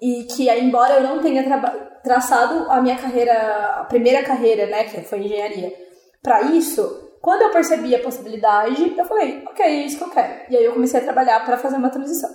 e 0.00 0.24
que, 0.24 0.50
embora 0.50 0.94
eu 0.94 1.02
não 1.02 1.20
tenha 1.20 1.44
traçado 2.02 2.70
a 2.70 2.80
minha 2.80 2.96
carreira, 2.96 3.80
a 3.80 3.84
primeira 3.84 4.22
carreira, 4.22 4.66
né, 4.66 4.84
que 4.84 5.00
foi 5.02 5.18
engenharia, 5.18 5.74
para 6.22 6.42
isso, 6.42 7.10
Quando 7.20 7.42
eu 7.42 7.50
percebi 7.50 7.94
a 7.94 8.02
possibilidade, 8.02 8.94
eu 8.96 9.04
falei, 9.04 9.42
ok, 9.46 9.64
é 9.64 9.84
isso 9.84 9.98
que 9.98 10.04
eu 10.04 10.10
quero. 10.10 10.40
E 10.48 10.56
aí 10.56 10.64
eu 10.64 10.72
comecei 10.72 11.00
a 11.00 11.02
trabalhar 11.02 11.44
para 11.44 11.58
fazer 11.58 11.76
uma 11.76 11.90
transição. 11.90 12.30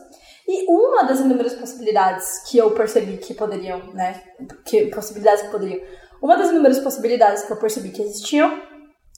E 0.47 0.65
uma 0.69 1.03
das 1.03 1.19
inúmeras 1.19 1.53
possibilidades 1.53 2.43
que 2.49 2.57
eu 2.57 2.71
percebi 2.71 3.17
que 3.17 3.33
poderiam, 3.33 3.79
né? 3.93 4.21
Que, 4.63 4.87
possibilidades 4.87 5.43
que 5.43 5.49
poderiam. 5.49 5.81
Uma 6.21 6.37
das 6.37 6.49
inúmeras 6.49 6.79
possibilidades 6.79 7.43
que 7.43 7.51
eu 7.51 7.57
percebi 7.57 7.89
que 7.89 8.01
existiam 8.01 8.61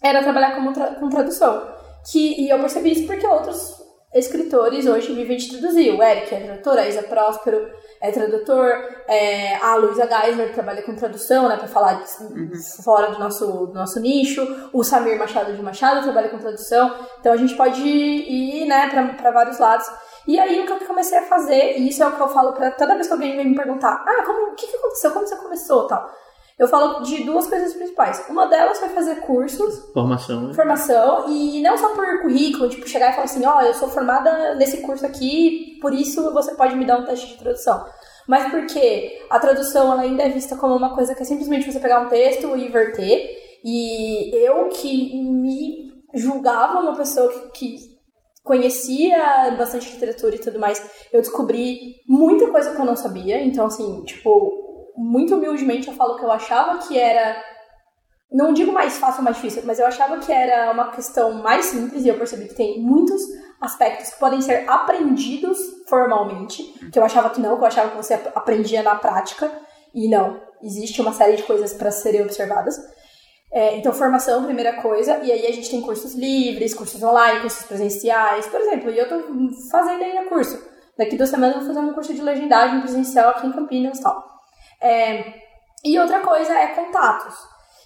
era 0.02 0.24
trabalhar 0.24 0.56
como 0.56 0.74
tra 0.74 0.96
com 0.96 1.10
tradução. 1.10 1.76
Que, 2.12 2.42
e 2.42 2.50
eu 2.50 2.60
percebi 2.60 2.94
isso 2.94 3.06
porque 3.06 3.28
outros 3.28 3.78
escritores 4.14 4.88
hoje 4.88 5.14
vivem 5.14 5.38
de 5.38 5.50
traduzir. 5.50 5.92
O 5.92 6.02
Eric 6.02 6.34
é 6.34 6.40
tradutor, 6.40 6.78
a 6.78 6.88
Isa 6.88 7.04
Próspero 7.04 7.70
é 8.02 8.12
tradutor, 8.12 8.72
é, 9.08 9.56
a 9.58 9.76
Luísa 9.76 10.08
Geisler 10.08 10.54
trabalha 10.54 10.82
com 10.82 10.96
tradução, 10.96 11.50
né, 11.50 11.58
para 11.58 11.68
falar 11.68 11.94
de, 11.94 12.24
uhum. 12.24 12.52
fora 12.84 13.12
do 13.12 13.20
nosso, 13.20 13.46
do 13.68 13.74
nosso 13.74 14.00
nicho. 14.00 14.70
O 14.74 14.84
Samir 14.84 15.18
Machado 15.18 15.54
de 15.54 15.62
Machado 15.62 16.04
trabalha 16.04 16.30
com 16.30 16.38
tradução. 16.38 16.96
Então 17.20 17.34
a 17.34 17.38
gente 17.38 17.56
pode 17.56 17.82
ir, 17.82 18.66
né, 18.66 18.90
para 18.90 19.32
vários 19.32 19.60
lados. 19.60 19.86
E 20.28 20.38
aí 20.38 20.60
o 20.60 20.66
que 20.66 20.74
eu 20.74 20.88
comecei 20.88 21.18
a 21.18 21.24
fazer, 21.24 21.78
e 21.80 21.88
isso 21.88 22.04
é 22.04 22.08
o 22.08 22.12
que 22.12 22.22
eu 22.22 22.28
falo 22.28 22.52
para 22.52 22.72
toda 22.72 22.96
vez 22.96 23.08
que 23.08 23.14
alguém 23.14 23.36
vem 23.36 23.50
me 23.50 23.56
perguntar: 23.56 24.04
ah, 24.06 24.24
como, 24.26 24.52
o 24.52 24.56
que, 24.56 24.68
que 24.68 24.76
aconteceu? 24.76 25.12
Como 25.12 25.26
você 25.26 25.36
começou 25.38 25.88
tal? 25.88 26.12
Eu 26.60 26.68
falo 26.68 27.02
de 27.04 27.24
duas 27.24 27.48
coisas 27.48 27.74
principais. 27.74 28.26
Uma 28.28 28.48
delas 28.48 28.80
foi 28.80 28.90
fazer 28.90 29.18
cursos. 29.18 29.92
Formação. 29.94 30.48
Né? 30.48 30.54
Formação. 30.56 31.30
E 31.30 31.62
não 31.62 31.78
só 31.78 31.90
por 31.94 32.22
currículo, 32.24 32.68
tipo, 32.68 32.90
chegar 32.90 33.12
e 33.12 33.14
falar 33.14 33.26
assim, 33.26 33.46
ó, 33.46 33.58
oh, 33.58 33.62
eu 33.62 33.76
sou 33.76 33.88
formada 33.88 34.56
nesse 34.56 34.82
curso 34.82 35.06
aqui, 35.06 35.78
por 35.80 35.94
isso 35.94 36.34
você 36.34 36.56
pode 36.56 36.76
me 36.76 36.84
dar 36.84 36.98
um 36.98 37.06
teste 37.06 37.28
de 37.28 37.38
tradução. 37.38 37.86
Mas 38.28 38.50
porque 38.50 39.24
a 39.30 39.40
tradução 39.40 39.92
ela 39.92 40.02
ainda 40.02 40.24
é 40.24 40.30
vista 40.30 40.58
como 40.58 40.76
uma 40.76 40.96
coisa 40.96 41.14
que 41.14 41.22
é 41.22 41.26
simplesmente 41.26 41.72
você 41.72 41.80
pegar 41.80 42.00
um 42.00 42.10
texto 42.10 42.58
e 42.58 42.66
inverter. 42.66 43.60
E 43.64 44.36
eu 44.36 44.68
que 44.70 45.16
me 45.24 45.94
julgava 46.14 46.80
uma 46.80 46.96
pessoa 46.96 47.30
que, 47.30 47.52
que 47.52 47.97
conhecia 48.48 49.54
bastante 49.58 49.92
literatura 49.92 50.36
e 50.36 50.40
tudo 50.40 50.58
mais, 50.58 50.82
eu 51.12 51.22
descobri 51.22 51.98
muita 52.08 52.50
coisa 52.50 52.74
que 52.74 52.82
eu 52.82 52.86
não 52.86 52.96
sabia. 52.96 53.44
Então, 53.44 53.68
assim, 53.68 54.04
tipo, 54.06 54.94
muito 54.96 55.36
humildemente 55.36 55.90
eu 55.90 55.94
falo 55.94 56.16
que 56.16 56.24
eu 56.24 56.32
achava 56.32 56.80
que 56.80 56.98
era. 56.98 57.36
Não 58.32 58.54
digo 58.54 58.74
mais 58.74 58.98
fácil 58.98 59.20
ou 59.20 59.24
mais 59.24 59.36
difícil, 59.38 59.64
mas 59.66 59.80
eu 59.80 59.86
achava 59.86 60.18
que 60.18 60.32
era 60.32 60.72
uma 60.72 60.92
questão 60.92 61.34
mais 61.34 61.66
simples 61.68 62.04
e 62.04 62.10
eu 62.10 62.18
percebi 62.18 62.48
que 62.48 62.56
tem 62.56 62.82
muitos 62.82 63.22
aspectos 63.62 64.10
que 64.10 64.20
podem 64.20 64.42
ser 64.42 64.70
aprendidos 64.70 65.58
formalmente, 65.88 66.64
que 66.92 67.00
eu 67.00 67.04
achava 67.04 67.30
que 67.30 67.40
não, 67.40 67.56
que 67.56 67.64
eu 67.64 67.68
achava 67.68 67.92
que 67.92 67.98
você 67.98 68.16
aprendia 68.36 68.84
na 68.84 68.96
prática, 68.96 69.50
e 69.94 70.10
não, 70.10 70.42
existe 70.62 71.00
uma 71.02 71.14
série 71.14 71.38
de 71.38 71.44
coisas 71.44 71.74
para 71.74 71.90
serem 71.90 72.22
observadas. 72.22 72.78
É, 73.52 73.78
então, 73.78 73.94
formação, 73.94 74.44
primeira 74.44 74.74
coisa, 74.82 75.20
e 75.24 75.32
aí 75.32 75.48
a 75.48 75.54
gente 75.54 75.70
tem 75.70 75.82
cursos 75.82 76.14
livres, 76.14 76.74
cursos 76.74 77.02
online, 77.02 77.42
cursos 77.42 77.66
presenciais, 77.66 78.46
por 78.48 78.60
exemplo, 78.60 78.92
e 78.92 78.98
eu 78.98 79.08
tô 79.08 79.16
fazendo 79.72 80.04
ainda 80.04 80.30
curso. 80.30 80.62
Daqui 80.98 81.16
duas 81.16 81.30
semanas 81.30 81.56
eu 81.56 81.62
vou 81.62 81.74
fazer 81.74 81.88
um 81.88 81.94
curso 81.94 82.14
de 82.14 82.22
legendagem 82.22 82.82
presencial 82.82 83.30
aqui 83.30 83.48
em 83.48 83.54
Campinas 83.54 84.00
e 84.00 84.04
tal. 84.04 84.28
É, 84.82 85.34
e 85.84 85.98
outra 85.98 86.20
coisa 86.20 86.54
é 86.54 86.68
contatos. 86.68 87.36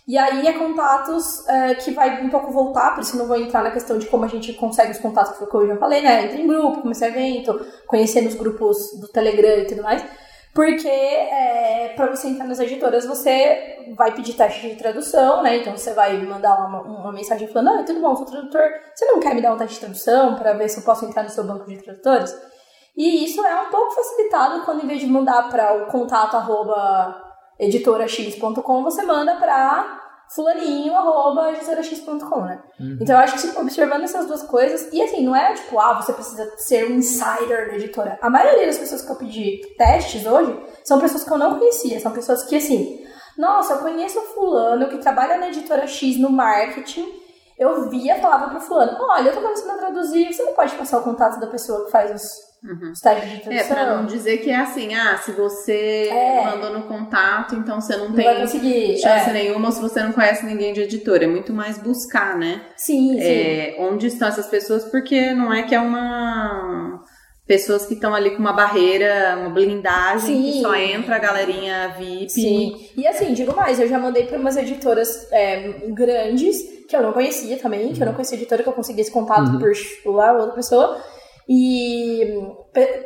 E 0.08 0.18
aí 0.18 0.48
é 0.48 0.54
contatos 0.54 1.48
é, 1.48 1.76
que 1.76 1.92
vai 1.92 2.24
um 2.24 2.30
pouco 2.30 2.52
voltar, 2.52 2.96
por 2.96 3.02
isso 3.02 3.18
não 3.18 3.28
vou 3.28 3.38
entrar 3.38 3.64
na 3.64 3.72
questão 3.72 3.98
de 3.98 4.08
como 4.08 4.26
a 4.26 4.28
gente 4.28 4.54
consegue 4.54 4.92
os 4.92 4.98
contatos, 4.98 5.38
que 5.38 5.56
eu 5.56 5.68
já 5.68 5.78
falei, 5.78 6.02
né? 6.02 6.26
Entra 6.26 6.38
em 6.38 6.48
grupo, 6.48 6.82
começa 6.82 7.08
evento, 7.08 7.66
conhecer 7.86 8.22
nos 8.22 8.34
grupos 8.34 9.00
do 9.00 9.08
Telegram 9.10 9.60
e 9.60 9.68
tudo 9.68 9.84
mais. 9.84 10.04
Porque 10.54 10.88
é, 10.88 11.94
para 11.96 12.08
você 12.08 12.28
entrar 12.28 12.46
nas 12.46 12.60
editoras, 12.60 13.06
você 13.06 13.94
vai 13.96 14.14
pedir 14.14 14.34
teste 14.34 14.70
de 14.70 14.76
tradução, 14.76 15.42
né? 15.42 15.58
Então 15.58 15.76
você 15.76 15.94
vai 15.94 16.18
mandar 16.18 16.68
uma, 16.68 16.82
uma 16.82 17.12
mensagem 17.14 17.48
falando: 17.48 17.80
Ah, 17.80 17.84
tudo 17.84 18.02
bom, 18.02 18.16
sou 18.16 18.26
tradutor. 18.26 18.62
Você 18.94 19.06
não 19.06 19.20
quer 19.20 19.34
me 19.34 19.42
dar 19.42 19.54
um 19.54 19.58
teste 19.58 19.76
de 19.76 19.80
tradução 19.80 20.36
para 20.36 20.54
ver 20.54 20.68
se 20.68 20.80
eu 20.80 20.84
posso 20.84 21.06
entrar 21.06 21.24
no 21.24 21.30
seu 21.30 21.46
banco 21.46 21.66
de 21.70 21.78
tradutores? 21.78 22.36
E 22.98 23.24
isso 23.24 23.44
é 23.46 23.62
um 23.62 23.70
pouco 23.70 23.94
facilitado 23.94 24.66
quando, 24.66 24.84
em 24.84 24.88
vez 24.88 25.00
de 25.00 25.08
mandar 25.08 25.50
para 25.50 25.84
o 25.84 25.86
contato 25.88 26.36
arroba 26.36 27.32
editorax.com, 27.58 28.84
você 28.84 29.04
manda 29.04 29.36
para 29.36 30.01
fulaninho, 30.34 30.96
arroba 30.96 31.52
editorax.com, 31.52 32.42
né? 32.42 32.62
Uhum. 32.80 32.98
Então 33.02 33.16
eu 33.16 33.22
acho 33.22 33.38
que 33.38 33.60
observando 33.60 34.04
essas 34.04 34.26
duas 34.26 34.44
coisas, 34.44 34.92
e 34.94 35.02
assim, 35.02 35.24
não 35.24 35.36
é 35.36 35.54
tipo, 35.54 35.78
ah, 35.80 36.02
você 36.02 36.14
precisa 36.14 36.52
ser 36.58 36.90
um 36.90 36.96
insider 36.96 37.70
da 37.70 37.76
editora. 37.76 38.18
A 38.22 38.30
maioria 38.30 38.66
das 38.66 38.78
pessoas 38.78 39.02
que 39.02 39.12
eu 39.12 39.16
pedi 39.16 39.62
testes 39.78 40.26
hoje 40.26 40.58
são 40.84 41.00
pessoas 41.00 41.24
que 41.24 41.32
eu 41.32 41.38
não 41.38 41.60
conhecia, 41.60 42.00
são 42.00 42.12
pessoas 42.12 42.44
que 42.44 42.56
assim, 42.56 43.06
nossa, 43.38 43.74
eu 43.74 43.80
conheço 43.80 44.20
o 44.20 44.34
fulano 44.34 44.88
que 44.88 44.98
trabalha 44.98 45.38
na 45.38 45.50
editora 45.50 45.86
X 45.88 46.18
no 46.18 46.30
marketing, 46.30 47.21
eu 47.62 47.90
via, 47.90 48.20
falava 48.20 48.50
pro 48.50 48.60
fulano, 48.60 48.98
olha, 49.00 49.30
eu 49.30 49.34
tô 49.34 49.42
começando 49.42 49.72
a 49.72 49.78
traduzir, 49.78 50.34
você 50.34 50.44
não 50.44 50.54
pode 50.54 50.74
passar 50.76 51.00
o 51.00 51.04
contato 51.04 51.40
da 51.40 51.48
pessoa 51.48 51.86
que 51.86 51.92
faz 51.92 52.12
os 52.12 52.52
Uhum. 52.64 52.92
Estágio 52.92 53.28
de 53.28 53.42
tradução. 53.42 53.72
É, 53.72 53.74
pra 53.74 53.98
não 53.98 54.06
dizer 54.06 54.38
que 54.38 54.52
é 54.52 54.56
assim, 54.56 54.94
ah, 54.94 55.18
se 55.18 55.32
você 55.32 56.10
é. 56.12 56.46
mandou 56.46 56.72
no 56.72 56.84
contato, 56.84 57.56
então 57.56 57.82
você 57.82 57.98
não, 57.98 58.10
não 58.10 58.16
tem 58.16 58.46
chance 58.46 59.30
é. 59.32 59.34
nenhuma 59.34 59.66
ou 59.66 59.72
se 59.72 59.82
você 59.82 60.04
não 60.04 60.12
conhece 60.12 60.46
ninguém 60.46 60.72
de 60.72 60.82
editora. 60.82 61.24
É 61.24 61.28
muito 61.28 61.52
mais 61.52 61.80
buscar, 61.80 62.38
né? 62.38 62.62
Sim, 62.78 63.20
é, 63.20 63.72
sim. 63.72 63.82
Onde 63.82 64.06
estão 64.06 64.28
essas 64.28 64.46
pessoas, 64.46 64.86
porque 64.86 65.34
não 65.34 65.52
é 65.52 65.64
que 65.64 65.74
é 65.74 65.80
uma 65.80 67.04
pessoas 67.52 67.86
que 67.86 67.96
estão 67.96 68.16
ali 68.16 68.32
com 68.32 68.38
uma 68.38 68.54
barreira, 68.54 69.36
uma 69.38 69.50
blindagem, 69.50 70.42
Sim. 70.42 70.52
que 70.54 70.62
só 70.62 70.74
entra 70.74 71.18
a 71.18 71.20
galerinha 71.20 71.94
VIP. 72.00 72.30
Sim. 72.30 72.90
E 72.96 73.06
assim, 73.06 73.34
digo 73.34 73.54
mais, 73.54 73.78
eu 73.78 73.90
já 73.90 74.00
mandei 74.00 74.26
para 74.26 74.38
umas 74.38 74.56
editoras 74.56 75.30
é, 75.34 75.68
grandes, 75.90 76.86
que 76.88 76.96
eu 76.96 77.02
não 77.02 77.12
conhecia 77.12 77.58
também, 77.58 77.92
que 77.92 78.02
eu 78.02 78.06
não 78.06 78.14
conhecia 78.14 78.38
editora, 78.38 78.64
que 78.64 78.70
eu 78.70 78.74
consegui 78.74 79.02
esse 79.02 79.12
contato 79.12 79.52
uhum. 79.52 79.60
por 80.02 80.16
lá, 80.16 80.32
outra 80.32 80.56
pessoa. 80.56 80.98
E 81.50 82.22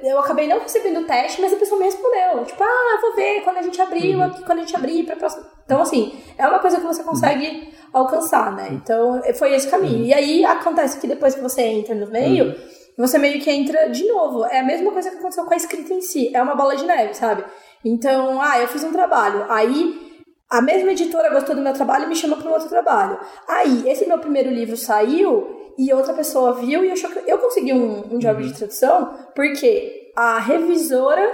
eu 0.03 0.19
acabei 0.19 0.47
não 0.47 0.60
recebendo 0.60 0.99
o 0.99 1.08
teste, 1.08 1.41
mas 1.41 1.51
a 1.51 1.55
pessoa 1.55 1.79
me 1.79 1.86
respondeu. 1.86 2.45
Tipo, 2.45 2.63
ah, 2.63 2.99
vou 3.01 3.15
ver 3.15 3.41
quando 3.41 3.58
a 3.58 3.63
gente 3.63 3.81
abrir, 3.81 4.15
uhum. 4.15 4.29
quando 4.45 4.60
a 4.60 4.62
gente 4.62 4.75
abrir 4.75 5.08
pra 5.08 5.15
próxima. 5.15 5.43
Então, 5.65 5.81
assim, 5.81 6.13
é 6.38 6.45
uma 6.45 6.60
coisa 6.60 6.79
que 6.79 6.86
você 6.86 7.01
consegue 7.01 7.47
uhum. 7.47 7.71
alcançar, 7.93 8.55
né? 8.55 8.67
Então, 8.73 9.23
foi 9.34 9.55
esse 9.55 9.67
caminho. 9.67 10.01
Uhum. 10.01 10.05
E 10.05 10.13
aí 10.13 10.45
acontece 10.45 10.99
que 10.99 11.08
depois 11.08 11.34
que 11.34 11.41
você 11.41 11.63
entra 11.63 11.95
no 11.95 12.12
meio, 12.12 12.45
uhum. 12.45 12.75
Você 12.97 13.17
meio 13.17 13.41
que 13.41 13.51
entra 13.51 13.89
de 13.89 14.08
novo. 14.08 14.45
É 14.45 14.60
a 14.60 14.63
mesma 14.63 14.91
coisa 14.91 15.10
que 15.10 15.17
aconteceu 15.17 15.45
com 15.45 15.53
a 15.53 15.58
escrita 15.58 15.93
em 15.93 16.01
si. 16.01 16.36
É 16.36 16.41
uma 16.41 16.55
bola 16.55 16.75
de 16.75 16.86
neve, 16.86 17.13
sabe? 17.13 17.43
Então, 17.84 18.41
ah, 18.41 18.60
eu 18.60 18.67
fiz 18.67 18.84
um 18.84 18.91
trabalho. 18.91 19.45
Aí 19.49 20.23
a 20.49 20.62
mesma 20.62 20.91
editora 20.91 21.29
gostou 21.29 21.55
do 21.55 21.62
meu 21.62 21.73
trabalho 21.73 22.05
e 22.05 22.08
me 22.08 22.15
chamou 22.15 22.38
para 22.38 22.49
um 22.49 22.53
outro 22.53 22.69
trabalho. 22.69 23.19
Aí, 23.47 23.89
esse 23.89 24.05
meu 24.05 24.19
primeiro 24.19 24.49
livro 24.49 24.77
saiu 24.77 25.73
e 25.77 25.91
outra 25.93 26.13
pessoa 26.13 26.53
viu 26.53 26.86
e 26.86 26.91
achou 26.91 27.10
que 27.10 27.29
eu 27.29 27.38
consegui 27.39 27.73
um, 27.73 28.15
um 28.15 28.19
job 28.19 28.41
uhum. 28.41 28.47
de 28.47 28.58
tradução 28.58 29.13
porque 29.36 30.12
a 30.15 30.39
revisora 30.39 31.27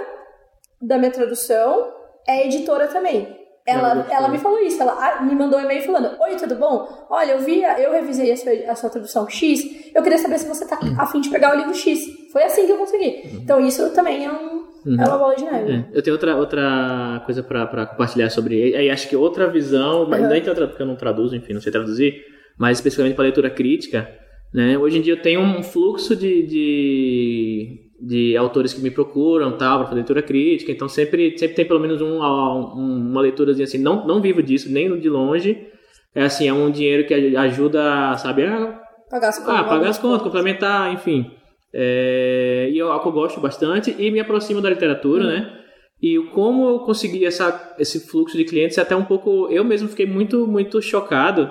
da 0.80 0.98
minha 0.98 1.12
tradução 1.12 1.92
é 2.26 2.46
editora 2.46 2.88
também. 2.88 3.41
Ela, 3.64 4.06
ela 4.10 4.28
me 4.28 4.38
falou 4.38 4.58
isso, 4.58 4.82
ela 4.82 5.22
me 5.22 5.34
mandou 5.34 5.58
um 5.58 5.62
e-mail 5.62 5.82
falando: 5.82 6.10
Oi, 6.20 6.36
tudo 6.36 6.56
bom? 6.56 7.06
Olha, 7.08 7.32
eu 7.32 7.40
vi, 7.40 7.62
eu 7.62 7.92
revisei 7.92 8.32
a 8.32 8.36
sua, 8.36 8.52
a 8.52 8.74
sua 8.74 8.90
tradução 8.90 9.28
X, 9.28 9.92
eu 9.94 10.02
queria 10.02 10.18
saber 10.18 10.38
se 10.38 10.48
você 10.48 10.66
tá 10.66 10.78
afim 10.98 11.20
de 11.20 11.30
pegar 11.30 11.54
o 11.54 11.58
livro 11.58 11.74
X. 11.74 12.00
Foi 12.32 12.42
assim 12.42 12.66
que 12.66 12.72
eu 12.72 12.78
consegui. 12.78 13.22
Uhum. 13.24 13.40
Então, 13.42 13.60
isso 13.60 13.90
também 13.90 14.24
é, 14.24 14.32
um, 14.32 14.64
uhum. 14.86 15.00
é 15.00 15.04
uma 15.06 15.18
bola 15.18 15.36
de 15.36 15.44
neve. 15.44 15.72
É. 15.72 15.84
Eu 15.92 16.02
tenho 16.02 16.14
outra, 16.14 16.36
outra 16.36 17.22
coisa 17.24 17.42
pra, 17.42 17.86
compartilhar 17.86 18.30
sobre 18.30 18.74
aí, 18.74 18.90
acho 18.90 19.08
que 19.08 19.14
outra 19.14 19.48
visão, 19.48 20.08
mas 20.08 20.22
uhum. 20.22 20.28
nem 20.28 20.48
outra, 20.48 20.66
porque 20.66 20.82
eu 20.82 20.86
não 20.86 20.96
traduzo, 20.96 21.36
enfim, 21.36 21.52
não 21.52 21.60
sei 21.60 21.70
traduzir, 21.70 22.24
mas 22.58 22.78
especificamente 22.78 23.14
para 23.14 23.24
leitura 23.24 23.48
crítica 23.48 24.08
né? 24.52 24.76
Hoje 24.76 24.98
em 24.98 25.00
dia 25.00 25.14
eu 25.14 25.22
tenho 25.22 25.40
um 25.40 25.62
fluxo 25.62 26.14
de, 26.14 26.46
de, 26.46 27.81
de 28.02 28.36
autores 28.36 28.74
que 28.74 28.80
me 28.80 28.90
procuram 28.90 29.56
tal 29.56 29.78
para 29.78 29.84
fazer 29.84 30.00
leitura 30.00 30.22
crítica, 30.22 30.72
então 30.72 30.88
sempre, 30.88 31.38
sempre 31.38 31.54
tem 31.54 31.64
pelo 31.64 31.78
menos 31.78 32.02
um, 32.02 32.20
um, 32.20 33.10
uma 33.10 33.20
leiturazinha 33.20 33.64
assim. 33.64 33.78
Não, 33.78 34.04
não 34.04 34.20
vivo 34.20 34.42
disso, 34.42 34.70
nem 34.70 34.98
de 34.98 35.08
longe. 35.08 35.68
É 36.12 36.24
assim, 36.24 36.48
é 36.48 36.52
um 36.52 36.70
dinheiro 36.70 37.06
que 37.06 37.14
ajuda, 37.14 38.16
sabe, 38.16 38.44
a 38.44 38.80
pagar 39.08 39.28
as 39.28 39.38
contas, 39.38 39.54
ah, 39.54 39.64
pagar 39.64 39.88
as 39.88 39.98
contas 39.98 40.22
complementar, 40.22 40.92
enfim. 40.92 41.30
É, 41.72 42.68
e 42.72 42.78
é 42.78 42.82
algo 42.82 43.00
que 43.00 43.08
eu 43.08 43.12
gosto 43.12 43.40
bastante 43.40 43.94
e 43.96 44.10
me 44.10 44.20
aproxima 44.20 44.60
da 44.60 44.68
literatura, 44.68 45.24
né? 45.24 45.58
E 46.02 46.18
como 46.34 46.68
eu 46.68 46.78
consegui 46.80 47.24
essa, 47.24 47.74
esse 47.78 48.08
fluxo 48.08 48.36
de 48.36 48.44
clientes, 48.44 48.78
até 48.78 48.96
um 48.96 49.04
pouco. 49.04 49.48
Eu 49.48 49.64
mesmo 49.64 49.88
fiquei 49.88 50.06
muito, 50.06 50.46
muito 50.46 50.82
chocado 50.82 51.50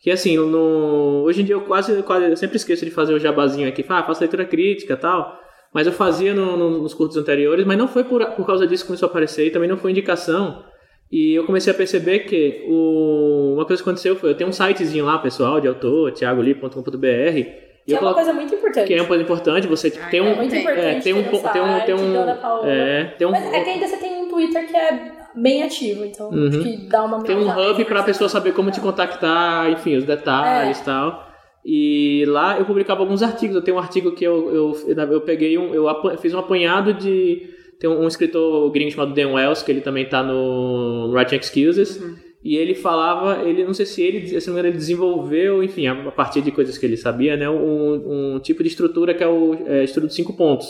que 0.00 0.10
assim, 0.10 0.36
no, 0.36 1.22
hoje 1.22 1.42
em 1.42 1.44
dia 1.44 1.54
eu 1.54 1.60
quase, 1.60 2.02
quase 2.02 2.28
eu 2.28 2.36
sempre 2.36 2.56
esqueço 2.56 2.84
de 2.84 2.90
fazer 2.90 3.14
o 3.14 3.20
jabazinho 3.20 3.68
aqui, 3.68 3.84
ah, 3.88 4.02
faço 4.02 4.20
leitura 4.20 4.44
crítica 4.44 4.94
e 4.94 4.96
tal. 4.96 5.41
Mas 5.72 5.86
eu 5.86 5.92
fazia 5.92 6.34
no, 6.34 6.56
no, 6.56 6.82
nos 6.82 6.92
cursos 6.92 7.16
anteriores, 7.16 7.64
mas 7.64 7.78
não 7.78 7.88
foi 7.88 8.04
por, 8.04 8.24
por 8.32 8.46
causa 8.46 8.66
disso 8.66 8.84
que 8.84 8.88
começou 8.88 9.06
a 9.06 9.10
aparecer, 9.10 9.46
e 9.46 9.50
também 9.50 9.68
não 9.68 9.76
foi 9.76 9.90
indicação. 9.90 10.64
E 11.10 11.34
eu 11.34 11.44
comecei 11.44 11.72
a 11.72 11.76
perceber 11.76 12.20
que 12.20 12.64
o, 12.68 13.54
uma 13.54 13.66
coisa 13.66 13.82
que 13.82 13.88
aconteceu 13.88 14.16
foi, 14.16 14.30
eu 14.30 14.36
tenho 14.36 14.50
um 14.50 14.52
sitezinho 14.52 15.04
lá, 15.04 15.18
pessoal, 15.18 15.60
de 15.60 15.68
autor, 15.68 16.12
thiagoli.com.br, 16.12 17.62
que 17.84 17.94
é 17.94 17.98
uma 17.98 18.14
coisa 18.14 18.32
muito 18.32 18.54
importante. 18.54 18.86
Que 18.86 18.94
é 18.94 19.00
uma 19.00 19.08
coisa 19.08 19.22
importante, 19.22 19.66
você 19.66 19.92
ah, 20.00 20.08
tem 20.08 20.20
um. 20.20 20.28
É 20.28 20.34
muito 20.36 20.54
importante. 20.54 20.86
É, 20.86 21.00
tem 21.00 21.14
um. 21.14 21.22
Tem 21.24 21.40
um. 21.40 21.80
Tem 21.80 21.94
um. 21.94 22.66
É, 22.66 23.04
tem 23.18 23.26
um. 23.26 23.30
Mas 23.30 23.52
é 23.52 23.60
que 23.60 23.70
ainda 23.70 23.88
você 23.88 23.96
tem 23.96 24.22
um 24.22 24.28
Twitter 24.28 24.68
que 24.68 24.76
é 24.76 25.12
bem 25.34 25.62
ativo, 25.64 26.04
então 26.04 26.30
uhum. 26.30 26.48
acho 26.48 26.62
que 26.62 26.76
dá 26.88 27.02
uma 27.02 27.22
Tem 27.24 27.36
um 27.36 27.50
hub 27.50 27.84
para 27.84 28.00
a 28.00 28.02
pessoa 28.04 28.28
saber 28.28 28.52
como 28.52 28.70
te 28.70 28.80
contactar, 28.80 29.70
enfim, 29.70 29.96
os 29.96 30.04
detalhes 30.04 30.78
e 30.78 30.80
é. 30.80 30.84
tal. 30.84 31.31
E 31.64 32.24
lá 32.26 32.58
eu 32.58 32.64
publicava 32.64 33.00
alguns 33.00 33.22
artigos. 33.22 33.54
Eu 33.54 33.62
tenho 33.62 33.76
um 33.76 33.80
artigo 33.80 34.12
que 34.12 34.24
eu, 34.24 34.76
eu, 34.86 34.96
eu 35.10 35.20
peguei 35.20 35.56
um. 35.56 35.74
Eu 35.74 35.86
fiz 36.18 36.34
um 36.34 36.38
apanhado 36.38 36.92
de. 36.94 37.50
Tem 37.78 37.88
um, 37.88 38.04
um 38.04 38.08
escritor 38.08 38.70
gringo 38.70 38.90
chamado 38.90 39.14
Dan 39.14 39.32
Wells, 39.32 39.62
que 39.62 39.70
ele 39.70 39.80
também 39.80 40.04
está 40.04 40.22
no 40.22 41.10
Writing 41.12 41.36
Excuses. 41.36 42.00
Uhum. 42.00 42.16
E 42.44 42.56
ele 42.56 42.74
falava, 42.74 43.48
ele 43.48 43.64
não 43.64 43.72
sei 43.72 43.86
se 43.86 44.02
ele, 44.02 44.40
se 44.40 44.50
não 44.50 44.58
ele 44.58 44.72
desenvolveu, 44.72 45.62
enfim, 45.62 45.86
a 45.86 46.10
partir 46.10 46.40
de 46.40 46.50
coisas 46.50 46.76
que 46.76 46.84
ele 46.84 46.96
sabia, 46.96 47.36
né, 47.36 47.48
um, 47.48 48.34
um 48.34 48.40
tipo 48.40 48.64
de 48.64 48.68
estrutura 48.68 49.14
que 49.14 49.22
é 49.22 49.28
o 49.28 49.54
é, 49.64 49.84
estudo 49.84 50.08
de 50.08 50.14
cinco 50.14 50.32
pontos. 50.32 50.66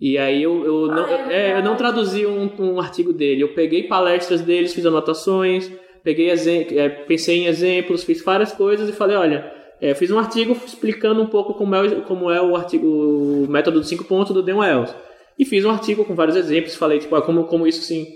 E 0.00 0.16
aí 0.16 0.42
eu, 0.42 0.64
eu, 0.64 0.90
ah, 0.90 0.94
não, 0.94 1.06
é, 1.30 1.58
eu 1.58 1.62
não 1.62 1.76
traduzi 1.76 2.24
um, 2.24 2.50
um 2.58 2.80
artigo 2.80 3.12
dele, 3.12 3.42
eu 3.42 3.52
peguei 3.52 3.82
palestras 3.82 4.40
deles, 4.40 4.72
fiz 4.72 4.86
anotações, 4.86 5.70
peguei 6.02 6.30
é, 6.30 6.88
pensei 6.88 7.42
em 7.42 7.46
exemplos, 7.46 8.02
fiz 8.02 8.24
várias 8.24 8.50
coisas 8.50 8.88
e 8.88 8.92
falei, 8.92 9.16
olha, 9.16 9.52
é, 9.80 9.94
fiz 9.94 10.10
um 10.10 10.18
artigo 10.18 10.52
explicando 10.66 11.22
um 11.22 11.26
pouco 11.26 11.54
como 11.54 11.74
é, 11.74 12.00
como 12.02 12.30
é 12.30 12.40
o 12.40 12.54
artigo, 12.54 12.86
o 12.86 13.46
método 13.48 13.80
de 13.80 13.88
cinco 13.88 14.04
pontos 14.04 14.34
do 14.34 14.42
Dan 14.42 14.58
Wells. 14.58 14.94
E 15.38 15.44
fiz 15.44 15.64
um 15.64 15.70
artigo 15.70 16.04
com 16.04 16.14
vários 16.14 16.36
exemplos, 16.36 16.74
falei 16.74 16.98
tipo, 16.98 17.16
ah, 17.16 17.22
como, 17.22 17.44
como 17.44 17.66
isso 17.66 17.80
assim, 17.80 18.06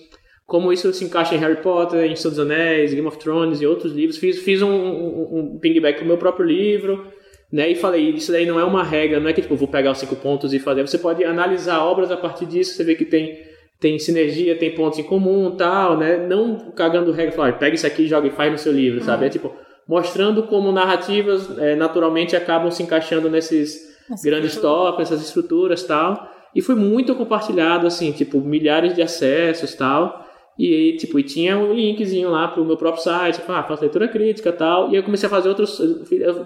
como 0.46 0.70
isso 0.70 0.92
se 0.92 1.05
encaixa 1.05 1.35
em 1.35 1.38
Harry 1.38 1.62
Potter, 1.62 2.05
em 2.05 2.14
Senhor 2.14 2.31
dos 2.31 2.38
Anéis, 2.38 2.92
Game 2.92 3.07
of 3.07 3.18
Thrones 3.18 3.62
e 3.62 3.66
outros 3.66 3.94
livros. 3.94 4.18
Fiz, 4.18 4.40
fiz 4.40 4.61
um, 4.61 4.70
um, 4.70 5.38
um 5.38 5.59
pingback 5.59 5.98
pro 5.98 6.07
meu 6.07 6.18
próprio 6.18 6.44
livro, 6.44 7.07
né? 7.50 7.70
E 7.70 7.74
falei, 7.74 8.11
isso 8.11 8.31
daí 8.31 8.44
não 8.44 8.61
é 8.61 8.64
uma 8.64 8.85
regra, 8.85 9.18
não 9.18 9.31
é 9.31 9.33
que 9.33 9.40
tipo, 9.40 9.57
vou 9.57 9.68
pegar 9.68 9.92
os 9.92 9.98
cinco 9.98 10.16
pontos 10.16 10.53
e 10.53 10.59
fazer. 10.59 10.87
Você 10.87 10.98
pode 10.98 11.24
analisar 11.24 11.83
obras 11.83 12.11
a 12.11 12.16
partir 12.16 12.44
disso, 12.44 12.74
você 12.74 12.85
vê 12.85 12.94
que 12.94 13.07
tem 13.07 13.55
tem 13.81 13.98
sinergia, 13.98 14.57
tem 14.57 14.74
pontos 14.74 14.98
em 14.98 15.03
comum, 15.03 15.57
tal, 15.57 15.96
né? 15.96 16.16
Não 16.16 16.72
cagando 16.72 17.11
regra, 17.11 17.33
falar, 17.33 17.59
pega 17.59 17.74
isso 17.74 17.87
aqui, 17.87 18.07
joga 18.07 18.29
e 18.29 18.31
faz 18.31 18.53
no 18.53 18.59
seu 18.59 18.72
livro, 18.72 19.03
sabe? 19.03 19.27
É 19.27 19.29
tipo 19.29 19.55
mostrando 19.86 20.44
como 20.44 20.72
narrativas 20.72 21.58
é, 21.58 21.74
naturalmente 21.76 22.34
acabam 22.34 22.70
se 22.70 22.82
encaixando 22.82 23.28
nesses 23.28 23.94
grandes 24.22 24.56
tópicos, 24.56 25.10
essas 25.10 25.26
estruturas, 25.26 25.82
tal. 25.82 26.30
E 26.54 26.62
foi 26.62 26.74
muito 26.74 27.14
compartilhado, 27.14 27.86
assim, 27.86 28.12
tipo 28.12 28.40
milhares 28.40 28.94
de 28.94 29.02
acessos, 29.02 29.74
tal. 29.74 30.24
E 30.58 30.96
tipo, 30.98 31.18
e 31.18 31.22
tinha 31.24 31.58
um 31.58 31.74
linkzinho 31.74 32.30
lá 32.30 32.46
pro 32.46 32.64
meu 32.64 32.76
próprio 32.76 33.02
site, 33.02 33.40
tipo, 33.40 33.50
ah, 33.50 33.64
faço 33.64 33.82
leitura 33.82 34.06
crítica 34.06 34.52
tal. 34.52 34.92
E 34.92 34.96
eu 34.96 35.02
comecei 35.02 35.26
a 35.26 35.30
fazer 35.30 35.48
outros. 35.48 35.80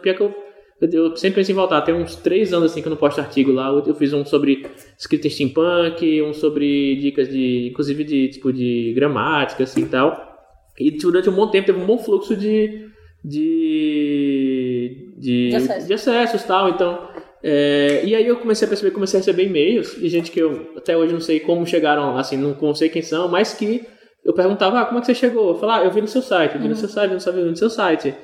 Pior 0.00 0.16
que 0.16 0.20
eu, 0.22 0.34
eu 0.80 1.16
sempre 1.16 1.36
pensei 1.36 1.52
em 1.52 1.56
voltar. 1.56 1.82
Tem 1.82 1.94
uns 1.94 2.16
três 2.16 2.52
anos 2.52 2.72
assim 2.72 2.80
que 2.80 2.88
eu 2.88 2.90
não 2.90 2.96
posto 2.96 3.20
artigo 3.20 3.52
lá. 3.52 3.68
Eu 3.68 3.94
fiz 3.94 4.14
um 4.14 4.24
sobre 4.24 4.66
escrita 4.98 5.26
em 5.26 5.30
steampunk, 5.30 6.22
um 6.22 6.32
sobre 6.32 6.96
dicas 6.96 7.28
de. 7.28 7.68
inclusive 7.68 8.02
de 8.02 8.28
tipo 8.28 8.50
de 8.50 8.94
gramática, 8.94 9.64
assim 9.64 9.82
e 9.82 9.86
tal. 9.86 10.26
E 10.78 10.90
durante 10.92 11.28
um 11.28 11.34
bom 11.34 11.50
tempo 11.50 11.66
teve 11.66 11.78
um 11.78 11.86
bom 11.86 11.98
fluxo 11.98 12.34
de. 12.34 12.87
De. 13.24 15.12
de, 15.16 15.48
de, 15.50 15.56
Acesso. 15.56 15.86
de 15.86 15.92
acessos 15.94 16.42
tal. 16.44 16.68
Então. 16.70 17.08
É, 17.42 18.02
e 18.04 18.16
aí 18.16 18.26
eu 18.26 18.36
comecei 18.36 18.66
a 18.66 18.68
perceber, 18.68 18.90
comecei 18.90 19.18
a 19.18 19.20
receber 19.20 19.44
e-mails 19.44 19.94
de 19.96 20.08
gente 20.08 20.30
que 20.30 20.40
eu 20.40 20.72
até 20.76 20.96
hoje 20.96 21.12
não 21.12 21.20
sei 21.20 21.38
como 21.38 21.64
chegaram, 21.64 22.18
assim, 22.18 22.36
não 22.36 22.74
sei 22.74 22.88
quem 22.88 23.00
são, 23.00 23.28
mas 23.28 23.54
que 23.54 23.86
eu 24.24 24.34
perguntava, 24.34 24.80
ah, 24.80 24.84
como 24.84 24.98
é 24.98 25.00
que 25.00 25.06
você 25.06 25.14
chegou? 25.14 25.50
Eu 25.50 25.54
falava, 25.54 25.82
ah, 25.82 25.86
eu 25.86 25.90
vi 25.92 26.00
no 26.00 26.08
seu 26.08 26.20
site, 26.20 26.54
eu 26.54 26.60
vi 26.60 26.64
uhum. 26.64 26.70
no 26.70 26.76
seu 26.76 26.88
site, 26.88 27.10
eu 27.10 27.14
não 27.14 27.20
sabia, 27.20 27.44
vi 27.44 27.50
no 27.50 27.56
seu 27.56 27.70
site. 27.70 28.14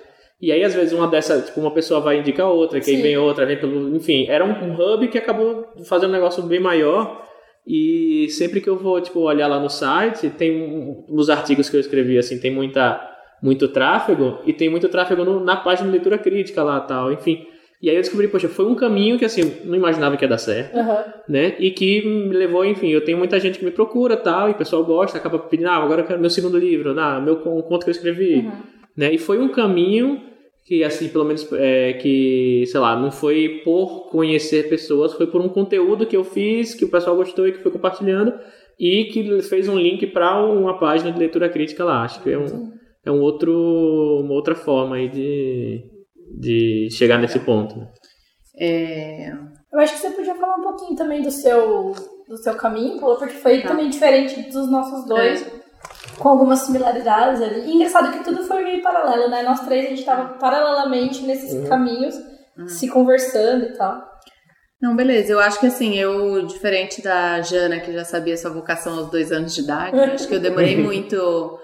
E 0.40 0.52
aí, 0.52 0.62
às 0.62 0.74
vezes, 0.74 0.92
uma 0.92 1.08
dessas, 1.08 1.46
tipo, 1.46 1.60
uma 1.60 1.70
pessoa 1.70 2.00
vai 2.00 2.18
indicar 2.18 2.48
outra, 2.48 2.80
que 2.80 2.90
aí 2.90 3.00
vem 3.00 3.16
outra, 3.16 3.46
vem 3.46 3.56
pelo. 3.56 3.96
Enfim, 3.96 4.26
era 4.28 4.44
um, 4.44 4.50
um, 4.50 4.74
hub 4.74 5.08
que 5.08 5.16
acabou 5.16 5.72
fazendo 5.84 6.10
um 6.10 6.12
negócio 6.12 6.42
bem 6.42 6.60
maior. 6.60 7.24
E 7.66 8.26
sempre 8.28 8.60
que 8.60 8.68
eu 8.68 8.76
vou, 8.76 9.00
tipo, 9.00 9.20
olhar 9.20 9.46
lá 9.46 9.58
no 9.58 9.70
site, 9.70 10.28
tem 10.28 11.06
nos 11.08 11.30
artigos 11.30 11.70
que 11.70 11.76
eu 11.76 11.80
escrevi, 11.80 12.18
assim, 12.18 12.38
tem 12.38 12.50
muita, 12.50 13.00
muito 13.42 13.68
tráfego, 13.68 14.38
e 14.46 14.52
tem 14.52 14.68
muito 14.68 14.88
tráfego 14.88 15.24
no, 15.24 15.44
na 15.44 15.56
página 15.56 15.86
de 15.86 15.92
leitura 15.92 16.18
crítica 16.18 16.62
lá 16.62 16.80
tal, 16.80 17.12
enfim. 17.12 17.46
E 17.82 17.90
aí 17.90 17.96
eu 17.96 18.00
descobri, 18.00 18.28
poxa, 18.28 18.48
foi 18.48 18.64
um 18.64 18.74
caminho 18.74 19.18
que 19.18 19.24
assim, 19.24 19.56
não 19.64 19.74
imaginava 19.74 20.16
que 20.16 20.24
ia 20.24 20.28
dar 20.28 20.38
certo, 20.38 20.74
uhum. 20.74 20.96
né? 21.28 21.54
E 21.58 21.70
que 21.70 22.02
me 22.02 22.34
levou, 22.34 22.64
enfim, 22.64 22.88
eu 22.88 23.04
tenho 23.04 23.18
muita 23.18 23.38
gente 23.38 23.58
que 23.58 23.64
me 23.64 23.70
procura 23.70 24.16
tal, 24.16 24.48
e 24.48 24.52
o 24.52 24.54
pessoal 24.54 24.82
gosta, 24.84 25.18
acaba 25.18 25.38
pedindo, 25.38 25.68
ah, 25.68 25.76
agora 25.76 26.00
eu 26.00 26.06
quero 26.06 26.20
meu 26.20 26.30
segundo 26.30 26.58
livro, 26.58 26.98
ah, 26.98 27.20
meu 27.20 27.34
um 27.34 27.62
conto 27.62 27.84
que 27.84 27.90
eu 27.90 27.94
escrevi, 27.94 28.36
uhum. 28.36 28.52
né? 28.96 29.12
E 29.12 29.18
foi 29.18 29.38
um 29.38 29.48
caminho 29.48 30.20
que, 30.64 30.82
assim, 30.82 31.08
pelo 31.08 31.26
menos, 31.26 31.46
é, 31.52 31.92
que, 31.94 32.64
sei 32.66 32.80
lá, 32.80 32.96
não 32.98 33.10
foi 33.10 33.60
por 33.62 34.08
conhecer 34.08 34.68
pessoas, 34.70 35.12
foi 35.12 35.26
por 35.26 35.42
um 35.42 35.48
conteúdo 35.48 36.06
que 36.06 36.16
eu 36.16 36.24
fiz, 36.24 36.74
que 36.74 36.86
o 36.86 36.90
pessoal 36.90 37.14
gostou 37.14 37.46
e 37.46 37.52
que 37.52 37.58
foi 37.58 37.70
compartilhando, 37.70 38.32
e 38.80 39.04
que 39.04 39.42
fez 39.42 39.68
um 39.68 39.76
link 39.76 40.06
para 40.06 40.42
uma 40.42 40.78
página 40.78 41.12
de 41.12 41.18
leitura 41.18 41.50
crítica 41.50 41.84
lá. 41.84 42.02
Acho 42.02 42.22
que 42.22 42.30
é 42.30 42.38
um, 42.38 42.72
é 43.04 43.10
um 43.10 43.20
outro, 43.20 44.20
uma 44.22 44.34
outra 44.34 44.54
forma 44.54 44.96
aí 44.96 45.08
de 45.08 45.94
de 46.36 46.88
chegar 46.90 47.18
nesse 47.18 47.38
ponto. 47.40 47.78
Né? 47.78 47.88
É... 48.58 49.32
Eu 49.72 49.80
acho 49.80 49.94
que 49.94 50.00
você 50.00 50.10
podia 50.10 50.34
falar 50.36 50.56
um 50.56 50.62
pouquinho 50.62 50.96
também 50.96 51.20
do 51.20 51.30
seu, 51.30 51.92
do 52.28 52.36
seu 52.36 52.54
caminho, 52.54 53.00
porque 53.00 53.34
foi 53.34 53.60
tá. 53.60 53.68
também 53.68 53.90
diferente 53.90 54.42
dos 54.50 54.70
nossos 54.70 55.04
dois, 55.04 55.44
é. 55.44 55.50
com 56.16 56.28
algumas 56.28 56.60
similaridades 56.60 57.42
ali. 57.42 57.68
E 57.68 57.74
engraçado 57.74 58.12
que 58.12 58.22
tudo 58.22 58.44
foi 58.44 58.62
meio 58.62 58.82
paralelo, 58.82 59.28
né? 59.28 59.42
Nós 59.42 59.60
três, 59.60 59.86
a 59.86 59.88
gente 59.88 60.00
estava 60.00 60.34
paralelamente 60.34 61.24
nesses 61.24 61.52
uhum. 61.54 61.68
caminhos, 61.68 62.14
uhum. 62.56 62.68
se 62.68 62.88
conversando 62.88 63.64
e 63.64 63.72
tal. 63.72 64.00
Não, 64.80 64.94
beleza. 64.94 65.32
Eu 65.32 65.40
acho 65.40 65.58
que 65.58 65.66
assim, 65.66 65.98
eu, 65.98 66.46
diferente 66.46 67.02
da 67.02 67.40
Jana, 67.42 67.80
que 67.80 67.92
já 67.92 68.04
sabia 68.04 68.36
sua 68.36 68.52
vocação 68.52 68.96
aos 68.98 69.10
dois 69.10 69.32
anos 69.32 69.54
de 69.54 69.62
idade, 69.62 69.98
acho 69.98 70.28
que 70.28 70.36
eu 70.36 70.40
demorei 70.40 70.76
muito 70.80 71.58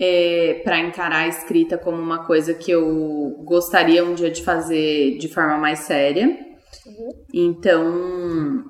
é, 0.00 0.62
para 0.64 0.80
encarar 0.80 1.24
a 1.24 1.28
escrita 1.28 1.76
como 1.76 2.00
uma 2.00 2.24
coisa 2.24 2.54
que 2.54 2.70
eu 2.70 3.36
gostaria 3.44 4.02
um 4.02 4.14
dia 4.14 4.30
de 4.30 4.42
fazer 4.42 5.18
de 5.18 5.28
forma 5.28 5.58
mais 5.58 5.80
séria. 5.80 6.26
Uhum. 6.86 7.10
Então, 7.34 8.64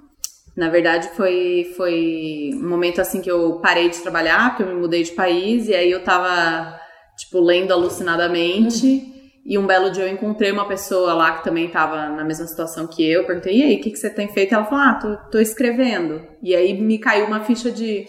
na 0.56 0.68
verdade, 0.68 1.08
foi, 1.10 1.72
foi 1.76 2.50
um 2.54 2.68
momento 2.68 3.00
assim 3.00 3.20
que 3.20 3.30
eu 3.30 3.60
parei 3.60 3.88
de 3.88 4.00
trabalhar, 4.00 4.50
porque 4.50 4.64
eu 4.64 4.74
me 4.74 4.80
mudei 4.80 5.04
de 5.04 5.12
país, 5.12 5.68
e 5.68 5.74
aí 5.74 5.90
eu 5.90 6.02
tava, 6.02 6.76
tipo, 7.16 7.38
lendo 7.40 7.72
alucinadamente. 7.72 8.86
Uhum. 8.86 9.20
E 9.46 9.56
um 9.56 9.66
belo 9.66 9.90
dia 9.90 10.04
eu 10.04 10.12
encontrei 10.12 10.50
uma 10.50 10.66
pessoa 10.66 11.14
lá 11.14 11.38
que 11.38 11.44
também 11.44 11.66
estava 11.66 12.08
na 12.08 12.24
mesma 12.24 12.46
situação 12.46 12.88
que 12.88 13.08
eu. 13.08 13.24
Perguntei, 13.24 13.56
e 13.56 13.62
aí, 13.62 13.76
o 13.76 13.80
que, 13.80 13.90
que 13.90 13.98
você 13.98 14.10
tem 14.10 14.28
feito? 14.28 14.52
Ela 14.52 14.64
falou, 14.64 14.84
ah, 14.84 14.94
tô, 14.94 15.30
tô 15.30 15.38
escrevendo. 15.38 16.20
E 16.42 16.54
aí 16.56 16.74
me 16.74 16.98
caiu 16.98 17.26
uma 17.26 17.44
ficha 17.44 17.70
de, 17.70 18.04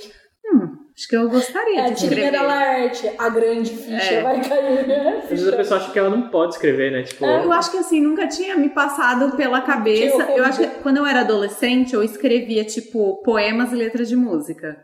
Acho 0.95 1.07
que 1.07 1.15
eu 1.15 1.29
gostaria 1.29 1.81
é, 1.81 1.91
de 1.91 2.03
escrever. 2.03 2.35
A 2.35 2.51
arte, 2.51 3.11
a 3.17 3.29
grande 3.29 3.71
ficha 3.71 4.13
é. 4.13 4.21
vai 4.23 4.41
cair. 4.41 4.87
Né? 4.87 5.21
Às 5.23 5.29
vezes 5.29 5.47
a 5.47 5.55
pessoa 5.55 5.79
acha 5.79 5.91
que 5.91 5.99
ela 5.99 6.09
não 6.09 6.29
pode 6.29 6.53
escrever, 6.53 6.91
né? 6.91 7.03
Tipo, 7.03 7.25
é, 7.25 7.45
eu 7.45 7.51
acho 7.51 7.71
que 7.71 7.77
assim, 7.77 8.01
nunca 8.01 8.27
tinha 8.27 8.57
me 8.57 8.69
passado 8.69 9.35
pela 9.35 9.61
cabeça. 9.61 10.23
Eu 10.31 10.43
acho 10.43 10.59
que 10.59 10.67
quando 10.81 10.97
eu 10.97 11.05
era 11.05 11.21
adolescente, 11.21 11.93
eu 11.93 12.03
escrevia, 12.03 12.63
tipo, 12.65 13.21
poemas 13.23 13.71
e 13.71 13.75
letras 13.75 14.09
de 14.09 14.15
música. 14.15 14.77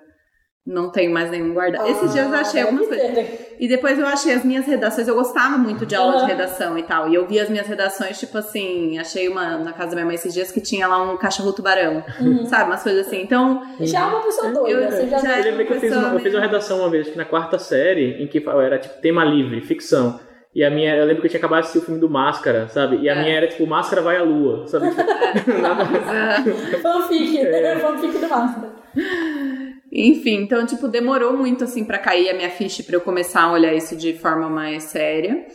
Não 0.65 0.91
tenho 0.91 1.11
mais 1.13 1.29
nenhum 1.29 1.53
guardado. 1.53 1.85
Ah, 1.85 1.89
Esses 1.89 2.11
dias 2.11 2.27
eu 2.27 2.35
achei 2.35 2.61
algumas 2.61 2.87
coisas. 2.87 3.46
E 3.59 3.67
depois 3.67 3.97
eu 3.97 4.05
achei 4.05 4.33
as 4.33 4.43
minhas 4.43 4.65
redações. 4.65 5.07
Eu 5.07 5.15
gostava 5.15 5.57
muito 5.57 5.85
de 5.85 5.95
aula 5.95 6.15
uhum. 6.15 6.19
de 6.21 6.25
redação 6.25 6.77
e 6.77 6.83
tal. 6.83 7.09
E 7.09 7.15
eu 7.15 7.27
vi 7.27 7.39
as 7.39 7.49
minhas 7.49 7.67
redações, 7.67 8.19
tipo 8.19 8.37
assim, 8.37 8.97
achei 8.99 9.27
uma 9.27 9.57
na 9.57 9.73
casa 9.73 9.89
da 9.89 9.95
minha 9.95 10.05
mãe 10.05 10.15
esses 10.15 10.33
dias 10.33 10.51
que 10.51 10.61
tinha 10.61 10.87
lá 10.87 11.01
um 11.01 11.17
cachorro 11.17 11.51
tubarão. 11.53 12.03
Uhum. 12.19 12.45
Sabe? 12.45 12.69
Umas 12.69 12.83
coisas 12.83 13.07
assim. 13.07 13.21
Então. 13.21 13.63
Já 13.79 14.01
é 14.01 14.05
uma 14.05 14.21
pessoa 14.21 14.51
doida. 14.51 14.81
Eu, 14.81 14.91
você 14.91 15.07
já, 15.07 15.17
já 15.17 15.39
eu 15.39 15.43
lembro 15.45 15.65
que 15.65 15.73
eu 15.73 15.79
fiz, 15.79 15.95
uma, 15.95 16.07
eu 16.09 16.19
fiz 16.19 16.33
uma 16.33 16.41
redação 16.41 16.79
uma 16.79 16.89
vez, 16.89 17.09
que 17.09 17.17
na 17.17 17.25
quarta 17.25 17.57
série, 17.57 18.21
em 18.21 18.27
que 18.27 18.43
era 18.47 18.77
tipo 18.77 19.01
tema 19.01 19.23
livre, 19.23 19.61
ficção. 19.61 20.19
E 20.57 20.63
a 20.63 20.71
minha, 20.71 20.95
eu 20.95 21.05
lembro 21.05 21.21
que 21.21 21.27
eu 21.27 21.29
tinha 21.29 21.39
acabado 21.39 21.61
de 21.61 21.67
assistir 21.67 21.79
o 21.79 21.85
filme 21.85 21.99
do 21.99 22.09
Máscara, 22.09 22.67
sabe? 22.67 22.97
E 22.97 23.07
a 23.07 23.13
é. 23.13 23.21
minha 23.21 23.37
era 23.37 23.47
tipo, 23.47 23.67
Máscara 23.67 24.01
vai 24.01 24.17
à 24.17 24.23
lua, 24.23 24.65
sabe? 24.67 24.87
É. 25.37 26.77
fanfic, 26.79 27.37
é. 27.37 27.77
fanfic 27.79 28.17
do 28.17 28.27
Máscara. 28.27 28.71
Enfim, 29.91 30.41
então, 30.41 30.65
tipo, 30.65 30.87
demorou 30.87 31.35
muito, 31.35 31.63
assim, 31.63 31.83
para 31.83 31.97
cair 31.97 32.29
a 32.29 32.33
minha 32.33 32.49
ficha 32.49 32.83
para 32.83 32.95
eu 32.95 33.01
começar 33.01 33.43
a 33.43 33.51
olhar 33.51 33.73
isso 33.73 33.95
de 33.95 34.13
forma 34.13 34.49
mais 34.49 34.83
séria. 34.83 35.45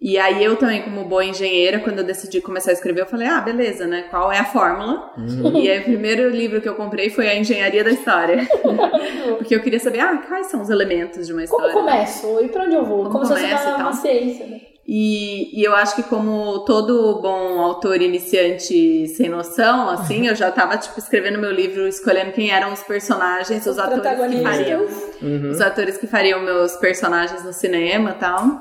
E 0.00 0.18
aí 0.18 0.44
eu 0.44 0.56
também, 0.56 0.82
como 0.82 1.04
boa 1.06 1.24
engenheira, 1.24 1.80
quando 1.80 1.98
eu 1.98 2.04
decidi 2.04 2.40
começar 2.42 2.70
a 2.70 2.74
escrever, 2.74 3.00
eu 3.00 3.06
falei, 3.06 3.26
ah, 3.26 3.40
beleza, 3.40 3.86
né? 3.86 4.04
Qual 4.10 4.30
é 4.30 4.38
a 4.38 4.44
fórmula? 4.44 5.10
Uhum. 5.16 5.56
E 5.56 5.70
aí 5.70 5.80
o 5.80 5.84
primeiro 5.84 6.28
livro 6.28 6.60
que 6.60 6.68
eu 6.68 6.74
comprei 6.74 7.08
foi 7.08 7.26
A 7.28 7.34
Engenharia 7.34 7.82
da 7.82 7.90
História. 7.90 8.46
Porque 9.38 9.54
eu 9.54 9.62
queria 9.62 9.80
saber, 9.80 10.00
ah, 10.00 10.18
quais 10.28 10.48
são 10.48 10.60
os 10.60 10.68
elementos 10.68 11.26
de 11.26 11.32
uma 11.32 11.44
história? 11.44 11.72
Como 11.72 11.86
começo? 11.86 12.40
E 12.42 12.48
pra 12.48 12.64
onde 12.64 12.74
eu 12.74 12.84
vou? 12.84 13.04
Como, 13.04 13.10
como 13.10 13.24
se 13.24 13.32
fosse 13.32 13.68
uma, 13.68 13.76
uma 13.78 13.92
ciência, 13.94 14.46
né? 14.46 14.60
E, 14.88 15.60
e, 15.60 15.64
eu 15.64 15.74
acho 15.74 15.96
que 15.96 16.04
como 16.04 16.60
todo 16.60 17.20
bom 17.20 17.58
autor 17.58 18.00
iniciante 18.00 19.08
sem 19.08 19.28
noção, 19.28 19.90
assim, 19.90 20.28
eu 20.28 20.34
já 20.36 20.48
tava, 20.52 20.76
tipo, 20.76 20.96
escrevendo 20.96 21.40
meu 21.40 21.50
livro, 21.50 21.88
escolhendo 21.88 22.30
quem 22.30 22.52
eram 22.52 22.72
os 22.72 22.84
personagens, 22.84 23.66
os, 23.66 23.72
os 23.72 23.78
atores 23.80 24.30
que 24.30 24.42
fariam. 24.42 24.86
Uhum. 25.20 25.50
Os 25.50 25.60
atores 25.60 25.98
que 25.98 26.06
fariam 26.06 26.40
meus 26.40 26.76
personagens 26.76 27.42
no 27.42 27.52
cinema 27.52 28.10
e 28.10 28.14
tal. 28.14 28.60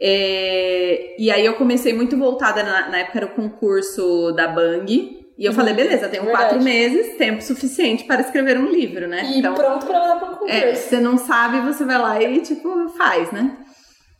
É, 0.00 1.16
e 1.18 1.28
aí 1.28 1.44
eu 1.44 1.54
comecei 1.54 1.92
muito 1.92 2.16
voltada, 2.16 2.62
na, 2.62 2.88
na, 2.88 2.98
época 3.00 3.18
era 3.18 3.26
o 3.26 3.30
concurso 3.30 4.30
da 4.30 4.46
Bang. 4.46 5.18
E 5.36 5.44
eu 5.44 5.50
uhum. 5.50 5.56
falei, 5.56 5.74
beleza, 5.74 6.08
tenho 6.08 6.22
Verdade. 6.22 6.50
quatro 6.50 6.62
meses, 6.62 7.16
tempo 7.16 7.42
suficiente 7.42 8.04
para 8.04 8.20
escrever 8.20 8.56
um 8.58 8.68
livro, 8.68 9.08
né? 9.08 9.24
E 9.24 9.38
então, 9.40 9.54
pronto 9.54 9.86
pra 9.86 9.98
mandar 9.98 10.16
pra 10.20 10.28
um 10.28 10.34
concurso. 10.34 10.54
É, 10.54 10.72
você 10.72 11.00
não 11.00 11.18
sabe, 11.18 11.60
você 11.62 11.84
vai 11.84 11.98
lá 11.98 12.22
e, 12.22 12.40
tipo, 12.42 12.88
faz, 12.90 13.32
né? 13.32 13.56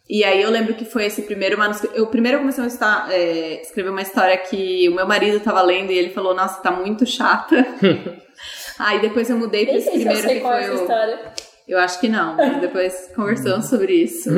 E 0.09 0.25
aí 0.25 0.41
eu 0.41 0.51
lembro 0.51 0.75
que 0.75 0.87
foi 0.87 1.05
esse 1.05 1.23
primeiro 1.23 1.59
manuscrito. 1.59 1.95
Eu 1.95 2.07
primeiro 2.07 2.39
comecei 2.39 2.65
a 2.65 2.67
estar, 2.67 3.13
é, 3.13 3.61
escrever 3.61 3.91
uma 3.91 4.01
história 4.01 4.37
que 4.39 4.89
o 4.89 4.95
meu 4.95 5.07
marido 5.07 5.37
estava 5.37 5.61
lendo 5.61 5.93
e 5.93 5.99
ele 5.99 6.11
falou, 6.11 6.35
nossa, 6.35 6.63
tá 6.63 6.71
muito 6.71 7.05
chata. 7.05 7.67
aí 8.79 9.01
depois 9.01 9.29
eu 9.29 9.37
mudei 9.37 9.67
para 9.67 9.77
esse 9.77 9.91
primeiro 9.91 10.29
que 10.29 10.41
foi 10.41 10.65
é 10.65 10.71
o. 10.71 10.75
História. 10.75 11.19
Eu 11.69 11.79
acho 11.79 12.01
que 12.01 12.09
não, 12.09 12.35
mas 12.35 12.61
depois 12.61 13.13
conversamos 13.15 13.67
sobre 13.67 13.93
isso. 13.93 14.31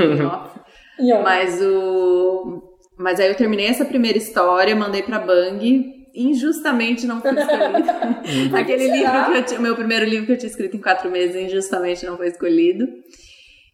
mas 1.22 1.62
o. 1.62 2.62
Mas 2.98 3.20
aí 3.20 3.28
eu 3.28 3.36
terminei 3.36 3.66
essa 3.66 3.84
primeira 3.84 4.18
história, 4.18 4.74
mandei 4.74 5.02
pra 5.02 5.20
Bang, 5.20 6.00
injustamente 6.14 7.06
não 7.06 7.20
fui 7.20 7.30
escolhido. 7.30 7.90
Aquele 8.56 8.90
livro 8.90 9.24
que 9.26 9.38
eu 9.38 9.44
tinha, 9.44 9.60
o 9.60 9.62
meu 9.62 9.76
primeiro 9.76 10.04
livro 10.04 10.26
que 10.26 10.32
eu 10.32 10.36
tinha 10.36 10.50
escrito 10.50 10.76
em 10.76 10.80
quatro 10.80 11.10
meses, 11.10 11.36
injustamente 11.36 12.04
não 12.04 12.16
foi 12.16 12.26
escolhido. 12.26 12.88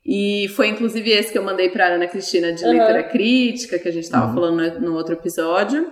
E 0.07 0.47
foi 0.55 0.69
inclusive 0.69 1.11
esse 1.11 1.33
que 1.33 1.39
eu 1.39 1.43
mandei 1.43 1.69
para 1.69 1.89
Ana 1.89 2.07
Cristina 2.07 2.53
de 2.53 2.65
uhum. 2.65 2.71
leitura 2.71 3.03
crítica, 3.03 3.77
que 3.77 3.89
a 3.89 3.93
gente 3.93 4.05
estava 4.05 4.29
uhum. 4.29 4.35
falando 4.35 4.81
no, 4.81 4.95
outro 4.95 5.15
episódio. 5.15 5.91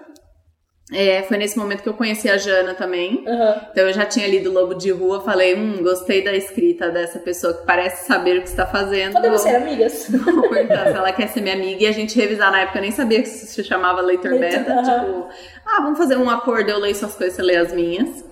É, 0.93 1.23
foi 1.23 1.39
nesse 1.39 1.59
momento 1.59 1.83
que 1.83 1.89
eu 1.89 1.95
conheci 1.95 2.29
a 2.29 2.37
Jana 2.37 2.75
também. 2.75 3.25
Uhum. 3.27 3.55
Então 3.73 3.89
eu 3.89 3.93
já 3.93 4.07
tinha 4.07 4.29
lido 4.29 4.53
Lobo 4.53 4.75
de 4.75 4.93
Rua, 4.93 5.21
falei, 5.23 5.57
hum, 5.57 5.83
gostei 5.83 6.23
da 6.23 6.33
escrita 6.33 6.91
dessa 6.91 7.19
pessoa 7.19 7.55
que 7.55 7.67
parece 7.67 8.07
saber 8.07 8.39
o 8.39 8.43
que 8.43 8.49
está 8.49 8.67
fazendo. 8.67 9.15
Podemos 9.15 9.41
ser 9.41 9.57
amigas. 9.57 10.09
Vou 10.11 10.47
perguntar 10.49 10.93
se 10.93 10.97
ela 10.97 11.11
quer 11.11 11.29
ser 11.29 11.41
minha 11.41 11.55
amiga 11.57 11.83
e 11.83 11.87
a 11.87 11.93
gente 11.93 12.17
revisar 12.17 12.53
na 12.53 12.61
época, 12.61 12.79
eu 12.79 12.83
nem 12.83 12.93
sabia 12.93 13.21
que 13.21 13.29
se 13.29 13.65
chamava 13.65 14.01
leitor, 14.01 14.39
beta. 14.39 14.77
Tipo, 14.83 15.29
ah, 15.67 15.81
vamos 15.81 15.99
fazer 15.99 16.17
um 16.17 16.31
acordo, 16.31 16.71
eu 16.71 16.79
leio 16.79 16.95
suas 16.95 17.17
coisas, 17.17 17.35
você 17.35 17.43
lê 17.43 17.57
as 17.57 17.73
minhas. 17.73 18.25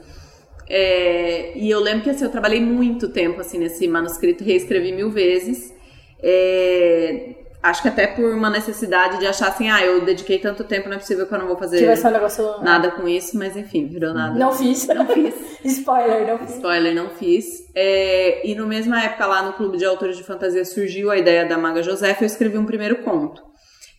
É, 0.68 1.52
e 1.56 1.70
eu 1.70 1.80
lembro 1.80 2.02
que 2.02 2.10
assim, 2.10 2.24
eu 2.24 2.30
trabalhei 2.30 2.60
muito 2.60 3.08
tempo 3.08 3.40
assim 3.40 3.58
nesse 3.58 3.86
manuscrito, 3.88 4.44
reescrevi 4.44 4.92
mil 4.92 5.10
vezes. 5.10 5.74
É, 6.22 7.34
acho 7.62 7.82
que 7.82 7.88
até 7.88 8.06
por 8.06 8.32
uma 8.34 8.50
necessidade 8.50 9.18
de 9.18 9.26
achar 9.26 9.48
assim, 9.48 9.70
ah, 9.70 9.84
eu 9.84 10.04
dediquei 10.04 10.38
tanto 10.38 10.64
tempo, 10.64 10.88
não 10.88 10.96
é 10.96 10.98
possível 10.98 11.26
que 11.26 11.34
eu 11.34 11.38
não 11.38 11.46
vou 11.46 11.56
fazer 11.56 11.88
um 11.88 12.10
negócio... 12.10 12.62
nada 12.62 12.90
com 12.90 13.06
isso, 13.06 13.38
mas 13.38 13.56
enfim, 13.56 13.86
virou 13.86 14.12
nada. 14.12 14.38
Não 14.38 14.52
fiz. 14.52 14.86
Não 14.88 15.06
fiz. 15.06 15.34
Spoiler, 15.64 16.26
não 16.26 16.38
fiz. 16.38 16.54
Spoiler, 16.56 16.94
não 16.94 17.10
fiz. 17.10 17.70
É, 17.74 18.46
e 18.46 18.54
no 18.54 18.66
mesma 18.66 19.02
época 19.02 19.26
lá 19.26 19.42
no 19.42 19.52
Clube 19.52 19.78
de 19.78 19.84
Autores 19.84 20.16
de 20.16 20.24
Fantasia 20.24 20.64
surgiu 20.64 21.10
a 21.10 21.16
ideia 21.16 21.46
da 21.46 21.56
Maga 21.56 21.82
Josefa, 21.82 22.24
eu 22.24 22.26
escrevi 22.26 22.58
um 22.58 22.66
primeiro 22.66 22.96
conto. 23.02 23.51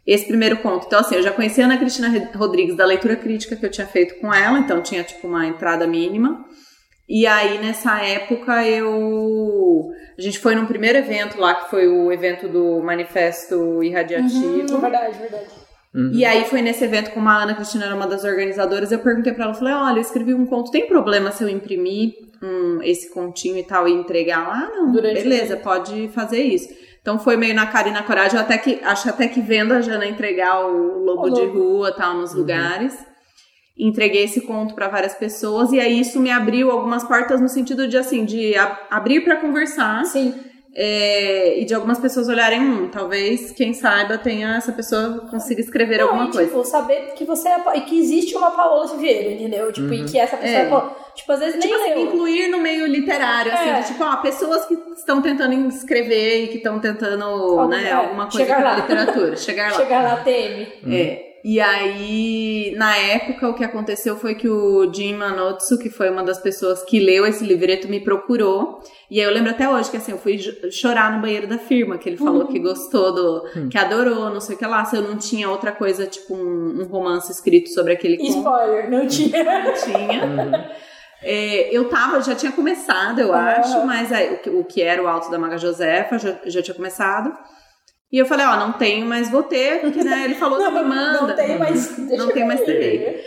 Esse 0.05 0.25
primeiro 0.27 0.57
conto, 0.57 0.85
então 0.85 0.99
assim, 0.99 1.15
eu 1.15 1.23
já 1.23 1.31
conhecia 1.31 1.63
a 1.63 1.67
Ana 1.67 1.77
Cristina 1.77 2.29
Rodrigues 2.35 2.75
da 2.75 2.85
leitura 2.85 3.15
crítica 3.15 3.55
que 3.55 3.65
eu 3.65 3.71
tinha 3.71 3.87
feito 3.87 4.19
com 4.19 4.33
ela, 4.33 4.59
então 4.59 4.81
tinha 4.81 5.03
tipo 5.03 5.27
uma 5.27 5.45
entrada 5.45 5.87
mínima. 5.87 6.45
E 7.07 7.27
aí, 7.27 7.59
nessa 7.59 8.01
época, 8.01 8.65
eu. 8.65 9.91
A 10.17 10.21
gente 10.21 10.39
foi 10.39 10.55
num 10.55 10.65
primeiro 10.65 10.97
evento 10.97 11.39
lá, 11.39 11.53
que 11.55 11.69
foi 11.69 11.87
o 11.87 12.11
evento 12.11 12.47
do 12.47 12.81
Manifesto 12.81 13.83
Irradiativo. 13.83 14.73
Uhum, 14.73 14.81
verdade, 14.81 15.17
verdade. 15.17 15.45
Uhum. 15.93 16.11
E 16.11 16.25
aí 16.25 16.45
foi 16.45 16.61
nesse 16.61 16.83
evento, 16.83 17.11
como 17.11 17.29
a 17.29 17.43
Ana 17.43 17.53
Cristina 17.53 17.85
era 17.85 17.95
uma 17.95 18.07
das 18.07 18.23
organizadoras, 18.23 18.91
eu 18.91 18.99
perguntei 18.99 19.31
para 19.31 19.45
ela, 19.45 19.53
falei, 19.53 19.73
olha, 19.73 19.97
eu 19.97 20.01
escrevi 20.01 20.33
um 20.33 20.45
conto, 20.45 20.71
tem 20.71 20.87
problema 20.87 21.31
se 21.31 21.43
eu 21.43 21.49
imprimir 21.49 22.13
um, 22.41 22.81
esse 22.81 23.13
continho 23.13 23.57
e 23.57 23.63
tal 23.63 23.87
e 23.87 23.91
entregar 23.91 24.47
lá? 24.47 24.71
Não, 24.73 24.91
Durante 24.91 25.21
beleza, 25.21 25.55
pode 25.57 26.07
fazer 26.09 26.41
isso. 26.41 26.69
Então 27.03 27.19
foi 27.19 27.37
meio 27.37 27.53
na 27.53 27.67
cara 27.67 27.89
e 27.89 27.91
na 27.91 28.01
coragem, 28.01 28.39
eu 28.39 28.41
até 28.41 28.57
que, 28.57 28.79
acho 28.81 29.09
até 29.09 29.27
que 29.27 29.41
vendo 29.41 29.73
a 29.73 29.81
Jana 29.81 30.07
entregar 30.07 30.65
o 30.65 31.03
lobo, 31.03 31.21
o 31.21 31.27
lobo. 31.27 31.35
de 31.35 31.45
rua 31.45 31.91
tal 31.91 32.15
nos 32.15 32.31
uhum. 32.31 32.39
lugares 32.39 32.97
entreguei 33.77 34.23
esse 34.23 34.41
conto 34.41 34.75
para 34.75 34.87
várias 34.87 35.15
pessoas 35.15 35.71
e 35.71 35.79
aí 35.79 35.99
isso 35.99 36.19
me 36.19 36.29
abriu 36.29 36.71
algumas 36.71 37.03
portas 37.03 37.41
no 37.41 37.49
sentido 37.49 37.87
de 37.87 37.97
assim 37.97 38.23
de 38.23 38.55
ab 38.55 38.77
abrir 38.89 39.21
para 39.21 39.37
conversar 39.37 40.05
sim 40.05 40.33
é, 40.75 41.59
e 41.59 41.65
de 41.65 41.73
algumas 41.75 41.99
pessoas 41.99 42.27
olharem 42.27 42.59
hum, 42.59 42.89
talvez 42.91 43.51
quem 43.51 43.73
saiba 43.73 44.17
tenha 44.17 44.55
essa 44.55 44.71
pessoa 44.71 45.19
consiga 45.29 45.61
escrever 45.61 45.99
Não, 45.99 46.05
alguma 46.07 46.25
e, 46.25 46.31
coisa. 46.31 46.45
tipo 46.47 46.63
saber 46.65 47.13
que 47.15 47.23
você 47.25 47.47
é 47.47 47.61
e 47.75 47.81
que 47.81 47.99
existe 47.99 48.35
uma 48.35 48.49
Paola 48.51 48.87
Siviero 48.87 49.29
entendeu? 49.29 49.71
Tipo 49.71 49.87
uhum. 49.87 49.93
e 49.93 50.03
que 50.05 50.17
essa 50.17 50.35
pessoa 50.35 50.59
é. 50.59 50.65
é 50.65 51.13
tipo 51.13 51.31
às 51.31 51.39
vezes 51.39 51.61
tipo 51.61 51.75
nem 51.75 51.91
assim, 51.91 52.01
incluir 52.01 52.47
no 52.47 52.57
meio 52.57 52.87
literário 52.87 53.53
assim 53.53 53.81
de, 53.81 53.87
tipo 53.87 54.03
ó, 54.03 54.15
pessoas 54.17 54.65
que 54.65 54.75
estão 54.97 55.21
tentando 55.21 55.53
escrever 55.67 56.45
e 56.45 56.47
que 56.47 56.57
estão 56.57 56.79
tentando 56.79 57.23
Algum, 57.23 57.67
né 57.67 57.89
é, 57.89 57.91
alguma 57.91 58.27
coisa 58.27 58.57
lá. 58.57 58.75
literatura 58.77 59.35
chegar 59.35 59.69
lá. 59.73 59.77
Chegar 59.77 60.03
lá 60.03 60.15
TM 60.23 60.67
é 60.91 61.32
e 61.43 61.59
aí, 61.59 62.73
na 62.77 62.95
época, 62.95 63.49
o 63.49 63.53
que 63.53 63.65
aconteceu 63.65 64.15
foi 64.15 64.33
que 64.33 64.47
o 64.47 64.91
Jim 64.93 65.15
Manotsu, 65.15 65.77
que 65.77 65.89
foi 65.89 66.09
uma 66.09 66.23
das 66.23 66.39
pessoas 66.39 66.81
que 66.83 67.01
leu 67.01 67.25
esse 67.25 67.43
livreto, 67.43 67.89
me 67.89 67.99
procurou. 67.99 68.79
E 69.11 69.19
aí 69.19 69.25
eu 69.25 69.31
lembro 69.31 69.51
até 69.51 69.67
hoje 69.67 69.91
que 69.91 69.97
assim, 69.97 70.13
eu 70.13 70.17
fui 70.17 70.39
chorar 70.71 71.11
no 71.11 71.21
banheiro 71.21 71.45
da 71.45 71.57
firma, 71.57 71.97
que 71.97 72.07
ele 72.07 72.15
falou 72.15 72.43
uhum. 72.43 72.47
que 72.47 72.59
gostou 72.59 73.13
do. 73.13 73.43
Uhum. 73.55 73.67
que 73.67 73.77
adorou, 73.77 74.29
não 74.29 74.39
sei 74.39 74.55
o 74.55 74.57
que 74.57 74.65
lá. 74.65 74.85
Se 74.85 74.95
eu 74.95 75.01
não 75.01 75.17
tinha 75.17 75.49
outra 75.49 75.73
coisa, 75.73 76.07
tipo 76.07 76.33
um, 76.33 76.81
um 76.81 76.85
romance 76.85 77.29
escrito 77.29 77.69
sobre 77.71 77.91
aquele 77.91 78.17
conto. 78.17 78.37
Spoiler, 78.37 78.89
não 78.89 79.05
tinha. 79.05 79.43
Não 79.43 79.73
tinha. 79.73 80.25
Uhum. 80.25 80.83
É, 81.25 81.75
eu 81.75 81.89
tava, 81.89 82.21
já 82.21 82.35
tinha 82.35 82.51
começado, 82.51 83.19
eu 83.19 83.33
acho, 83.33 83.85
mas 83.85 84.11
aí, 84.11 84.41
o, 84.47 84.59
o, 84.59 84.63
que 84.65 84.81
era 84.81 85.01
o 85.01 85.07
Alto 85.07 85.31
da 85.31 85.39
Maga 85.39 85.57
Josefa 85.57 86.17
já, 86.17 86.37
já 86.45 86.61
tinha 86.61 86.75
começado. 86.75 87.33
E 88.13 88.19
eu 88.19 88.27
falei, 88.27 88.45
ó, 88.45 88.55
não 88.57 88.73
tenho, 88.73 89.07
mas 89.07 89.31
vou 89.31 89.41
ter, 89.41 89.81
porque 89.81 90.03
né, 90.03 90.25
ele 90.25 90.35
falou 90.35 90.59
não, 90.59 90.71
que 90.71 90.79
me 90.79 90.85
manda. 90.87 91.27
Não 91.27 91.35
tem, 91.35 91.57
mas 91.57 91.97
Não 91.97 92.27
tem, 92.27 92.45
mas 92.45 92.61
terei. 92.61 93.19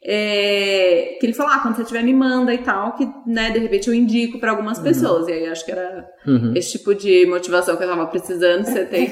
É, 0.00 1.16
que 1.18 1.26
ele 1.26 1.32
falou, 1.32 1.52
ah, 1.52 1.58
quando 1.58 1.74
você 1.74 1.84
tiver 1.84 2.04
me 2.04 2.14
manda 2.14 2.54
e 2.54 2.58
tal, 2.58 2.92
que 2.92 3.04
né, 3.26 3.50
de 3.50 3.58
repente 3.58 3.88
eu 3.88 3.94
indico 3.94 4.38
para 4.38 4.52
algumas 4.52 4.78
uhum. 4.78 4.84
pessoas. 4.84 5.26
E 5.26 5.32
aí 5.32 5.46
acho 5.48 5.64
que 5.64 5.72
era 5.72 6.08
uhum. 6.24 6.52
esse 6.54 6.78
tipo 6.78 6.94
de 6.94 7.26
motivação 7.26 7.76
que 7.76 7.82
eu 7.82 7.88
tava 7.88 8.06
precisando. 8.06 8.64
Sentei, 8.64 9.10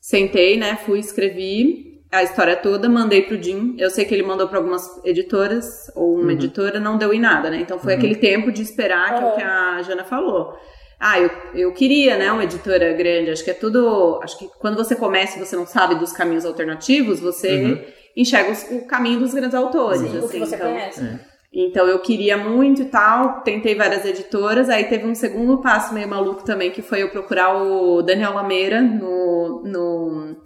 sentei, 0.00 0.58
né, 0.58 0.76
fui, 0.84 0.98
escrevi 0.98 2.02
a 2.10 2.24
história 2.24 2.56
toda, 2.56 2.88
mandei 2.88 3.22
pro 3.22 3.40
Jim. 3.40 3.76
Eu 3.78 3.88
sei 3.88 4.04
que 4.04 4.12
ele 4.12 4.24
mandou 4.24 4.48
para 4.48 4.58
algumas 4.58 4.84
editoras, 5.04 5.92
ou 5.94 6.14
uma 6.14 6.24
uhum. 6.24 6.30
editora, 6.32 6.80
não 6.80 6.98
deu 6.98 7.14
em 7.14 7.20
nada, 7.20 7.50
né? 7.50 7.60
Então 7.60 7.78
foi 7.78 7.92
uhum. 7.92 7.98
aquele 8.00 8.16
tempo 8.16 8.50
de 8.50 8.62
esperar, 8.62 9.16
que 9.16 9.22
é 9.22 9.26
o 9.28 9.36
que 9.36 9.42
a 9.44 9.82
Jana 9.82 10.02
falou. 10.02 10.56
Ah, 11.00 11.18
eu, 11.18 11.30
eu 11.54 11.72
queria, 11.72 12.18
né, 12.18 12.30
uma 12.30 12.44
editora 12.44 12.92
grande. 12.92 13.30
Acho 13.30 13.42
que 13.42 13.50
é 13.50 13.54
tudo. 13.54 14.20
Acho 14.22 14.38
que 14.38 14.48
quando 14.58 14.76
você 14.76 14.94
começa 14.94 15.38
e 15.38 15.44
você 15.44 15.56
não 15.56 15.66
sabe 15.66 15.94
dos 15.94 16.12
caminhos 16.12 16.44
alternativos, 16.44 17.18
você 17.20 17.64
uhum. 17.64 17.84
enxerga 18.14 18.52
os, 18.52 18.64
o 18.70 18.86
caminho 18.86 19.18
dos 19.18 19.32
grandes 19.32 19.54
autores. 19.54 20.02
Sim, 20.02 20.08
assim, 20.08 20.18
o 20.18 20.28
que 20.28 20.38
você 20.38 20.56
então, 20.56 20.70
conhece. 20.70 21.00
É. 21.02 21.30
Então 21.52 21.86
eu 21.86 21.98
queria 21.98 22.36
muito 22.36 22.82
e 22.82 22.84
tal, 22.84 23.40
tentei 23.40 23.74
várias 23.74 24.04
editoras, 24.04 24.68
aí 24.68 24.84
teve 24.84 25.04
um 25.04 25.14
segundo 25.16 25.58
passo 25.58 25.92
meio 25.92 26.06
maluco 26.06 26.44
também, 26.44 26.70
que 26.70 26.80
foi 26.80 27.02
eu 27.02 27.08
procurar 27.08 27.56
o 27.60 28.02
Daniel 28.02 28.34
Lameira 28.34 28.80
no, 28.80 29.62
no 29.64 30.36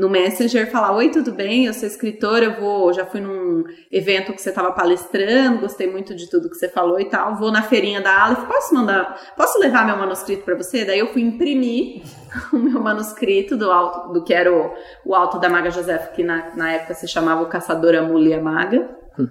no 0.00 0.08
Messenger 0.08 0.70
falar: 0.70 0.96
Oi, 0.96 1.10
tudo 1.10 1.30
bem? 1.30 1.66
Eu 1.66 1.74
sou 1.74 1.86
escritora, 1.86 2.46
eu 2.46 2.58
vou. 2.58 2.90
Já 2.90 3.04
fui 3.04 3.20
num 3.20 3.64
evento 3.92 4.32
que 4.32 4.40
você 4.40 4.48
estava 4.48 4.72
palestrando, 4.72 5.60
gostei 5.60 5.90
muito 5.90 6.14
de 6.14 6.28
tudo 6.28 6.48
que 6.48 6.56
você 6.56 6.70
falou 6.70 6.98
e 6.98 7.04
tal. 7.04 7.36
Vou 7.36 7.52
na 7.52 7.62
feirinha 7.62 8.00
da 8.00 8.24
Aleph, 8.24 8.48
posso 8.48 8.74
mandar, 8.74 9.34
posso 9.36 9.58
levar 9.58 9.84
meu 9.84 9.98
manuscrito 9.98 10.42
para 10.42 10.56
você? 10.56 10.86
Daí 10.86 10.98
eu 10.98 11.08
fui 11.08 11.20
imprimir 11.20 12.02
o 12.50 12.56
meu 12.56 12.80
manuscrito 12.80 13.58
do 13.58 13.70
alto, 13.70 14.14
do 14.14 14.24
que 14.24 14.32
era 14.32 14.50
o, 14.50 14.72
o 15.04 15.14
alto 15.14 15.38
da 15.38 15.50
Maga 15.50 15.70
Joseph, 15.70 16.12
que 16.12 16.24
na, 16.24 16.56
na 16.56 16.72
época 16.72 16.94
se 16.94 17.06
chamava 17.06 17.42
o 17.42 17.48
Caçador 17.48 17.94
a 17.94 18.02
Mulher 18.02 18.42
Maga. 18.42 18.88
Hum. 19.18 19.28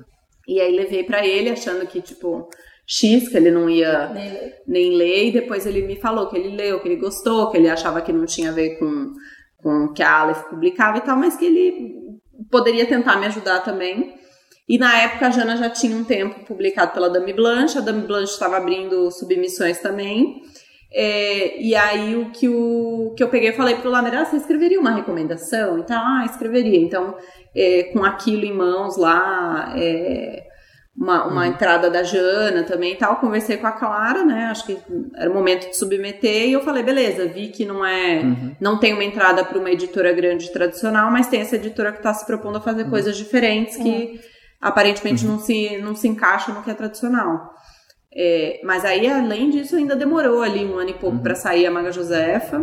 E 0.48 0.62
aí 0.62 0.76
levei 0.76 1.04
para 1.04 1.26
ele, 1.26 1.50
achando 1.50 1.88
que, 1.88 2.00
tipo, 2.00 2.48
X, 2.86 3.28
que 3.28 3.38
ele 3.38 3.50
não 3.50 3.68
ia 3.68 4.08
nem 4.10 4.32
ler. 4.32 4.54
nem 4.68 4.96
ler, 4.96 5.26
e 5.26 5.32
depois 5.32 5.66
ele 5.66 5.82
me 5.82 5.96
falou 5.96 6.28
que 6.28 6.38
ele 6.38 6.56
leu, 6.56 6.80
que 6.80 6.88
ele 6.88 7.02
gostou, 7.02 7.50
que 7.50 7.58
ele 7.58 7.70
achava 7.70 8.02
que 8.02 8.14
não 8.14 8.26
tinha 8.26 8.52
a 8.52 8.54
ver 8.54 8.78
com 8.78 9.14
com 9.62 9.86
o 9.86 9.93
que 9.93 10.03
a 10.03 10.20
Aleph 10.20 10.43
publicava 10.49 10.97
e 10.97 11.01
tal, 11.01 11.18
mas 11.18 11.36
que 11.36 11.45
ele 11.45 12.20
poderia 12.49 12.86
tentar 12.86 13.18
me 13.18 13.26
ajudar 13.26 13.60
também. 13.62 14.16
E 14.68 14.78
na 14.78 14.95
época 14.97 15.28
a 15.28 15.32
Jana 15.32 15.57
já 15.57 15.70
tinha 15.70 15.95
um 15.95 16.03
tempo 16.03 16.45
publicado 16.45 16.93
pela 16.93 17.10
Dame 17.10 17.34
Blanche, 17.34 17.78
a 17.78 17.82
Dame 17.82 18.05
Blanche 18.05 18.34
estava 18.34 18.57
abrindo 18.57 19.10
submissões 19.12 19.80
também. 19.80 20.41
É, 20.91 21.62
e 21.62 21.76
aí 21.76 22.16
o 22.16 22.32
que, 22.32 22.47
o 22.47 23.14
que 23.16 23.24
eu 23.24 23.30
peguei, 23.30 23.49
eu 23.49 23.53
falei 23.53 23.76
pro 23.76 23.89
Lameira, 23.89 24.22
ah, 24.22 24.26
você 24.26 24.38
escreveria 24.38 24.80
uma 24.80 24.91
recomendação? 24.91 25.78
Então, 25.80 25.97
ah, 25.99 26.24
escreveria. 26.26 26.80
Então, 26.80 27.16
é, 27.55 27.84
com 27.93 28.03
aquilo 28.03 28.45
em 28.45 28.53
mãos 28.53 28.97
lá, 28.97 29.74
é, 29.76 30.49
uma, 31.00 31.26
uma 31.26 31.41
uhum. 31.41 31.47
entrada 31.47 31.89
da 31.89 32.04
Jana 32.04 32.64
também 32.64 32.91
e 32.91 32.95
tal. 32.97 33.16
Conversei 33.16 33.56
com 33.56 33.66
a 33.66 33.72
Clara, 33.72 34.26
né? 34.26 34.47
Acho 34.52 34.66
que 34.66 34.78
era 35.16 35.32
o 35.32 35.34
momento 35.34 35.70
de 35.70 35.78
submeter 35.78 36.50
e 36.50 36.54
eu 36.54 36.62
falei, 36.62 36.84
beleza, 36.84 37.26
vi 37.26 37.47
que 37.47 37.66
não 37.66 37.86
é. 37.86 38.20
Uhum. 38.20 38.56
Não 38.60 38.78
tem 38.78 38.93
uma 38.93 39.04
entrada 39.04 39.45
para 39.45 39.58
uma 39.58 39.72
editora 39.72 40.12
grande 40.12 40.52
tradicional, 40.52 41.10
mas 41.10 41.28
tem 41.28 41.39
essa 41.39 41.56
editora 41.56 41.93
que 41.93 42.00
está 42.00 42.14
se 42.14 42.26
propondo 42.26 42.58
a 42.58 42.62
fazer 42.62 42.84
uhum. 42.84 42.89
coisas 42.89 43.16
diferentes 43.16 43.78
que 43.78 43.89
uhum. 43.89 44.20
aparentemente 44.60 45.26
uhum. 45.26 45.34
não, 45.34 45.39
se, 45.39 45.78
não 45.78 45.95
se 45.95 46.08
encaixa 46.10 46.52
no 46.52 46.62
que 46.62 46.70
é 46.70 46.74
tradicional. 46.74 47.54
É, 48.14 48.60
mas 48.66 48.84
aí, 48.84 49.08
além 49.08 49.50
disso, 49.52 49.78
ainda 49.78 49.95
demorou 49.95 50.41
ali 50.41 50.66
um 50.66 50.78
ano 50.78 50.89
e 50.89 50.93
pouco 50.95 51.16
uhum. 51.16 51.24
para 51.24 51.36
sair 51.36 51.66
a 51.66 51.72
Maga 51.72 51.93
Josefa. 51.93 52.60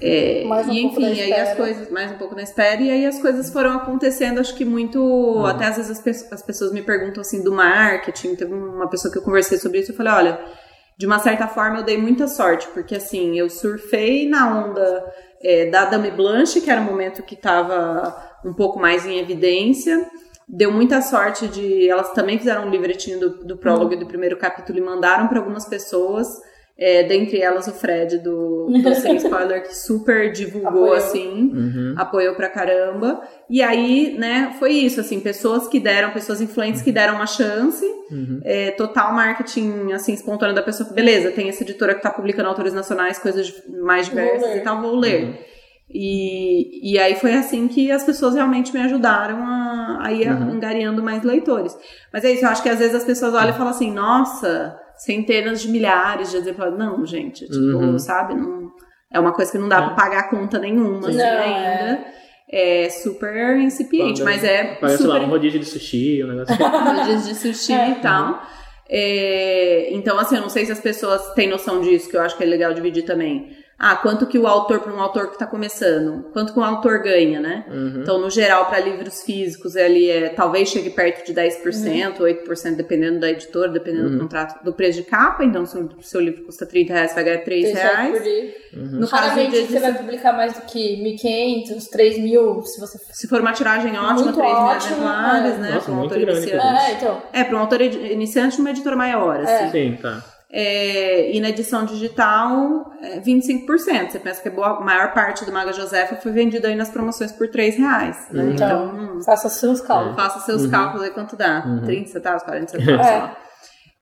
É, 0.00 0.44
mais 0.44 0.68
um 0.68 0.72
e 0.72 0.82
enfim, 0.84 1.04
aí 1.04 1.32
as 1.32 1.56
coisas, 1.56 1.90
mais 1.90 2.12
um 2.12 2.18
pouco 2.18 2.34
na 2.34 2.42
espera, 2.42 2.80
e 2.80 2.90
aí 2.90 3.06
as 3.06 3.20
coisas 3.20 3.50
foram 3.50 3.72
acontecendo, 3.72 4.40
acho 4.40 4.54
que 4.54 4.64
muito. 4.64 5.00
Uhum. 5.00 5.46
Até 5.46 5.66
às 5.66 5.76
vezes 5.76 5.90
as, 5.92 6.00
pe 6.00 6.10
as, 6.10 6.42
pessoas 6.42 6.72
me 6.72 6.82
perguntam 6.82 7.20
assim 7.20 7.42
do 7.42 7.52
marketing. 7.52 8.34
Teve 8.34 8.54
uma 8.54 8.88
pessoa 8.88 9.10
que 9.10 9.18
eu 9.18 9.22
conversei 9.22 9.58
sobre 9.58 9.80
isso, 9.80 9.92
eu 9.92 9.96
falei, 9.96 10.12
olha, 10.12 10.40
de 10.98 11.06
uma 11.06 11.18
certa 11.18 11.46
forma 11.46 11.78
eu 11.78 11.84
dei 11.84 11.98
muita 11.98 12.26
sorte, 12.26 12.66
porque 12.68 12.96
assim, 12.96 13.38
eu 13.38 13.48
surfei 13.48 14.28
na 14.28 14.64
onda 14.64 15.14
é, 15.42 15.70
da 15.70 15.84
Dame 15.84 16.10
Blanche, 16.10 16.60
que 16.60 16.70
era 16.70 16.80
um 16.80 16.84
momento 16.84 17.22
que 17.22 17.34
estava 17.34 18.16
um 18.44 18.52
pouco 18.52 18.78
mais 18.78 19.06
em 19.06 19.18
evidência. 19.18 20.08
Deu 20.48 20.70
muita 20.70 21.02
sorte 21.02 21.48
de. 21.48 21.88
Elas 21.88 22.12
também 22.12 22.38
fizeram 22.38 22.66
um 22.66 22.70
livretinho 22.70 23.18
do, 23.18 23.44
do 23.44 23.56
prólogo 23.56 23.86
uhum. 23.86 23.96
e 23.96 23.96
do 24.00 24.06
primeiro 24.06 24.36
capítulo 24.36 24.78
e 24.78 24.82
mandaram 24.82 25.26
para 25.26 25.38
algumas 25.38 25.64
pessoas. 25.64 26.28
É, 26.78 27.04
dentre 27.04 27.40
elas 27.40 27.66
o 27.66 27.72
Fred 27.72 28.18
do, 28.18 28.66
do 28.66 28.94
Sem 28.96 29.16
Spoiler, 29.16 29.62
que 29.62 29.74
super 29.74 30.30
divulgou, 30.30 30.68
apoiou. 30.68 30.92
assim, 30.92 31.50
uhum. 31.54 31.94
apoiou 31.96 32.34
pra 32.34 32.50
caramba. 32.50 33.22
E 33.48 33.62
aí, 33.62 34.14
né, 34.18 34.54
foi 34.58 34.72
isso, 34.72 35.00
assim, 35.00 35.18
pessoas 35.18 35.66
que 35.68 35.80
deram, 35.80 36.10
pessoas 36.10 36.42
influentes 36.42 36.82
que 36.82 36.92
deram 36.92 37.14
uma 37.14 37.26
chance, 37.26 37.82
uhum. 38.10 38.40
é, 38.44 38.72
total 38.72 39.14
marketing, 39.14 39.92
assim, 39.92 40.12
espontâneo 40.12 40.54
da 40.54 40.62
pessoa, 40.62 40.90
beleza, 40.92 41.30
tem 41.30 41.48
essa 41.48 41.62
editora 41.62 41.94
que 41.94 42.02
tá 42.02 42.10
publicando 42.10 42.50
autores 42.50 42.74
nacionais, 42.74 43.18
coisas 43.18 43.50
mais 43.82 44.06
diversas 44.06 44.56
e 44.56 44.60
tal, 44.60 44.82
vou 44.82 44.96
ler. 44.96 45.24
Uhum. 45.24 45.34
E, 45.88 46.92
e 46.92 46.98
aí 46.98 47.14
foi 47.14 47.32
assim 47.34 47.68
que 47.68 47.90
as 47.90 48.04
pessoas 48.04 48.34
realmente 48.34 48.74
me 48.74 48.80
ajudaram 48.80 49.38
a, 49.42 50.00
a 50.02 50.12
ir 50.12 50.28
uhum. 50.28 50.52
angariando 50.52 51.02
mais 51.02 51.22
leitores. 51.22 51.74
Mas 52.12 52.22
é 52.22 52.32
isso, 52.32 52.44
eu 52.44 52.50
acho 52.50 52.62
que 52.62 52.68
às 52.68 52.80
vezes 52.80 52.94
as 52.94 53.04
pessoas 53.04 53.32
olham 53.32 53.50
e 53.50 53.56
falam 53.56 53.70
assim, 53.70 53.90
nossa 53.90 54.78
centenas 54.96 55.60
de 55.60 55.68
milhares 55.68 56.30
de 56.30 56.36
exemplares. 56.36 56.78
Não, 56.78 57.04
gente, 57.04 57.46
tipo, 57.46 57.56
uhum. 57.56 57.98
sabe? 57.98 58.34
Não, 58.34 58.70
é 59.12 59.20
uma 59.20 59.32
coisa 59.32 59.52
que 59.52 59.58
não 59.58 59.68
dá 59.68 59.78
é. 59.78 59.80
pra 59.86 59.90
pagar 59.90 60.30
conta 60.30 60.58
nenhuma, 60.58 61.08
assim, 61.08 61.20
ainda. 61.20 62.04
É. 62.50 62.84
é. 62.84 62.90
super 62.90 63.58
incipiente, 63.58 64.22
mas 64.22 64.42
é. 64.42 64.76
Parece 64.80 65.02
super... 65.02 65.18
lá 65.18 65.20
um 65.20 65.28
rodízio 65.28 65.60
de 65.60 65.66
sushi, 65.66 66.22
um 66.24 66.28
negócio 66.28 66.54
assim. 66.54 66.98
rodízio 66.98 67.34
de 67.34 67.38
sushi 67.38 67.72
é. 67.72 67.90
e 67.90 67.94
tal. 67.96 68.42
É, 68.88 69.88
então, 69.92 70.18
assim, 70.18 70.36
eu 70.36 70.42
não 70.42 70.48
sei 70.48 70.64
se 70.64 70.72
as 70.72 70.80
pessoas 70.80 71.32
têm 71.34 71.48
noção 71.48 71.80
disso, 71.80 72.08
que 72.08 72.16
eu 72.16 72.20
acho 72.20 72.36
que 72.36 72.44
é 72.44 72.46
legal 72.46 72.72
dividir 72.72 73.04
também. 73.04 73.50
Ah, 73.78 73.94
quanto 73.94 74.26
que 74.26 74.38
o 74.38 74.46
autor, 74.46 74.80
para 74.80 74.92
um 74.92 75.00
autor 75.00 75.26
que 75.26 75.34
está 75.34 75.46
começando, 75.46 76.30
quanto 76.32 76.54
que 76.54 76.58
o 76.58 76.64
autor 76.64 77.02
ganha, 77.02 77.38
né? 77.38 77.66
Uhum. 77.68 78.00
Então, 78.00 78.18
no 78.18 78.30
geral, 78.30 78.64
para 78.66 78.80
livros 78.80 79.22
físicos, 79.22 79.76
ele 79.76 80.08
é, 80.08 80.30
talvez 80.30 80.70
chegue 80.70 80.88
perto 80.88 81.26
de 81.26 81.34
10%, 81.34 82.18
uhum. 82.18 82.26
8%, 82.26 82.74
dependendo 82.74 83.20
da 83.20 83.28
editora, 83.28 83.68
dependendo 83.68 84.06
uhum. 84.06 84.14
do 84.14 84.20
contrato, 84.20 84.64
do 84.64 84.72
preço 84.72 85.02
de 85.02 85.04
capa. 85.04 85.44
Então, 85.44 85.66
se 85.66 85.76
o 85.76 85.90
seu 86.00 86.22
livro 86.22 86.44
custa 86.44 86.64
30 86.64 86.94
reais, 86.94 87.14
vai 87.14 87.24
ganhar 87.24 87.44
3 87.44 87.74
reais. 87.74 88.22
Uhum. 88.72 89.00
No 89.00 89.08
caso 89.08 89.34
de 89.34 89.66
você 89.66 89.78
vai 89.78 89.92
publicar 89.92 90.32
mais 90.32 90.54
do 90.54 90.62
que 90.62 90.96
1.500, 91.22 91.90
3.000, 91.90 92.62
se 92.62 92.80
você... 92.80 92.98
Se 93.12 93.28
for 93.28 93.42
uma 93.42 93.52
tiragem 93.52 93.98
ótima, 93.98 94.32
3 94.32 94.36
mil 94.36 94.72
exemplares, 94.72 95.54
é. 95.54 95.58
né? 95.58 95.80
para 95.84 95.92
um 95.92 96.00
autor 96.00 96.18
iniciante. 96.18 96.56
É, 96.56 96.92
então. 96.92 97.22
É, 97.30 97.44
para 97.44 97.56
um 97.56 97.60
autor 97.60 97.82
iniciante, 97.82 98.58
uma 98.58 98.70
editora 98.70 98.96
maior, 98.96 99.40
assim. 99.40 99.52
É. 99.52 99.70
Sim, 99.70 99.98
tá. 100.00 100.35
É, 100.50 101.32
e 101.32 101.40
na 101.40 101.48
edição 101.50 101.84
digital, 101.84 102.92
é 103.02 103.20
25%. 103.20 104.10
Você 104.10 104.18
pensa 104.18 104.40
que 104.40 104.48
a 104.48 104.50
boa, 104.50 104.80
maior 104.80 105.12
parte 105.12 105.44
do 105.44 105.52
Maga 105.52 105.72
Josefa 105.72 106.16
foi 106.16 106.32
vendida 106.32 106.68
aí 106.68 106.76
nas 106.76 106.88
promoções 106.88 107.32
por 107.32 107.48
3 107.48 107.76
reais. 107.76 108.28
Né? 108.30 108.42
Uhum. 108.42 108.52
Então, 108.52 108.94
então, 108.94 109.22
faça 109.22 109.48
seus 109.48 109.80
cálculos. 109.80 110.16
Faça 110.16 110.40
seus 110.40 110.62
uhum. 110.62 110.70
cálculos 110.70 111.02
aí 111.02 111.10
quanto 111.10 111.36
dá. 111.36 111.64
Uhum. 111.66 111.82
30 111.82 112.10
centavos, 112.10 112.42
40 112.44 112.70
centavos, 112.78 113.06
é. 113.06 113.36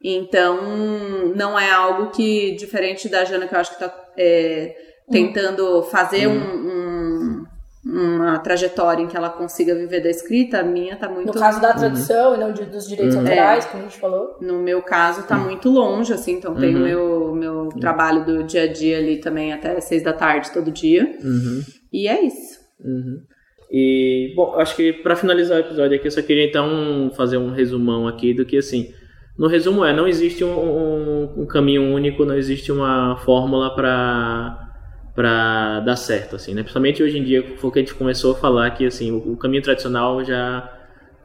Então, 0.07 1.32
não 1.34 1.59
é 1.59 1.70
algo 1.70 2.11
que, 2.11 2.55
diferente 2.57 3.09
da 3.09 3.24
Jana, 3.24 3.49
que 3.49 3.55
eu 3.55 3.59
acho 3.59 3.70
que 3.76 3.82
está 3.82 4.05
é, 4.18 4.76
tentando 5.11 5.82
fazer 5.84 6.26
um, 6.26 6.34
um 6.34 7.03
uma 7.87 8.39
trajetória 8.39 9.03
em 9.03 9.07
que 9.07 9.16
ela 9.16 9.28
consiga 9.28 9.74
viver 9.74 10.01
da 10.01 10.09
escrita, 10.09 10.61
a 10.61 10.62
minha 10.62 10.97
tá 10.97 11.09
muito... 11.09 11.26
No 11.26 11.39
caso 11.39 11.61
da 11.61 11.74
tradução 11.74 12.30
uhum. 12.30 12.37
e 12.37 12.39
não 12.39 12.53
de, 12.53 12.64
dos 12.64 12.89
direitos 12.89 13.14
uhum. 13.14 13.22
autorais, 13.22 13.64
é, 13.66 13.68
como 13.68 13.82
a 13.82 13.87
gente 13.87 14.01
falou. 14.01 14.39
No 14.41 14.59
meu 14.59 14.80
caso, 14.80 15.26
tá 15.26 15.37
uhum. 15.37 15.45
muito 15.45 15.68
longe, 15.68 16.12
assim, 16.12 16.32
então 16.32 16.55
tem 16.55 16.74
o 16.74 16.78
uhum. 16.78 16.85
meu, 16.85 17.35
meu 17.35 17.55
uhum. 17.64 17.68
trabalho 17.68 18.24
do 18.24 18.43
dia 18.43 18.62
a 18.62 18.72
dia 18.72 18.99
ali 18.99 19.18
também 19.18 19.53
até 19.53 19.78
seis 19.80 20.03
da 20.03 20.14
tarde, 20.14 20.51
todo 20.53 20.70
dia. 20.70 21.05
Uhum. 21.22 21.62
E 21.93 22.09
é 22.09 22.24
isso. 22.24 22.59
E, 23.70 24.32
bom, 24.35 24.55
acho 24.57 24.74
que 24.76 24.93
para 24.93 25.16
finalizar 25.16 25.59
o 25.59 25.61
episódio 25.61 25.97
aqui, 25.97 26.07
eu 26.07 26.11
só 26.11 26.22
queria 26.22 26.47
então 26.47 27.11
fazer 27.14 27.37
um 27.37 27.51
resumão 27.51 28.09
aqui 28.09 28.32
do 28.32 28.47
que, 28.47 28.57
assim, 28.57 28.95
no 29.37 29.47
resumo 29.47 29.85
é, 29.85 29.93
não 29.93 30.09
existe 30.09 30.45
um, 30.45 30.49
um, 30.49 31.43
um 31.43 31.47
caminho 31.47 31.82
único, 31.93 32.24
não 32.24 32.37
existe 32.37 32.72
uma 32.72 33.16
fórmula 33.16 33.74
para 33.74 34.63
para 35.14 35.80
dar 35.80 35.96
certo, 35.96 36.36
assim, 36.36 36.54
né? 36.54 36.62
Principalmente 36.62 37.02
hoje 37.02 37.18
em 37.18 37.24
dia, 37.24 37.56
foi 37.56 37.70
o 37.70 37.72
que 37.72 37.78
a 37.78 37.82
gente 37.82 37.94
começou 37.94 38.32
a 38.32 38.34
falar 38.36 38.70
que, 38.70 38.84
assim, 38.84 39.12
o, 39.12 39.32
o 39.32 39.36
caminho 39.36 39.62
tradicional 39.62 40.24
já 40.24 40.68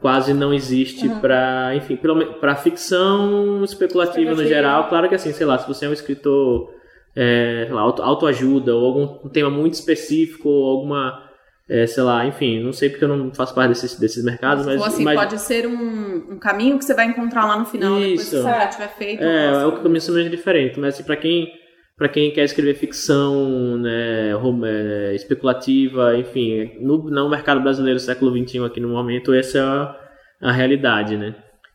quase 0.00 0.32
não 0.32 0.54
existe 0.54 1.06
uhum. 1.06 1.20
para, 1.20 1.74
enfim, 1.74 1.98
para 2.40 2.54
ficção 2.54 3.62
especulativa 3.64 4.34
no 4.34 4.46
geral. 4.46 4.88
Claro 4.88 5.08
que, 5.08 5.14
assim, 5.14 5.32
sei 5.32 5.44
lá, 5.44 5.58
se 5.58 5.66
você 5.66 5.86
é 5.86 5.88
um 5.88 5.92
escritor, 5.92 6.72
é, 7.16 7.64
sei 7.66 7.74
lá, 7.74 7.80
auto, 7.82 8.02
autoajuda 8.02 8.74
ou 8.74 8.86
algum 8.86 9.28
tema 9.28 9.50
muito 9.50 9.74
específico 9.74 10.48
ou 10.48 10.70
alguma 10.70 11.28
é, 11.70 11.86
sei 11.86 12.02
lá, 12.02 12.26
enfim, 12.26 12.60
não 12.60 12.72
sei 12.72 12.90
porque 12.90 13.04
eu 13.04 13.08
não 13.08 13.32
faço 13.32 13.54
parte 13.54 13.68
desses, 13.68 13.96
desses 13.96 14.24
mercados, 14.24 14.66
mas... 14.66 14.80
Ou 14.80 14.86
assim, 14.88 15.04
pode 15.04 15.38
ser 15.40 15.68
um, 15.68 16.32
um, 16.32 16.36
caminho 16.36 16.76
que 16.76 16.84
você 16.84 16.92
vai 16.94 17.06
encontrar 17.06 17.46
lá 17.46 17.56
no 17.56 17.64
final, 17.64 17.96
Isso. 18.00 18.08
depois 18.08 18.28
que 18.28 18.36
você 18.36 18.42
já 18.42 18.66
tiver 18.66 18.88
feito. 18.88 19.22
É, 19.22 19.62
é 19.62 19.66
o 19.66 19.72
caminho 19.80 20.00
seja 20.00 20.28
diferente, 20.28 20.80
mas 20.80 20.94
assim, 20.94 21.04
para 21.04 21.14
quem 21.14 21.52
para 22.00 22.08
quem 22.08 22.30
quer 22.30 22.44
escrever 22.44 22.72
ficção 22.76 23.76
né, 23.76 24.30
é, 24.64 25.14
especulativa, 25.14 26.16
enfim, 26.16 26.78
no, 26.80 26.96
no 26.96 27.28
mercado 27.28 27.60
brasileiro 27.60 27.98
do 27.98 28.02
século 28.02 28.34
XXI 28.34 28.64
aqui 28.64 28.80
no 28.80 28.88
momento, 28.88 29.34
essa 29.34 29.58
é 29.58 29.60
a, 29.60 30.48
a, 30.48 30.50
realidade, 30.50 31.18
né? 31.18 31.34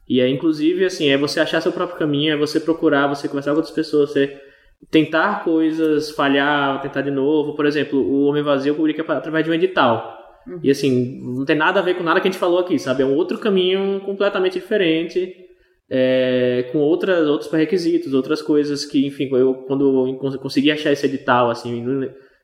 E 0.10 0.20
é 0.20 0.28
inclusive 0.28 0.84
assim, 0.84 1.10
é 1.10 1.16
você 1.16 1.40
achar 1.40 1.62
seu 1.62 1.72
próprio 1.72 2.00
caminho, 2.00 2.34
é 2.34 2.36
você 2.36 2.60
procurar, 2.60 3.06
você 3.06 3.28
conversar 3.28 3.52
com 3.52 3.58
outras 3.58 3.76
pessoas, 3.76 4.14
você 4.14 4.36
tentar 4.90 5.44
coisas, 5.44 6.10
falhar, 6.10 6.82
tentar 6.82 7.02
de 7.02 7.12
novo. 7.12 7.56
Por 7.56 7.68
exemplo, 7.68 8.00
o 8.00 8.26
Homem 8.26 8.42
Vazio 8.42 8.74
publica 8.74 9.04
através 9.14 9.46
de 9.46 9.52
um 9.52 9.54
edital. 9.54 10.42
Uhum. 10.48 10.60
E 10.64 10.72
assim, 10.72 11.22
não 11.22 11.46
tem 11.46 11.56
nada 11.56 11.80
a 11.80 11.84
ver 11.84 11.98
com 11.98 12.04
nada 12.04 12.20
que 12.20 12.28
a 12.28 12.32
gente 12.32 12.40
falou 12.40 12.58
aqui, 12.58 12.80
sabe? 12.80 13.04
É 13.04 13.06
um 13.06 13.14
outro 13.14 13.38
caminho 13.38 14.00
completamente 14.00 14.54
diferente 14.54 15.46
é, 15.90 16.70
com 16.72 16.80
outras, 16.80 17.28
outros 17.28 17.50
pré-requisitos, 17.50 18.14
outras 18.14 18.42
coisas 18.42 18.86
que, 18.86 19.06
enfim, 19.06 19.30
eu 19.32 19.54
quando 19.68 20.20
eu 20.20 20.40
consegui 20.40 20.72
achar 20.72 20.92
esse 20.92 21.06
edital, 21.06 21.50
assim, 21.50 21.84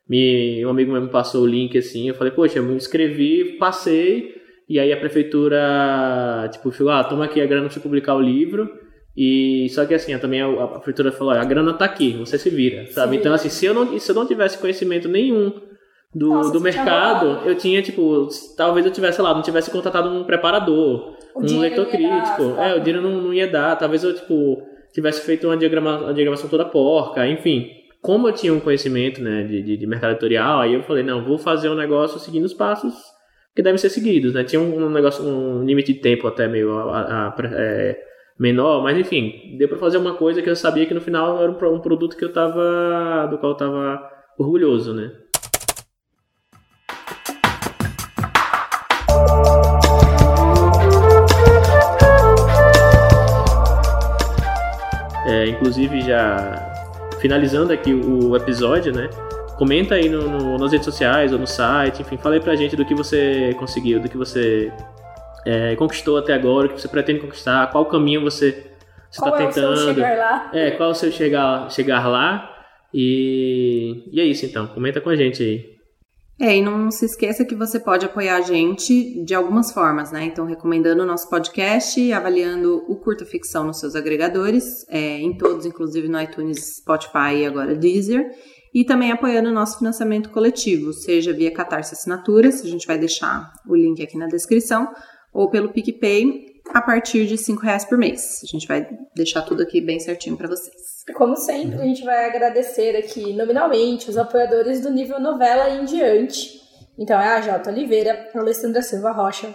me, 0.08 0.64
um 0.64 0.70
amigo 0.70 0.92
meu 0.92 1.02
me 1.02 1.08
passou 1.08 1.42
o 1.42 1.46
link, 1.46 1.76
assim, 1.76 2.08
eu 2.08 2.14
falei, 2.14 2.32
poxa, 2.32 2.58
eu 2.58 2.62
me 2.62 2.74
inscrevi, 2.74 3.56
passei, 3.58 4.34
e 4.68 4.78
aí 4.78 4.92
a 4.92 4.96
prefeitura, 4.96 6.48
tipo, 6.52 6.70
falou, 6.70 6.92
ah, 6.92 7.04
toma 7.04 7.24
aqui 7.24 7.40
a 7.40 7.46
grana 7.46 7.66
pra 7.66 7.74
você 7.74 7.80
publicar 7.80 8.14
o 8.14 8.20
livro, 8.20 8.70
e 9.16 9.68
só 9.70 9.84
que 9.84 9.94
assim, 9.94 10.16
também 10.18 10.40
a, 10.40 10.46
a 10.46 10.68
prefeitura 10.68 11.12
falou, 11.12 11.32
a 11.34 11.44
grana 11.44 11.74
tá 11.74 11.84
aqui, 11.84 12.12
você 12.12 12.38
se 12.38 12.48
vira, 12.48 12.86
sabe? 12.86 13.16
Então, 13.16 13.34
assim, 13.34 13.48
se 13.48 13.66
eu 13.66 13.74
não, 13.74 13.98
se 13.98 14.10
eu 14.10 14.14
não 14.14 14.26
tivesse 14.26 14.58
conhecimento 14.58 15.08
nenhum 15.08 15.52
do, 16.14 16.28
Nossa, 16.28 16.52
do 16.52 16.60
mercado, 16.60 17.40
eu 17.46 17.56
tinha, 17.56 17.82
tipo, 17.82 18.28
talvez 18.56 18.86
eu 18.86 18.92
tivesse, 18.92 19.16
sei 19.16 19.24
lá, 19.24 19.34
não 19.34 19.42
tivesse 19.42 19.70
contratado 19.70 20.08
um 20.08 20.24
preparador, 20.24 21.16
um 21.34 21.60
leitor 21.60 21.86
crítico. 21.86 22.54
Dar, 22.56 22.70
é, 22.70 22.76
o 22.76 22.80
dinheiro 22.80 23.02
não, 23.02 23.22
não 23.22 23.34
ia 23.34 23.46
dar. 23.46 23.76
Talvez 23.76 24.04
eu, 24.04 24.14
tipo, 24.14 24.62
tivesse 24.92 25.24
feito 25.24 25.46
uma, 25.46 25.56
diagrama, 25.56 25.98
uma 25.98 26.14
diagramação 26.14 26.48
toda 26.48 26.64
porca, 26.64 27.26
enfim. 27.26 27.70
Como 28.00 28.28
eu 28.28 28.32
tinha 28.32 28.52
um 28.52 28.60
conhecimento, 28.60 29.22
né, 29.22 29.44
de, 29.44 29.62
de, 29.62 29.76
de 29.76 29.86
mercado 29.86 30.12
editorial, 30.12 30.60
aí 30.60 30.74
eu 30.74 30.82
falei, 30.82 31.02
não, 31.02 31.24
vou 31.24 31.38
fazer 31.38 31.68
um 31.68 31.74
negócio 31.74 32.18
seguindo 32.18 32.44
os 32.44 32.54
passos 32.54 32.94
que 33.54 33.62
devem 33.62 33.78
ser 33.78 33.90
seguidos, 33.90 34.32
né? 34.32 34.44
Tinha 34.44 34.60
um, 34.60 34.86
um 34.86 34.90
negócio, 34.90 35.24
um 35.24 35.64
limite 35.64 35.92
de 35.92 36.00
tempo 36.00 36.26
até 36.26 36.48
meio 36.48 36.72
a, 36.72 37.28
a, 37.28 37.36
é, 37.52 38.00
menor, 38.38 38.82
mas 38.82 38.98
enfim, 38.98 39.56
deu 39.58 39.68
para 39.68 39.78
fazer 39.78 39.98
uma 39.98 40.14
coisa 40.14 40.42
que 40.42 40.48
eu 40.48 40.56
sabia 40.56 40.86
que 40.86 40.94
no 40.94 41.00
final 41.00 41.40
era 41.40 41.50
um, 41.50 41.74
um 41.74 41.80
produto 41.80 42.16
que 42.16 42.24
eu 42.24 42.32
tava, 42.32 43.28
do 43.30 43.38
qual 43.38 43.52
eu 43.52 43.56
tava 43.56 44.10
orgulhoso, 44.38 44.94
né? 44.94 45.12
Inclusive, 55.52 56.00
já 56.00 56.72
finalizando 57.20 57.72
aqui 57.72 57.94
o 57.94 58.34
episódio, 58.36 58.92
né? 58.92 59.08
Comenta 59.56 59.94
aí 59.94 60.08
no, 60.08 60.28
no, 60.28 60.58
nas 60.58 60.72
redes 60.72 60.84
sociais 60.84 61.32
ou 61.32 61.38
no 61.38 61.46
site, 61.46 62.02
enfim, 62.02 62.16
fala 62.16 62.34
aí 62.34 62.40
pra 62.40 62.56
gente 62.56 62.74
do 62.74 62.84
que 62.84 62.94
você 62.94 63.54
conseguiu, 63.58 64.00
do 64.00 64.08
que 64.08 64.16
você 64.16 64.72
é, 65.46 65.76
conquistou 65.76 66.18
até 66.18 66.34
agora, 66.34 66.66
o 66.66 66.70
que 66.70 66.80
você 66.80 66.88
pretende 66.88 67.20
conquistar, 67.20 67.70
qual 67.70 67.86
caminho 67.86 68.22
você 68.22 68.72
está 69.10 69.30
tentando. 69.30 69.52
Qual 69.52 69.70
é 69.70 69.72
o 69.72 69.76
seu 69.76 69.94
chegar 69.94 70.18
lá? 70.18 70.50
É, 70.52 70.70
qual 70.72 70.88
é 70.88 70.92
o 70.92 70.94
seu 70.94 71.12
chegar, 71.12 71.70
chegar 71.70 72.08
lá. 72.08 72.48
E, 72.92 74.04
e 74.10 74.20
é 74.20 74.24
isso 74.24 74.44
então, 74.44 74.66
comenta 74.66 75.00
com 75.00 75.10
a 75.10 75.16
gente 75.16 75.42
aí. 75.42 75.71
É, 76.42 76.56
e 76.56 76.60
não 76.60 76.90
se 76.90 77.04
esqueça 77.04 77.44
que 77.44 77.54
você 77.54 77.78
pode 77.78 78.04
apoiar 78.04 78.38
a 78.38 78.40
gente 78.40 79.22
de 79.22 79.32
algumas 79.32 79.70
formas, 79.70 80.10
né? 80.10 80.24
Então, 80.24 80.44
recomendando 80.44 81.04
o 81.04 81.06
nosso 81.06 81.30
podcast, 81.30 82.12
avaliando 82.12 82.84
o 82.88 82.96
Curta 82.96 83.24
Ficção 83.24 83.62
nos 83.62 83.78
seus 83.78 83.94
agregadores, 83.94 84.84
é, 84.88 85.20
em 85.20 85.36
todos, 85.36 85.64
inclusive 85.64 86.08
no 86.08 86.20
iTunes, 86.20 86.78
Spotify 86.80 87.36
e 87.36 87.46
agora 87.46 87.76
Deezer, 87.76 88.28
e 88.74 88.84
também 88.84 89.12
apoiando 89.12 89.50
o 89.50 89.52
nosso 89.52 89.78
financiamento 89.78 90.30
coletivo, 90.30 90.92
seja 90.92 91.32
via 91.32 91.52
Catarse 91.52 91.94
Assinaturas, 91.94 92.60
a 92.60 92.66
gente 92.66 92.88
vai 92.88 92.98
deixar 92.98 93.52
o 93.64 93.76
link 93.76 94.02
aqui 94.02 94.18
na 94.18 94.26
descrição, 94.26 94.92
ou 95.32 95.48
pelo 95.48 95.72
PicPay, 95.72 96.44
a 96.74 96.82
partir 96.82 97.24
de 97.24 97.38
cinco 97.38 97.62
reais 97.62 97.84
por 97.84 97.96
mês. 97.96 98.40
A 98.42 98.46
gente 98.46 98.66
vai 98.66 98.84
deixar 99.14 99.42
tudo 99.42 99.62
aqui 99.62 99.80
bem 99.80 100.00
certinho 100.00 100.36
para 100.36 100.48
vocês. 100.48 100.91
Como 101.14 101.36
sempre, 101.36 101.80
a 101.80 101.84
gente 101.84 102.04
vai 102.04 102.26
agradecer 102.26 102.96
aqui 102.96 103.32
nominalmente 103.32 104.08
os 104.08 104.16
apoiadores 104.16 104.80
do 104.80 104.90
nível 104.90 105.18
novela 105.18 105.68
em 105.68 105.84
diante. 105.84 106.60
Então 106.96 107.20
é 107.20 107.28
a 107.28 107.40
Jota 107.40 107.70
Oliveira, 107.70 108.30
Alessandra 108.34 108.82
Silva 108.82 109.10
Rocha, 109.10 109.52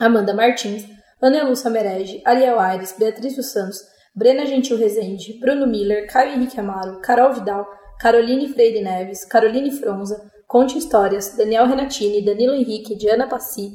Amanda 0.00 0.34
Martins, 0.34 0.84
Ana 1.22 1.44
Lúcia 1.44 1.70
Merege, 1.70 2.20
Ariel 2.24 2.58
Aires, 2.58 2.94
Beatriz 2.98 3.36
dos 3.36 3.52
Santos, 3.52 3.78
Brena 4.16 4.44
Gentil 4.44 4.78
Rezende, 4.78 5.38
Bruno 5.38 5.66
Miller, 5.66 6.06
Caio 6.08 6.34
Henrique 6.34 6.58
Amaro, 6.58 7.00
Carol 7.00 7.34
Vidal, 7.34 7.66
Caroline 8.00 8.48
Freire 8.48 8.82
Neves, 8.82 9.24
Caroline 9.26 9.70
Fronza, 9.70 10.28
Conte 10.48 10.76
Histórias, 10.76 11.36
Daniel 11.36 11.66
Renatini, 11.66 12.24
Danilo 12.24 12.54
Henrique, 12.54 12.96
Diana 12.96 13.28
Passi, 13.28 13.70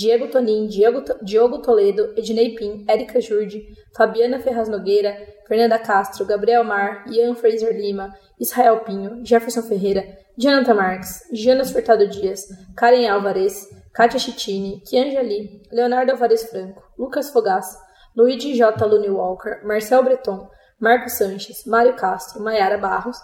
Diego 0.00 0.28
Tonin, 0.28 0.66
Diego, 0.66 1.04
Diogo 1.22 1.60
Toledo, 1.60 2.14
Ednei 2.16 2.54
Pim, 2.56 2.86
Érica 2.88 3.20
Jurde, 3.20 3.68
Fabiana 3.94 4.40
Ferraz 4.40 4.66
Nogueira, 4.66 5.14
Fernanda 5.46 5.78
Castro, 5.78 6.24
Gabriel 6.24 6.64
Mar, 6.64 7.04
Ian 7.06 7.34
Fraser 7.34 7.74
Lima, 7.74 8.16
Israel 8.40 8.80
Pinho, 8.80 9.22
Jefferson 9.22 9.62
Ferreira, 9.62 10.02
Jonathan 10.38 10.74
Marques, 10.74 11.22
Jonas 11.34 11.70
Furtado 11.70 12.08
Dias, 12.08 12.48
Karen 12.74 13.10
Alvarez, 13.10 13.68
Kátia 13.94 14.18
Chitini, 14.18 14.82
Kianjali, 14.88 15.60
Leonardo 15.70 16.12
Alvarez 16.12 16.48
Franco, 16.48 16.82
Lucas 16.98 17.30
Fogás, 17.30 17.76
Luigi 18.16 18.56
J. 18.56 18.86
Lune 18.86 19.10
Walker, 19.10 19.60
Marcel 19.64 20.02
Breton, 20.02 20.48
Marcos 20.80 21.12
Sanches, 21.18 21.66
Mário 21.66 21.94
Castro, 21.94 22.40
Maiara 22.40 22.78
Barros, 22.78 23.18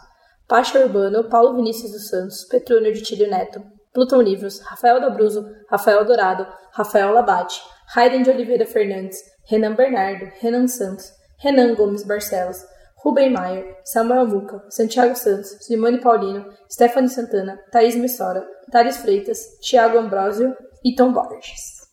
Pacha 0.46 0.78
Urbano, 0.78 1.24
Paulo 1.24 1.54
Vinícius 1.54 1.92
dos 1.92 2.08
Santos, 2.10 2.44
Petrônio 2.44 2.92
de 2.92 3.00
Tílio 3.00 3.30
Neto, 3.30 3.62
Plutão 3.96 4.20
Livros, 4.20 4.60
Rafael 4.60 5.00
Dabruzo, 5.00 5.42
Rafael 5.70 6.04
Dourado, 6.04 6.46
Rafael 6.70 7.14
Labate, 7.14 7.62
Raiden 7.94 8.22
de 8.22 8.28
Oliveira 8.28 8.66
Fernandes, 8.66 9.16
Renan 9.48 9.74
Bernardo, 9.74 10.30
Renan 10.38 10.68
Santos, 10.68 11.10
Renan 11.38 11.74
Gomes 11.74 12.04
Barcelos, 12.04 12.58
Rubem 13.02 13.30
Maier, 13.30 13.80
Samuel 13.86 14.26
Muca, 14.26 14.62
Santiago 14.68 15.16
Santos, 15.16 15.48
Simone 15.62 15.98
Paulino, 15.98 16.44
Stephanie 16.70 17.08
Santana, 17.08 17.56
Thaís 17.72 17.96
Messora, 17.96 18.46
Thales 18.70 18.98
Freitas, 18.98 19.58
Thiago 19.66 19.96
Ambrosio 19.96 20.54
e 20.84 20.94
Tom 20.94 21.14
Borges. 21.14 21.88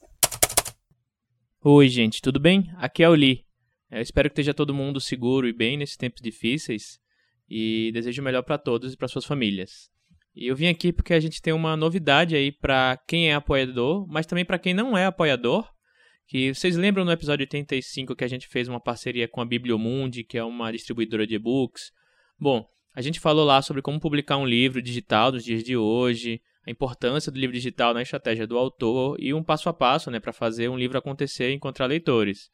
Oi, 1.63 1.87
gente, 1.87 2.21
tudo 2.21 2.37
bem? 2.37 2.69
Aqui 2.79 3.01
é 3.01 3.07
o 3.07 3.15
Li. 3.15 3.45
Eu 3.89 4.01
espero 4.01 4.29
que 4.29 4.33
esteja 4.33 4.53
todo 4.53 4.73
mundo 4.73 4.99
seguro 4.99 5.47
e 5.47 5.53
bem 5.53 5.77
nesses 5.77 5.95
tempos 5.95 6.21
difíceis 6.21 6.99
e 7.49 7.91
desejo 7.93 8.21
o 8.21 8.25
melhor 8.25 8.43
para 8.43 8.57
todos 8.57 8.91
e 8.91 8.97
para 8.97 9.07
suas 9.07 9.23
famílias. 9.23 9.92
E 10.35 10.47
eu 10.47 10.55
vim 10.55 10.67
aqui 10.67 10.91
porque 10.91 11.13
a 11.13 11.19
gente 11.19 11.41
tem 11.41 11.53
uma 11.53 11.77
novidade 11.77 12.35
aí 12.35 12.51
para 12.51 12.97
quem 13.07 13.29
é 13.29 13.35
apoiador, 13.35 14.07
mas 14.07 14.25
também 14.25 14.43
para 14.43 14.57
quem 14.57 14.73
não 14.73 14.97
é 14.97 15.05
apoiador. 15.05 15.71
Que 16.27 16.53
vocês 16.53 16.75
lembram 16.75 17.05
no 17.05 17.11
episódio 17.11 17.43
85 17.43 18.15
que 18.15 18.23
a 18.23 18.27
gente 18.27 18.47
fez 18.47 18.67
uma 18.67 18.79
parceria 18.79 19.27
com 19.27 19.41
a 19.41 19.45
Bibliomundi, 19.45 20.23
que 20.23 20.37
é 20.37 20.43
uma 20.43 20.71
distribuidora 20.71 21.27
de 21.27 21.35
e-books? 21.35 21.91
Bom, 22.39 22.65
a 22.95 23.01
gente 23.01 23.19
falou 23.19 23.45
lá 23.45 23.61
sobre 23.61 23.81
como 23.81 23.99
publicar 23.99 24.37
um 24.37 24.45
livro 24.45 24.81
digital 24.81 25.31
nos 25.31 25.43
dias 25.43 25.63
de 25.63 25.77
hoje, 25.77 26.41
a 26.65 26.71
importância 26.71 27.31
do 27.31 27.39
livro 27.39 27.53
digital 27.53 27.93
na 27.93 28.01
estratégia 28.01 28.47
do 28.47 28.57
autor 28.57 29.17
e 29.19 29.33
um 29.33 29.43
passo 29.43 29.69
a 29.69 29.73
passo 29.73 30.09
né, 30.09 30.19
para 30.19 30.33
fazer 30.33 30.69
um 30.69 30.77
livro 30.77 30.97
acontecer 30.97 31.51
e 31.51 31.53
encontrar 31.53 31.85
leitores. 31.85 32.49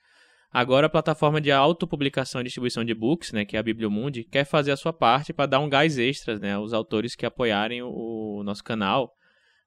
Agora 0.52 0.88
a 0.88 0.90
plataforma 0.90 1.40
de 1.40 1.52
autopublicação 1.52 2.42
e 2.42 2.44
distribuição 2.44 2.84
de 2.84 2.94
books, 2.94 3.32
né, 3.32 3.46
que 3.46 3.56
é 3.56 3.60
a 3.60 3.64
Bibliomundi, 3.64 4.24
quer 4.24 4.46
fazer 4.46 4.72
a 4.72 4.78
sua 4.78 4.92
parte 4.92 5.32
para 5.32 5.46
dar 5.46 5.60
um 5.60 5.70
gás 5.70 6.00
extras 6.00 6.40
né, 6.40 6.54
aos 6.54 6.74
autores 6.74 7.16
que 7.16 7.26
apoiarem 7.26 7.84
o, 7.84 8.40
o 8.40 8.44
nosso 8.44 8.64
canal. 8.64 9.14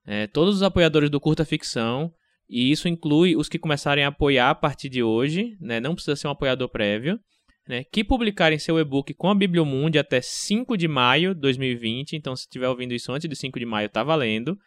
É, 0.05 0.27
todos 0.27 0.57
os 0.57 0.63
apoiadores 0.63 1.09
do 1.09 1.21
Curta 1.21 1.45
Ficção, 1.45 2.13
e 2.51 2.73
isso 2.73 2.89
inclui 2.89 3.37
os 3.37 3.49
que 3.49 3.61
começarem 3.61 4.05
a 4.05 4.09
apoiar 4.09 4.51
a 4.51 4.55
partir 4.57 4.89
de 4.89 5.05
hoje, 5.05 5.57
né, 5.61 5.79
não 5.79 5.95
precisa 5.95 6.17
ser 6.17 6.27
um 6.27 6.33
apoiador 6.33 6.69
prévio, 6.69 7.17
né, 7.69 7.85
que 7.85 8.03
publicarem 8.03 8.59
seu 8.59 8.77
e-book 8.81 9.15
com 9.15 9.31
a 9.31 9.35
Bibliomundi 9.37 10.01
até 10.01 10.21
5 10.21 10.77
de 10.77 10.89
maio 10.89 11.33
de 11.33 11.41
2020, 11.43 12.17
então 12.17 12.35
se 12.35 12.43
estiver 12.43 12.69
ouvindo 12.69 12.93
isso 12.93 13.13
antes 13.13 13.29
de 13.29 13.37
5 13.37 13.57
de 13.57 13.65
maio, 13.65 13.87
está 13.87 14.03
valendo, 14.03 14.59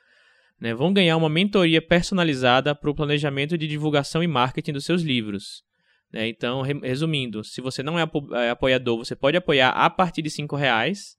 né, 0.61 0.73
vão 0.73 0.93
ganhar 0.93 1.17
uma 1.17 1.27
mentoria 1.27 1.81
personalizada 1.81 2.73
para 2.73 2.89
o 2.89 2.95
planejamento 2.95 3.57
de 3.57 3.67
divulgação 3.67 4.23
e 4.23 4.27
marketing 4.27 4.71
dos 4.71 4.85
seus 4.85 5.01
livros. 5.01 5.65
Né? 6.11 6.27
Então, 6.27 6.61
resumindo, 6.61 7.43
se 7.43 7.61
você 7.61 7.83
não 7.83 7.99
é, 7.99 8.03
é 8.43 8.49
apoiador, 8.49 8.97
você 8.97 9.15
pode 9.15 9.37
apoiar 9.37 9.69
a 9.69 9.89
partir 9.89 10.21
de 10.21 10.29
R$ 10.29 10.47
reais. 10.57 11.15